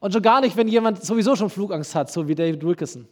Und 0.00 0.12
schon 0.12 0.22
gar 0.22 0.40
nicht, 0.40 0.56
wenn 0.56 0.68
jemand 0.68 1.04
sowieso 1.04 1.36
schon 1.36 1.50
Flugangst 1.50 1.94
hat, 1.94 2.10
so 2.10 2.26
wie 2.28 2.34
David 2.34 2.64
Wilkerson. 2.64 3.06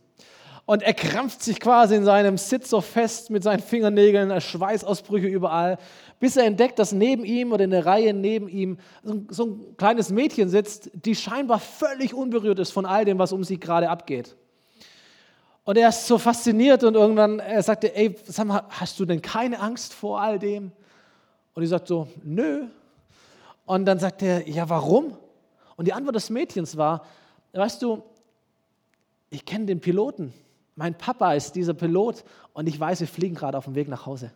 Und 0.66 0.82
er 0.82 0.94
krampft 0.94 1.44
sich 1.44 1.60
quasi 1.60 1.94
in 1.94 2.04
seinem 2.04 2.36
Sitz 2.36 2.70
so 2.70 2.80
fest 2.80 3.30
mit 3.30 3.44
seinen 3.44 3.60
Fingernägeln, 3.60 4.40
Schweißausbrüche 4.40 5.28
überall, 5.28 5.78
bis 6.18 6.36
er 6.36 6.44
entdeckt, 6.44 6.78
dass 6.78 6.92
neben 6.92 7.24
ihm 7.24 7.52
oder 7.52 7.64
in 7.64 7.70
der 7.70 7.84
Reihe 7.84 8.14
neben 8.14 8.48
ihm 8.48 8.78
so 9.28 9.44
ein 9.44 9.76
kleines 9.76 10.10
Mädchen 10.10 10.48
sitzt, 10.48 10.90
die 10.94 11.14
scheinbar 11.14 11.60
völlig 11.60 12.14
unberührt 12.14 12.58
ist 12.58 12.70
von 12.70 12.86
all 12.86 13.04
dem, 13.04 13.18
was 13.18 13.32
um 13.32 13.44
sie 13.44 13.60
gerade 13.60 13.90
abgeht. 13.90 14.36
Und 15.64 15.76
er 15.76 15.88
ist 15.88 16.06
so 16.06 16.16
fasziniert 16.16 16.84
und 16.84 16.94
irgendwann 16.94 17.40
er 17.40 17.62
sagte, 17.62 17.94
ey, 17.94 18.16
sag 18.24 18.46
mal, 18.46 18.64
hast 18.70 18.98
du 19.00 19.04
denn 19.04 19.20
keine 19.20 19.58
Angst 19.60 19.92
vor 19.92 20.20
all 20.20 20.38
dem? 20.38 20.70
Und 21.54 21.62
die 21.62 21.66
sagt 21.66 21.88
so, 21.88 22.06
nö. 22.22 22.66
Und 23.64 23.84
dann 23.84 23.98
sagt 23.98 24.22
er, 24.22 24.48
ja, 24.48 24.68
warum? 24.68 25.18
Und 25.76 25.86
die 25.86 25.92
Antwort 25.92 26.14
des 26.14 26.30
Mädchens 26.30 26.76
war, 26.76 27.04
weißt 27.52 27.82
du, 27.82 28.02
ich 29.28 29.44
kenne 29.44 29.66
den 29.66 29.80
Piloten. 29.80 30.32
Mein 30.76 30.96
Papa 30.96 31.34
ist 31.34 31.56
dieser 31.56 31.74
Pilot 31.74 32.22
und 32.52 32.68
ich 32.68 32.78
weiß, 32.78 33.00
wir 33.00 33.08
fliegen 33.08 33.34
gerade 33.34 33.58
auf 33.58 33.64
dem 33.64 33.74
Weg 33.74 33.88
nach 33.88 34.06
Hause. 34.06 34.30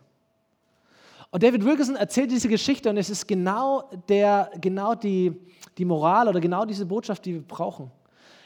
Und 1.31 1.43
David 1.43 1.63
Wilkerson 1.63 1.95
erzählt 1.95 2.29
diese 2.29 2.49
Geschichte 2.49 2.89
und 2.89 2.97
es 2.97 3.09
ist 3.09 3.25
genau, 3.25 3.89
der, 4.09 4.51
genau 4.59 4.95
die, 4.95 5.31
die 5.77 5.85
Moral 5.85 6.27
oder 6.27 6.41
genau 6.41 6.65
diese 6.65 6.85
Botschaft, 6.85 7.25
die 7.25 7.35
wir 7.35 7.41
brauchen. 7.41 7.89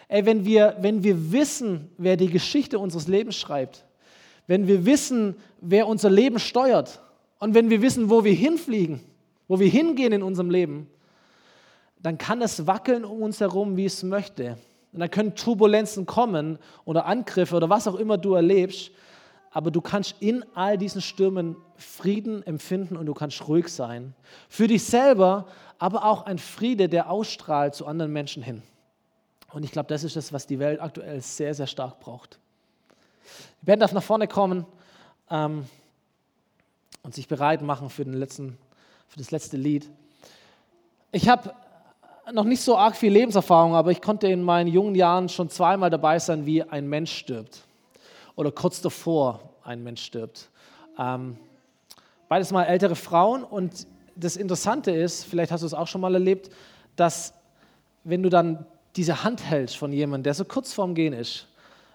Ey, 0.08 0.24
wenn 0.26 0.46
wir, 0.46 0.78
wenn 0.82 1.04
wir 1.04 1.32
wissen, 1.32 1.90
wer 1.98 2.16
die 2.16 2.30
Geschichte 2.30 2.78
unseres 2.78 3.08
Lebens 3.08 3.36
schreibt, 3.36 3.86
wenn 4.46 4.68
wir 4.68 4.86
wissen, 4.86 5.36
wer 5.62 5.88
unser 5.88 6.12
Leben 6.12 6.38
steuert 6.38 7.02
und 7.40 7.56
wenn 7.56 7.72
wir 7.72 7.82
wissen, 7.82 8.12
wo 8.12 8.24
wir 8.24 8.34
hinfliegen, 8.34 9.02
wo 9.48 9.60
wir 9.60 9.68
hingehen 9.68 10.14
in 10.14 10.22
unserem 10.22 10.52
Leben, 10.52 10.88
dann 12.04 12.20
kann 12.20 12.44
es 12.44 12.68
wackeln 12.68 13.04
um 13.04 13.24
uns 13.24 13.40
herum, 13.40 13.78
wie 13.78 13.86
es 13.86 14.04
möchte. 14.04 14.60
Und 14.94 15.00
dann 15.00 15.10
können 15.10 15.34
Turbulenzen 15.34 16.06
kommen 16.06 16.60
oder 16.86 17.08
Angriffe 17.08 17.56
oder 17.56 17.68
was 17.68 17.88
auch 17.88 17.96
immer 17.96 18.20
du 18.20 18.36
erlebst, 18.36 18.92
aber 19.56 19.72
du 19.72 19.80
kannst 19.80 20.18
in 20.20 20.44
all 20.54 20.78
diesen 20.78 21.02
Stürmen 21.02 21.56
Frieden 21.78 22.46
empfinden 22.46 22.98
und 22.98 23.06
du 23.06 23.14
kannst 23.14 23.48
ruhig 23.48 23.70
sein. 23.70 24.14
Für 24.50 24.68
dich 24.68 24.84
selber, 24.84 25.48
aber 25.80 26.04
auch 26.04 26.26
ein 26.26 26.40
Friede, 26.40 26.90
der 26.90 27.10
ausstrahlt 27.10 27.74
zu 27.74 27.88
anderen 27.88 28.12
Menschen 28.12 28.44
hin. 28.44 28.62
Und 29.54 29.64
ich 29.64 29.72
glaube, 29.72 29.88
das 29.88 30.04
ist 30.04 30.18
das, 30.18 30.34
was 30.34 30.46
die 30.46 30.60
Welt 30.60 30.82
aktuell 30.82 31.22
sehr, 31.22 31.54
sehr 31.54 31.68
stark 31.68 32.02
braucht. 32.02 32.38
Die 33.62 33.66
Band 33.66 33.82
darf 33.82 33.94
nach 33.94 34.04
vorne 34.04 34.28
kommen 34.28 34.66
ähm, 35.30 35.66
und 37.04 37.16
sich 37.16 37.30
bereit 37.30 37.62
machen 37.62 37.90
für, 37.90 38.04
den 38.04 38.16
letzten, 38.16 38.58
für 39.08 39.20
das 39.20 39.32
letzte 39.32 39.56
Lied. 39.56 39.90
Ich 41.14 41.30
habe 41.30 41.54
noch 42.34 42.44
nicht 42.44 42.62
so 42.62 42.76
arg 42.76 42.98
viel 42.98 43.14
Lebenserfahrung, 43.14 43.74
aber 43.74 43.92
ich 43.92 44.02
konnte 44.02 44.28
in 44.28 44.44
meinen 44.44 44.68
jungen 44.68 44.96
Jahren 44.96 45.30
schon 45.30 45.50
zweimal 45.50 45.90
dabei 45.90 46.20
sein, 46.20 46.46
wie 46.46 46.62
ein 46.62 46.90
Mensch 46.90 47.14
stirbt. 47.14 47.62
Oder 48.36 48.52
kurz 48.52 48.82
davor 48.82 49.40
ein 49.64 49.84
Mensch 49.84 50.04
stirbt. 50.04 50.50
Ähm, 51.00 51.38
beides 52.28 52.52
mal 52.52 52.64
ältere 52.64 52.96
Frauen. 52.96 53.44
Und 53.44 53.88
das 54.16 54.36
Interessante 54.38 54.92
ist, 54.92 55.24
vielleicht 55.24 55.52
hast 55.52 55.62
du 55.62 55.68
es 55.68 55.74
auch 55.74 55.88
schon 55.88 56.02
mal 56.02 56.14
erlebt, 56.14 56.50
dass 56.96 57.34
wenn 58.04 58.24
du 58.24 58.30
dann 58.30 58.66
diese 58.96 59.24
Hand 59.24 59.44
hältst 59.44 59.78
von 59.78 59.92
jemandem, 59.92 60.24
der 60.24 60.34
so 60.34 60.46
kurz 60.46 60.74
vorm 60.74 60.96
Gehen 60.96 61.14
ist, 61.14 61.48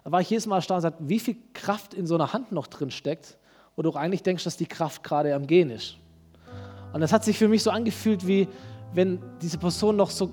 da 0.03 0.11
war 0.11 0.21
ich 0.21 0.29
jedes 0.29 0.45
Mal 0.47 0.57
erstaunt 0.57 0.83
und 0.83 0.89
gesagt, 0.89 1.09
wie 1.09 1.19
viel 1.19 1.37
Kraft 1.53 1.93
in 1.93 2.07
so 2.07 2.15
einer 2.15 2.33
Hand 2.33 2.51
noch 2.51 2.67
drin 2.67 2.91
steckt, 2.91 3.37
wo 3.75 3.81
du 3.81 3.91
eigentlich 3.93 4.23
denkst, 4.23 4.43
dass 4.43 4.57
die 4.57 4.65
Kraft 4.65 5.03
gerade 5.03 5.33
am 5.35 5.47
Gehen 5.47 5.69
ist. 5.69 5.97
Und 6.93 7.01
das 7.01 7.13
hat 7.13 7.23
sich 7.23 7.37
für 7.37 7.47
mich 7.47 7.63
so 7.63 7.69
angefühlt, 7.69 8.27
wie 8.27 8.47
wenn 8.93 9.21
diese 9.41 9.57
Person 9.57 9.95
noch 9.95 10.09
so 10.09 10.31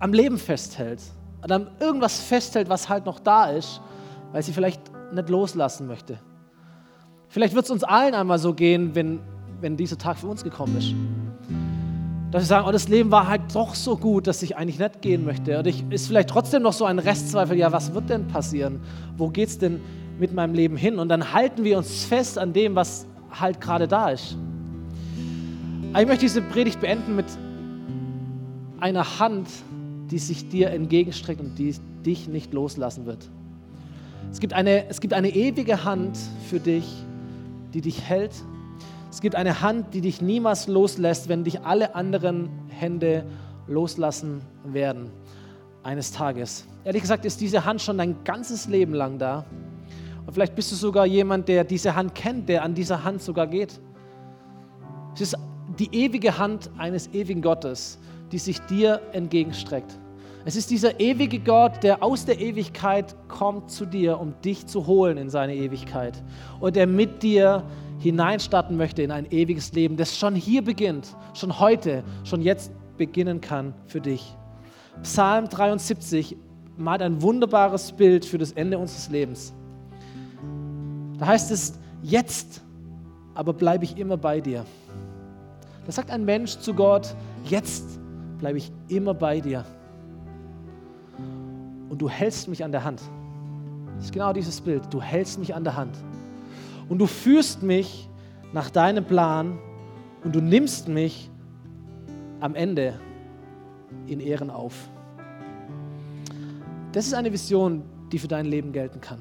am 0.00 0.12
Leben 0.12 0.38
festhält 0.38 1.00
an 1.42 1.70
irgendwas 1.80 2.20
festhält, 2.20 2.68
was 2.68 2.88
halt 2.88 3.06
noch 3.06 3.20
da 3.20 3.46
ist, 3.46 3.80
weil 4.32 4.42
sie 4.42 4.52
vielleicht 4.52 4.80
nicht 5.12 5.28
loslassen 5.28 5.86
möchte. 5.86 6.18
Vielleicht 7.28 7.54
wird 7.54 7.66
es 7.66 7.70
uns 7.70 7.84
allen 7.84 8.14
einmal 8.14 8.38
so 8.38 8.54
gehen, 8.54 8.94
wenn, 8.94 9.20
wenn 9.60 9.76
dieser 9.76 9.98
Tag 9.98 10.18
für 10.18 10.26
uns 10.28 10.42
gekommen 10.42 10.76
ist. 10.76 10.94
Dass 12.30 12.42
wir 12.42 12.46
sagen, 12.46 12.66
oh, 12.68 12.72
das 12.72 12.88
Leben 12.88 13.10
war 13.10 13.26
halt 13.26 13.42
doch 13.54 13.74
so 13.74 13.96
gut, 13.96 14.26
dass 14.26 14.42
ich 14.42 14.56
eigentlich 14.56 14.78
nicht 14.78 15.02
gehen 15.02 15.24
möchte. 15.24 15.58
Und 15.58 15.66
ich 15.66 15.84
ist 15.90 16.06
vielleicht 16.06 16.30
trotzdem 16.30 16.62
noch 16.62 16.72
so 16.72 16.84
ein 16.84 16.98
Restzweifel, 16.98 17.56
ja, 17.56 17.72
was 17.72 17.94
wird 17.94 18.10
denn 18.10 18.28
passieren? 18.28 18.80
Wo 19.16 19.28
geht 19.28 19.48
es 19.48 19.58
denn 19.58 19.80
mit 20.18 20.34
meinem 20.34 20.54
Leben 20.54 20.76
hin? 20.76 20.98
Und 20.98 21.08
dann 21.08 21.32
halten 21.32 21.64
wir 21.64 21.78
uns 21.78 22.04
fest 22.04 22.38
an 22.38 22.52
dem, 22.52 22.74
was 22.74 23.06
halt 23.30 23.60
gerade 23.60 23.88
da 23.88 24.10
ist. 24.10 24.36
Aber 25.92 26.02
ich 26.02 26.08
möchte 26.08 26.24
diese 26.24 26.42
Predigt 26.42 26.80
beenden 26.80 27.16
mit 27.16 27.26
einer 28.80 29.18
Hand, 29.18 29.48
die 30.10 30.18
sich 30.18 30.48
dir 30.48 30.70
entgegenstreckt 30.70 31.40
und 31.40 31.58
die 31.58 31.74
dich 32.04 32.28
nicht 32.28 32.52
loslassen 32.52 33.06
wird. 33.06 33.28
Es 34.30 34.40
gibt 34.40 34.52
eine, 34.52 34.88
es 34.88 35.00
gibt 35.00 35.14
eine 35.14 35.30
ewige 35.30 35.84
Hand 35.84 36.18
für 36.48 36.60
dich, 36.60 36.86
die 37.74 37.80
dich 37.80 38.02
hält 38.02 38.32
es 39.10 39.22
gibt 39.22 39.34
eine 39.34 39.62
Hand, 39.62 39.94
die 39.94 40.00
dich 40.00 40.20
niemals 40.20 40.66
loslässt, 40.66 41.28
wenn 41.28 41.42
dich 41.42 41.62
alle 41.62 41.94
anderen 41.94 42.50
Hände 42.68 43.24
loslassen 43.66 44.42
werden 44.64 45.10
eines 45.82 46.12
Tages. 46.12 46.66
Ehrlich 46.84 47.02
gesagt 47.02 47.24
ist 47.24 47.40
diese 47.40 47.64
Hand 47.64 47.80
schon 47.80 47.98
dein 47.98 48.22
ganzes 48.24 48.68
Leben 48.68 48.92
lang 48.92 49.18
da. 49.18 49.46
Und 50.26 50.34
vielleicht 50.34 50.54
bist 50.54 50.70
du 50.72 50.76
sogar 50.76 51.06
jemand, 51.06 51.48
der 51.48 51.64
diese 51.64 51.96
Hand 51.96 52.14
kennt, 52.14 52.48
der 52.48 52.62
an 52.62 52.74
dieser 52.74 53.02
Hand 53.02 53.22
sogar 53.22 53.46
geht. 53.46 53.80
Es 55.14 55.22
ist 55.22 55.36
die 55.78 55.88
ewige 55.92 56.38
Hand 56.38 56.70
eines 56.76 57.08
ewigen 57.14 57.40
Gottes, 57.40 57.98
die 58.30 58.38
sich 58.38 58.60
dir 58.62 59.00
entgegenstreckt. 59.12 59.98
Es 60.44 60.56
ist 60.56 60.70
dieser 60.70 60.98
ewige 61.00 61.40
Gott, 61.40 61.82
der 61.82 62.02
aus 62.02 62.24
der 62.24 62.40
Ewigkeit 62.40 63.14
kommt 63.28 63.70
zu 63.70 63.84
dir, 63.84 64.18
um 64.18 64.34
dich 64.42 64.66
zu 64.66 64.86
holen 64.86 65.18
in 65.18 65.28
seine 65.28 65.54
Ewigkeit. 65.54 66.22
Und 66.60 66.76
der 66.76 66.86
mit 66.86 67.22
dir 67.22 67.64
hineinstarten 67.98 68.76
möchte 68.76 69.02
in 69.02 69.10
ein 69.10 69.30
ewiges 69.30 69.72
Leben, 69.72 69.96
das 69.96 70.16
schon 70.16 70.34
hier 70.34 70.62
beginnt, 70.62 71.08
schon 71.34 71.58
heute, 71.58 72.04
schon 72.24 72.40
jetzt 72.40 72.72
beginnen 72.96 73.40
kann 73.40 73.74
für 73.86 74.00
dich. 74.00 74.34
Psalm 75.02 75.48
73 75.48 76.36
malt 76.76 77.02
ein 77.02 77.20
wunderbares 77.20 77.92
Bild 77.92 78.24
für 78.24 78.38
das 78.38 78.52
Ende 78.52 78.78
unseres 78.78 79.10
Lebens. 79.10 79.52
Da 81.18 81.26
heißt 81.26 81.50
es, 81.50 81.78
jetzt 82.02 82.62
aber 83.34 83.52
bleibe 83.52 83.84
ich 83.84 83.98
immer 83.98 84.16
bei 84.16 84.40
dir. 84.40 84.64
Da 85.84 85.92
sagt 85.92 86.10
ein 86.10 86.24
Mensch 86.24 86.58
zu 86.58 86.74
Gott, 86.74 87.14
jetzt 87.44 87.98
bleibe 88.38 88.58
ich 88.58 88.70
immer 88.88 89.14
bei 89.14 89.40
dir. 89.40 89.64
Und 91.88 92.00
du 92.02 92.08
hältst 92.08 92.48
mich 92.48 92.64
an 92.64 92.72
der 92.72 92.84
Hand. 92.84 93.02
Das 93.96 94.06
ist 94.06 94.12
genau 94.12 94.32
dieses 94.32 94.60
Bild. 94.60 94.82
Du 94.90 95.00
hältst 95.00 95.38
mich 95.38 95.54
an 95.54 95.64
der 95.64 95.76
Hand. 95.76 95.96
Und 96.88 96.98
du 96.98 97.06
führst 97.06 97.62
mich 97.62 98.08
nach 98.52 98.70
deinem 98.70 99.04
Plan 99.04 99.58
und 100.24 100.34
du 100.34 100.40
nimmst 100.40 100.88
mich 100.88 101.30
am 102.40 102.54
Ende 102.54 102.98
in 104.06 104.20
Ehren 104.20 104.50
auf. 104.50 104.88
Das 106.92 107.06
ist 107.06 107.14
eine 107.14 107.32
Vision, 107.32 107.82
die 108.12 108.18
für 108.18 108.28
dein 108.28 108.46
Leben 108.46 108.72
gelten 108.72 109.00
kann. 109.00 109.18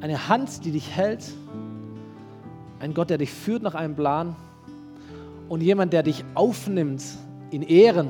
Eine 0.00 0.28
Hand, 0.28 0.64
die 0.64 0.70
dich 0.70 0.94
hält, 0.94 1.24
ein 2.80 2.94
Gott, 2.94 3.10
der 3.10 3.18
dich 3.18 3.32
führt 3.32 3.62
nach 3.62 3.74
einem 3.74 3.96
Plan 3.96 4.36
und 5.48 5.62
jemand, 5.62 5.92
der 5.92 6.02
dich 6.02 6.24
aufnimmt 6.34 7.02
in 7.50 7.62
Ehren, 7.62 8.08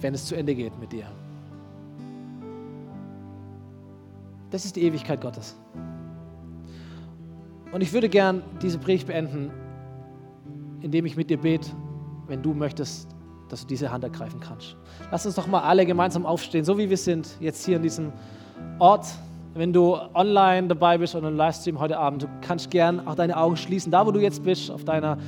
wenn 0.00 0.12
es 0.12 0.26
zu 0.26 0.34
Ende 0.34 0.54
geht 0.54 0.78
mit 0.78 0.92
dir. 0.92 1.06
Das 4.54 4.64
ist 4.64 4.76
die 4.76 4.84
Ewigkeit 4.84 5.20
Gottes. 5.20 5.56
Und 7.72 7.80
ich 7.80 7.92
würde 7.92 8.08
gern 8.08 8.40
diese 8.62 8.78
Predigt 8.78 9.08
beenden, 9.08 9.50
indem 10.80 11.06
ich 11.06 11.16
mit 11.16 11.28
dir 11.28 11.38
bete, 11.38 11.70
wenn 12.28 12.40
du 12.40 12.54
möchtest, 12.54 13.08
dass 13.48 13.62
du 13.62 13.66
diese 13.66 13.90
Hand 13.90 14.04
ergreifen 14.04 14.38
kannst. 14.38 14.76
Lass 15.10 15.26
uns 15.26 15.34
doch 15.34 15.48
mal 15.48 15.62
alle 15.62 15.84
gemeinsam 15.84 16.24
aufstehen, 16.24 16.64
so 16.64 16.78
wie 16.78 16.88
wir 16.88 16.96
sind, 16.96 17.36
jetzt 17.40 17.66
hier 17.66 17.78
in 17.78 17.82
diesem 17.82 18.12
Ort. 18.78 19.06
Wenn 19.54 19.72
du 19.72 19.98
online 20.14 20.68
dabei 20.68 20.98
bist 20.98 21.16
oder 21.16 21.30
im 21.30 21.36
Livestream 21.36 21.80
heute 21.80 21.98
Abend, 21.98 22.22
du 22.22 22.28
kannst 22.40 22.70
gern 22.70 23.08
auch 23.08 23.16
deine 23.16 23.36
Augen 23.36 23.56
schließen, 23.56 23.90
da 23.90 24.06
wo 24.06 24.12
du 24.12 24.20
jetzt 24.20 24.44
bist, 24.44 24.70
auf 24.70 24.84
deiner 24.84 25.18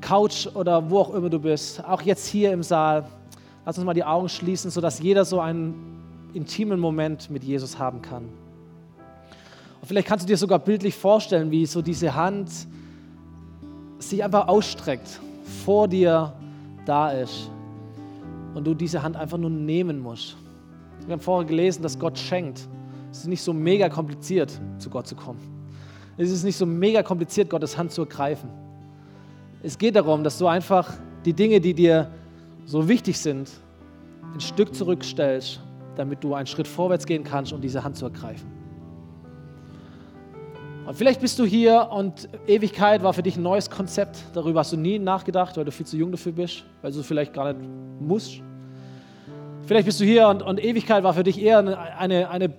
Couch 0.00 0.48
oder 0.56 0.90
wo 0.90 0.98
auch 0.98 1.14
immer 1.14 1.30
du 1.30 1.38
bist, 1.38 1.84
auch 1.84 2.02
jetzt 2.02 2.26
hier 2.26 2.52
im 2.52 2.64
Saal. 2.64 3.06
Lass 3.64 3.78
uns 3.78 3.84
mal 3.86 3.94
die 3.94 4.02
Augen 4.02 4.28
schließen, 4.28 4.72
sodass 4.72 4.98
jeder 4.98 5.24
so 5.24 5.38
einen 5.38 6.32
intimen 6.34 6.80
Moment 6.80 7.30
mit 7.30 7.44
Jesus 7.44 7.78
haben 7.78 8.02
kann. 8.02 8.28
Und 9.80 9.88
vielleicht 9.88 10.08
kannst 10.08 10.24
du 10.24 10.28
dir 10.28 10.36
sogar 10.36 10.58
bildlich 10.58 10.94
vorstellen, 10.94 11.50
wie 11.50 11.66
so 11.66 11.82
diese 11.82 12.14
Hand 12.14 12.50
sich 13.98 14.22
einfach 14.22 14.48
ausstreckt, 14.48 15.20
vor 15.64 15.88
dir 15.88 16.32
da 16.84 17.10
ist 17.10 17.50
und 18.54 18.66
du 18.66 18.74
diese 18.74 19.02
Hand 19.02 19.16
einfach 19.16 19.38
nur 19.38 19.50
nehmen 19.50 20.00
musst. 20.00 20.36
Wir 21.04 21.12
haben 21.12 21.20
vorher 21.20 21.46
gelesen, 21.46 21.82
dass 21.82 21.98
Gott 21.98 22.18
schenkt. 22.18 22.66
Es 23.10 23.18
ist 23.18 23.26
nicht 23.26 23.42
so 23.42 23.52
mega 23.52 23.88
kompliziert, 23.88 24.60
zu 24.78 24.90
Gott 24.90 25.06
zu 25.06 25.14
kommen. 25.14 25.40
Es 26.16 26.30
ist 26.30 26.44
nicht 26.44 26.56
so 26.56 26.66
mega 26.66 27.02
kompliziert, 27.02 27.50
Gottes 27.50 27.76
Hand 27.76 27.92
zu 27.92 28.02
ergreifen. 28.02 28.50
Es 29.62 29.76
geht 29.76 29.96
darum, 29.96 30.24
dass 30.24 30.38
du 30.38 30.46
einfach 30.46 30.92
die 31.24 31.32
Dinge, 31.32 31.60
die 31.60 31.74
dir 31.74 32.10
so 32.64 32.88
wichtig 32.88 33.18
sind, 33.18 33.50
ein 34.32 34.40
Stück 34.40 34.74
zurückstellst, 34.74 35.60
damit 35.96 36.24
du 36.24 36.34
einen 36.34 36.46
Schritt 36.46 36.66
vorwärts 36.66 37.06
gehen 37.06 37.24
kannst, 37.24 37.52
um 37.52 37.60
diese 37.60 37.84
Hand 37.84 37.96
zu 37.96 38.06
ergreifen. 38.06 38.55
Und 40.86 40.94
vielleicht 40.94 41.20
bist 41.20 41.36
du 41.40 41.44
hier 41.44 41.88
und 41.90 42.28
Ewigkeit 42.46 43.02
war 43.02 43.12
für 43.12 43.22
dich 43.22 43.36
ein 43.36 43.42
neues 43.42 43.68
Konzept. 43.68 44.18
Darüber 44.34 44.60
hast 44.60 44.72
du 44.72 44.76
nie 44.76 45.00
nachgedacht, 45.00 45.56
weil 45.56 45.64
du 45.64 45.72
viel 45.72 45.84
zu 45.84 45.96
jung 45.96 46.12
dafür 46.12 46.30
bist, 46.30 46.62
weil 46.80 46.92
du 46.92 47.02
vielleicht 47.02 47.32
gar 47.32 47.52
nicht 47.52 47.68
musst. 47.98 48.40
Vielleicht 49.66 49.86
bist 49.86 49.98
du 49.98 50.04
hier 50.04 50.28
und, 50.28 50.42
und 50.42 50.62
Ewigkeit 50.62 51.02
war 51.02 51.12
für 51.12 51.24
dich 51.24 51.42
eher 51.42 51.58
eine, 51.58 52.30
eine, 52.30 52.52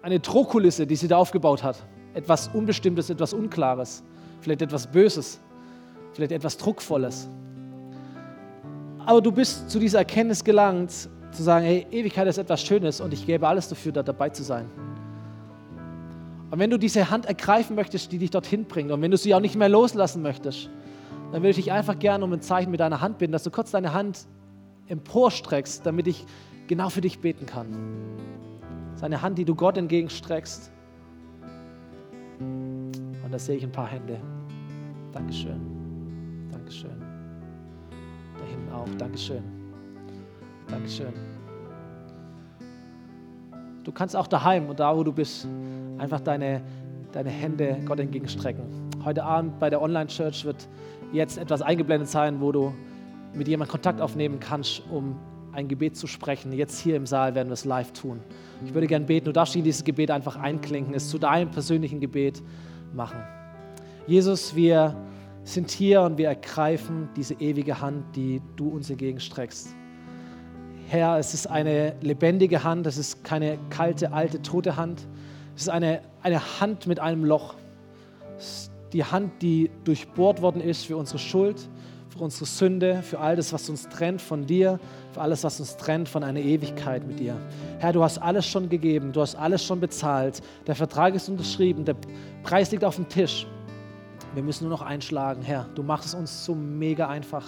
eine, 0.00 0.20
Drohkulisse, 0.20 0.86
die 0.86 0.96
sie 0.96 1.06
da 1.06 1.18
aufgebaut 1.18 1.62
hat. 1.62 1.76
Etwas 2.14 2.48
Unbestimmtes, 2.48 3.10
etwas 3.10 3.34
Unklares, 3.34 4.02
vielleicht 4.40 4.62
etwas 4.62 4.86
Böses, 4.86 5.38
vielleicht 6.14 6.32
etwas 6.32 6.56
Druckvolles. 6.56 7.28
Aber 9.04 9.20
du 9.20 9.30
bist 9.30 9.68
zu 9.68 9.78
dieser 9.78 9.98
Erkenntnis 9.98 10.42
gelangt, 10.42 10.90
zu 10.90 11.42
sagen, 11.42 11.66
hey, 11.66 11.86
Ewigkeit 11.90 12.26
ist 12.26 12.38
etwas 12.38 12.62
Schönes 12.62 13.02
und 13.02 13.12
ich 13.12 13.26
gebe 13.26 13.46
alles 13.46 13.68
dafür, 13.68 13.92
da 13.92 14.02
dabei 14.02 14.30
zu 14.30 14.42
sein. 14.42 14.64
Und 16.50 16.58
wenn 16.58 16.70
du 16.70 16.78
diese 16.78 17.10
Hand 17.10 17.26
ergreifen 17.26 17.76
möchtest, 17.76 18.10
die 18.12 18.18
dich 18.18 18.30
dorthin 18.30 18.64
bringt, 18.64 18.90
und 18.90 19.00
wenn 19.02 19.10
du 19.10 19.16
sie 19.16 19.34
auch 19.34 19.40
nicht 19.40 19.54
mehr 19.56 19.68
loslassen 19.68 20.22
möchtest, 20.22 20.68
dann 21.32 21.42
würde 21.42 21.50
ich 21.50 21.56
dich 21.56 21.72
einfach 21.72 21.98
gerne 21.98 22.24
um 22.24 22.32
ein 22.32 22.40
Zeichen 22.40 22.70
mit 22.70 22.80
deiner 22.80 23.00
Hand 23.00 23.18
bitten, 23.18 23.32
dass 23.32 23.44
du 23.44 23.50
kurz 23.50 23.70
deine 23.70 23.92
Hand 23.92 24.26
emporstreckst, 24.88 25.86
damit 25.86 26.08
ich 26.08 26.26
genau 26.66 26.88
für 26.88 27.00
dich 27.00 27.20
beten 27.20 27.46
kann. 27.46 27.76
Seine 28.94 29.22
Hand, 29.22 29.38
die 29.38 29.44
du 29.44 29.54
Gott 29.54 29.76
entgegenstreckst. 29.76 30.72
Und 32.40 33.30
da 33.30 33.38
sehe 33.38 33.56
ich 33.56 33.62
ein 33.62 33.72
paar 33.72 33.86
Hände. 33.86 34.20
Dankeschön. 35.12 35.60
Dankeschön. 36.50 37.00
Da 38.38 38.44
hinten 38.44 38.72
auch. 38.72 38.88
Dankeschön. 38.98 39.42
Dankeschön. 40.68 41.39
Du 43.84 43.92
kannst 43.92 44.14
auch 44.14 44.26
daheim 44.26 44.68
und 44.68 44.78
da, 44.78 44.94
wo 44.96 45.02
du 45.02 45.12
bist, 45.12 45.48
einfach 45.98 46.20
deine, 46.20 46.62
deine 47.12 47.30
Hände 47.30 47.78
Gott 47.86 47.98
entgegenstrecken. 47.98 48.62
Heute 49.04 49.24
Abend 49.24 49.58
bei 49.58 49.70
der 49.70 49.80
Online-Church 49.80 50.44
wird 50.44 50.68
jetzt 51.12 51.38
etwas 51.38 51.62
eingeblendet 51.62 52.08
sein, 52.08 52.40
wo 52.40 52.52
du 52.52 52.74
mit 53.34 53.48
jemandem 53.48 53.72
Kontakt 53.72 54.00
aufnehmen 54.00 54.38
kannst, 54.38 54.82
um 54.90 55.16
ein 55.52 55.66
Gebet 55.66 55.96
zu 55.96 56.06
sprechen. 56.06 56.52
Jetzt 56.52 56.78
hier 56.78 56.96
im 56.96 57.06
Saal 57.06 57.34
werden 57.34 57.48
wir 57.48 57.54
es 57.54 57.64
live 57.64 57.92
tun. 57.92 58.20
Ich 58.64 58.74
würde 58.74 58.86
gerne 58.86 59.06
beten, 59.06 59.24
du 59.24 59.32
darfst 59.32 59.56
in 59.56 59.64
dieses 59.64 59.82
Gebet 59.82 60.10
einfach 60.10 60.36
einklinken, 60.36 60.94
es 60.94 61.08
zu 61.08 61.18
deinem 61.18 61.50
persönlichen 61.50 62.00
Gebet 62.00 62.42
machen. 62.94 63.20
Jesus, 64.06 64.54
wir 64.54 64.94
sind 65.42 65.70
hier 65.70 66.02
und 66.02 66.18
wir 66.18 66.28
ergreifen 66.28 67.08
diese 67.16 67.34
ewige 67.34 67.80
Hand, 67.80 68.04
die 68.14 68.42
du 68.56 68.68
uns 68.68 68.90
entgegenstreckst. 68.90 69.74
Herr, 70.90 71.18
es 71.18 71.34
ist 71.34 71.46
eine 71.46 71.94
lebendige 72.00 72.64
Hand, 72.64 72.84
es 72.84 72.98
ist 72.98 73.22
keine 73.22 73.60
kalte, 73.70 74.12
alte, 74.12 74.42
tote 74.42 74.74
Hand. 74.74 75.06
Es 75.54 75.62
ist 75.62 75.68
eine, 75.68 76.00
eine 76.20 76.60
Hand 76.60 76.88
mit 76.88 76.98
einem 76.98 77.24
Loch. 77.24 77.54
Es 78.36 78.62
ist 78.62 78.72
die 78.92 79.04
Hand, 79.04 79.40
die 79.40 79.70
durchbohrt 79.84 80.42
worden 80.42 80.60
ist 80.60 80.86
für 80.86 80.96
unsere 80.96 81.20
Schuld, 81.20 81.68
für 82.08 82.18
unsere 82.18 82.44
Sünde, 82.44 83.04
für 83.04 83.20
all 83.20 83.36
das, 83.36 83.52
was 83.52 83.70
uns 83.70 83.88
trennt 83.88 84.20
von 84.20 84.46
dir, 84.46 84.80
für 85.12 85.20
alles, 85.20 85.44
was 85.44 85.60
uns 85.60 85.76
trennt 85.76 86.08
von 86.08 86.24
einer 86.24 86.40
Ewigkeit 86.40 87.06
mit 87.06 87.20
dir. 87.20 87.36
Herr, 87.78 87.92
du 87.92 88.02
hast 88.02 88.18
alles 88.18 88.48
schon 88.48 88.68
gegeben, 88.68 89.12
du 89.12 89.20
hast 89.20 89.36
alles 89.36 89.64
schon 89.64 89.78
bezahlt. 89.78 90.40
Der 90.66 90.74
Vertrag 90.74 91.14
ist 91.14 91.28
unterschrieben, 91.28 91.84
der 91.84 91.94
Preis 92.42 92.72
liegt 92.72 92.82
auf 92.82 92.96
dem 92.96 93.08
Tisch. 93.08 93.46
Wir 94.34 94.42
müssen 94.42 94.64
nur 94.64 94.76
noch 94.76 94.82
einschlagen, 94.82 95.42
Herr. 95.42 95.68
Du 95.76 95.84
machst 95.84 96.06
es 96.06 96.14
uns 96.14 96.44
so 96.44 96.52
mega 96.52 97.08
einfach. 97.08 97.44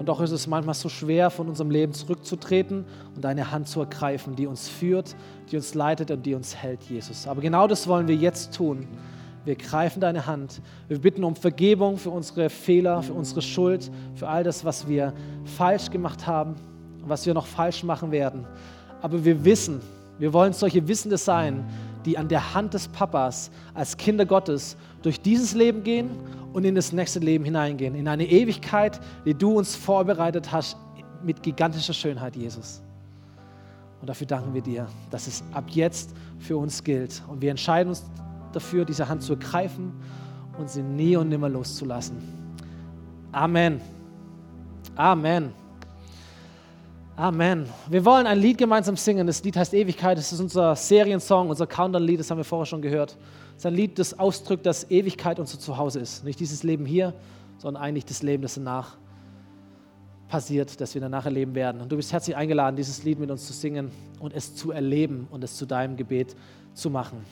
Und 0.00 0.06
doch 0.06 0.22
ist 0.22 0.30
es 0.30 0.46
manchmal 0.46 0.74
so 0.74 0.88
schwer, 0.88 1.28
von 1.28 1.46
unserem 1.46 1.70
Leben 1.70 1.92
zurückzutreten 1.92 2.86
und 3.14 3.22
deine 3.22 3.50
Hand 3.50 3.68
zu 3.68 3.80
ergreifen, 3.80 4.34
die 4.34 4.46
uns 4.46 4.66
führt, 4.66 5.14
die 5.50 5.56
uns 5.56 5.74
leitet 5.74 6.10
und 6.10 6.24
die 6.24 6.34
uns 6.34 6.56
hält, 6.56 6.82
Jesus. 6.84 7.26
Aber 7.26 7.42
genau 7.42 7.66
das 7.66 7.86
wollen 7.86 8.08
wir 8.08 8.14
jetzt 8.14 8.54
tun. 8.54 8.88
Wir 9.44 9.56
greifen 9.56 10.00
deine 10.00 10.24
Hand. 10.24 10.62
Wir 10.88 10.98
bitten 10.98 11.22
um 11.22 11.36
Vergebung 11.36 11.98
für 11.98 12.08
unsere 12.08 12.48
Fehler, 12.48 13.02
für 13.02 13.12
unsere 13.12 13.42
Schuld, 13.42 13.90
für 14.14 14.26
all 14.26 14.42
das, 14.42 14.64
was 14.64 14.88
wir 14.88 15.12
falsch 15.44 15.90
gemacht 15.90 16.26
haben 16.26 16.54
und 17.02 17.10
was 17.10 17.26
wir 17.26 17.34
noch 17.34 17.46
falsch 17.46 17.82
machen 17.82 18.10
werden. 18.10 18.46
Aber 19.02 19.22
wir 19.22 19.44
wissen, 19.44 19.82
wir 20.18 20.32
wollen 20.32 20.54
solche 20.54 20.88
Wissende 20.88 21.18
sein, 21.18 21.62
die 22.06 22.16
an 22.16 22.28
der 22.28 22.54
Hand 22.54 22.72
des 22.72 22.88
Papas 22.88 23.50
als 23.74 23.98
Kinder 23.98 24.24
Gottes 24.24 24.78
durch 25.02 25.20
dieses 25.20 25.54
Leben 25.54 25.82
gehen 25.84 26.08
und 26.52 26.64
in 26.64 26.74
das 26.74 26.92
nächste 26.92 27.20
Leben 27.20 27.44
hineingehen, 27.44 27.94
in 27.94 28.08
eine 28.08 28.26
Ewigkeit, 28.26 29.00
die 29.24 29.34
du 29.34 29.58
uns 29.58 29.76
vorbereitet 29.76 30.50
hast 30.52 30.76
mit 31.22 31.42
gigantischer 31.42 31.92
Schönheit, 31.92 32.36
Jesus. 32.36 32.82
Und 34.00 34.08
dafür 34.08 34.26
danken 34.26 34.54
wir 34.54 34.62
dir, 34.62 34.88
dass 35.10 35.26
es 35.26 35.44
ab 35.52 35.64
jetzt 35.68 36.14
für 36.38 36.56
uns 36.56 36.82
gilt. 36.82 37.22
Und 37.28 37.42
wir 37.42 37.50
entscheiden 37.50 37.90
uns 37.90 38.04
dafür, 38.52 38.84
diese 38.84 39.08
Hand 39.08 39.22
zu 39.22 39.34
ergreifen 39.34 39.92
und 40.58 40.70
sie 40.70 40.82
nie 40.82 41.16
und 41.16 41.28
nimmer 41.28 41.48
loszulassen. 41.48 42.16
Amen. 43.32 43.80
Amen. 44.96 45.59
Amen. 47.20 47.66
Wir 47.90 48.02
wollen 48.06 48.26
ein 48.26 48.38
Lied 48.38 48.56
gemeinsam 48.56 48.96
singen. 48.96 49.26
Das 49.26 49.44
Lied 49.44 49.54
heißt 49.54 49.74
Ewigkeit. 49.74 50.16
Das 50.16 50.32
ist 50.32 50.40
unser 50.40 50.74
Seriensong, 50.74 51.50
unser 51.50 51.66
Countdown-Lied. 51.66 52.18
Das 52.18 52.30
haben 52.30 52.38
wir 52.38 52.44
vorher 52.44 52.64
schon 52.64 52.80
gehört. 52.80 53.18
Es 53.50 53.58
ist 53.58 53.66
ein 53.66 53.74
Lied, 53.74 53.98
das 53.98 54.18
ausdrückt, 54.18 54.64
dass 54.64 54.90
Ewigkeit 54.90 55.38
unser 55.38 55.58
Zuhause 55.58 56.00
ist. 56.00 56.24
Nicht 56.24 56.40
dieses 56.40 56.62
Leben 56.62 56.86
hier, 56.86 57.12
sondern 57.58 57.82
eigentlich 57.82 58.06
das 58.06 58.22
Leben, 58.22 58.42
das 58.42 58.54
danach 58.54 58.96
passiert, 60.28 60.80
das 60.80 60.94
wir 60.94 61.02
danach 61.02 61.26
erleben 61.26 61.54
werden. 61.54 61.82
Und 61.82 61.92
du 61.92 61.96
bist 61.96 62.10
herzlich 62.10 62.36
eingeladen, 62.36 62.76
dieses 62.76 63.04
Lied 63.04 63.18
mit 63.18 63.30
uns 63.30 63.46
zu 63.46 63.52
singen 63.52 63.90
und 64.18 64.32
es 64.32 64.56
zu 64.56 64.70
erleben 64.70 65.28
und 65.30 65.44
es 65.44 65.58
zu 65.58 65.66
deinem 65.66 65.98
Gebet 65.98 66.34
zu 66.72 66.88
machen. 66.88 67.22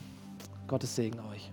Gottes 0.67 0.95
Segen 0.97 1.19
euch. 1.33 1.51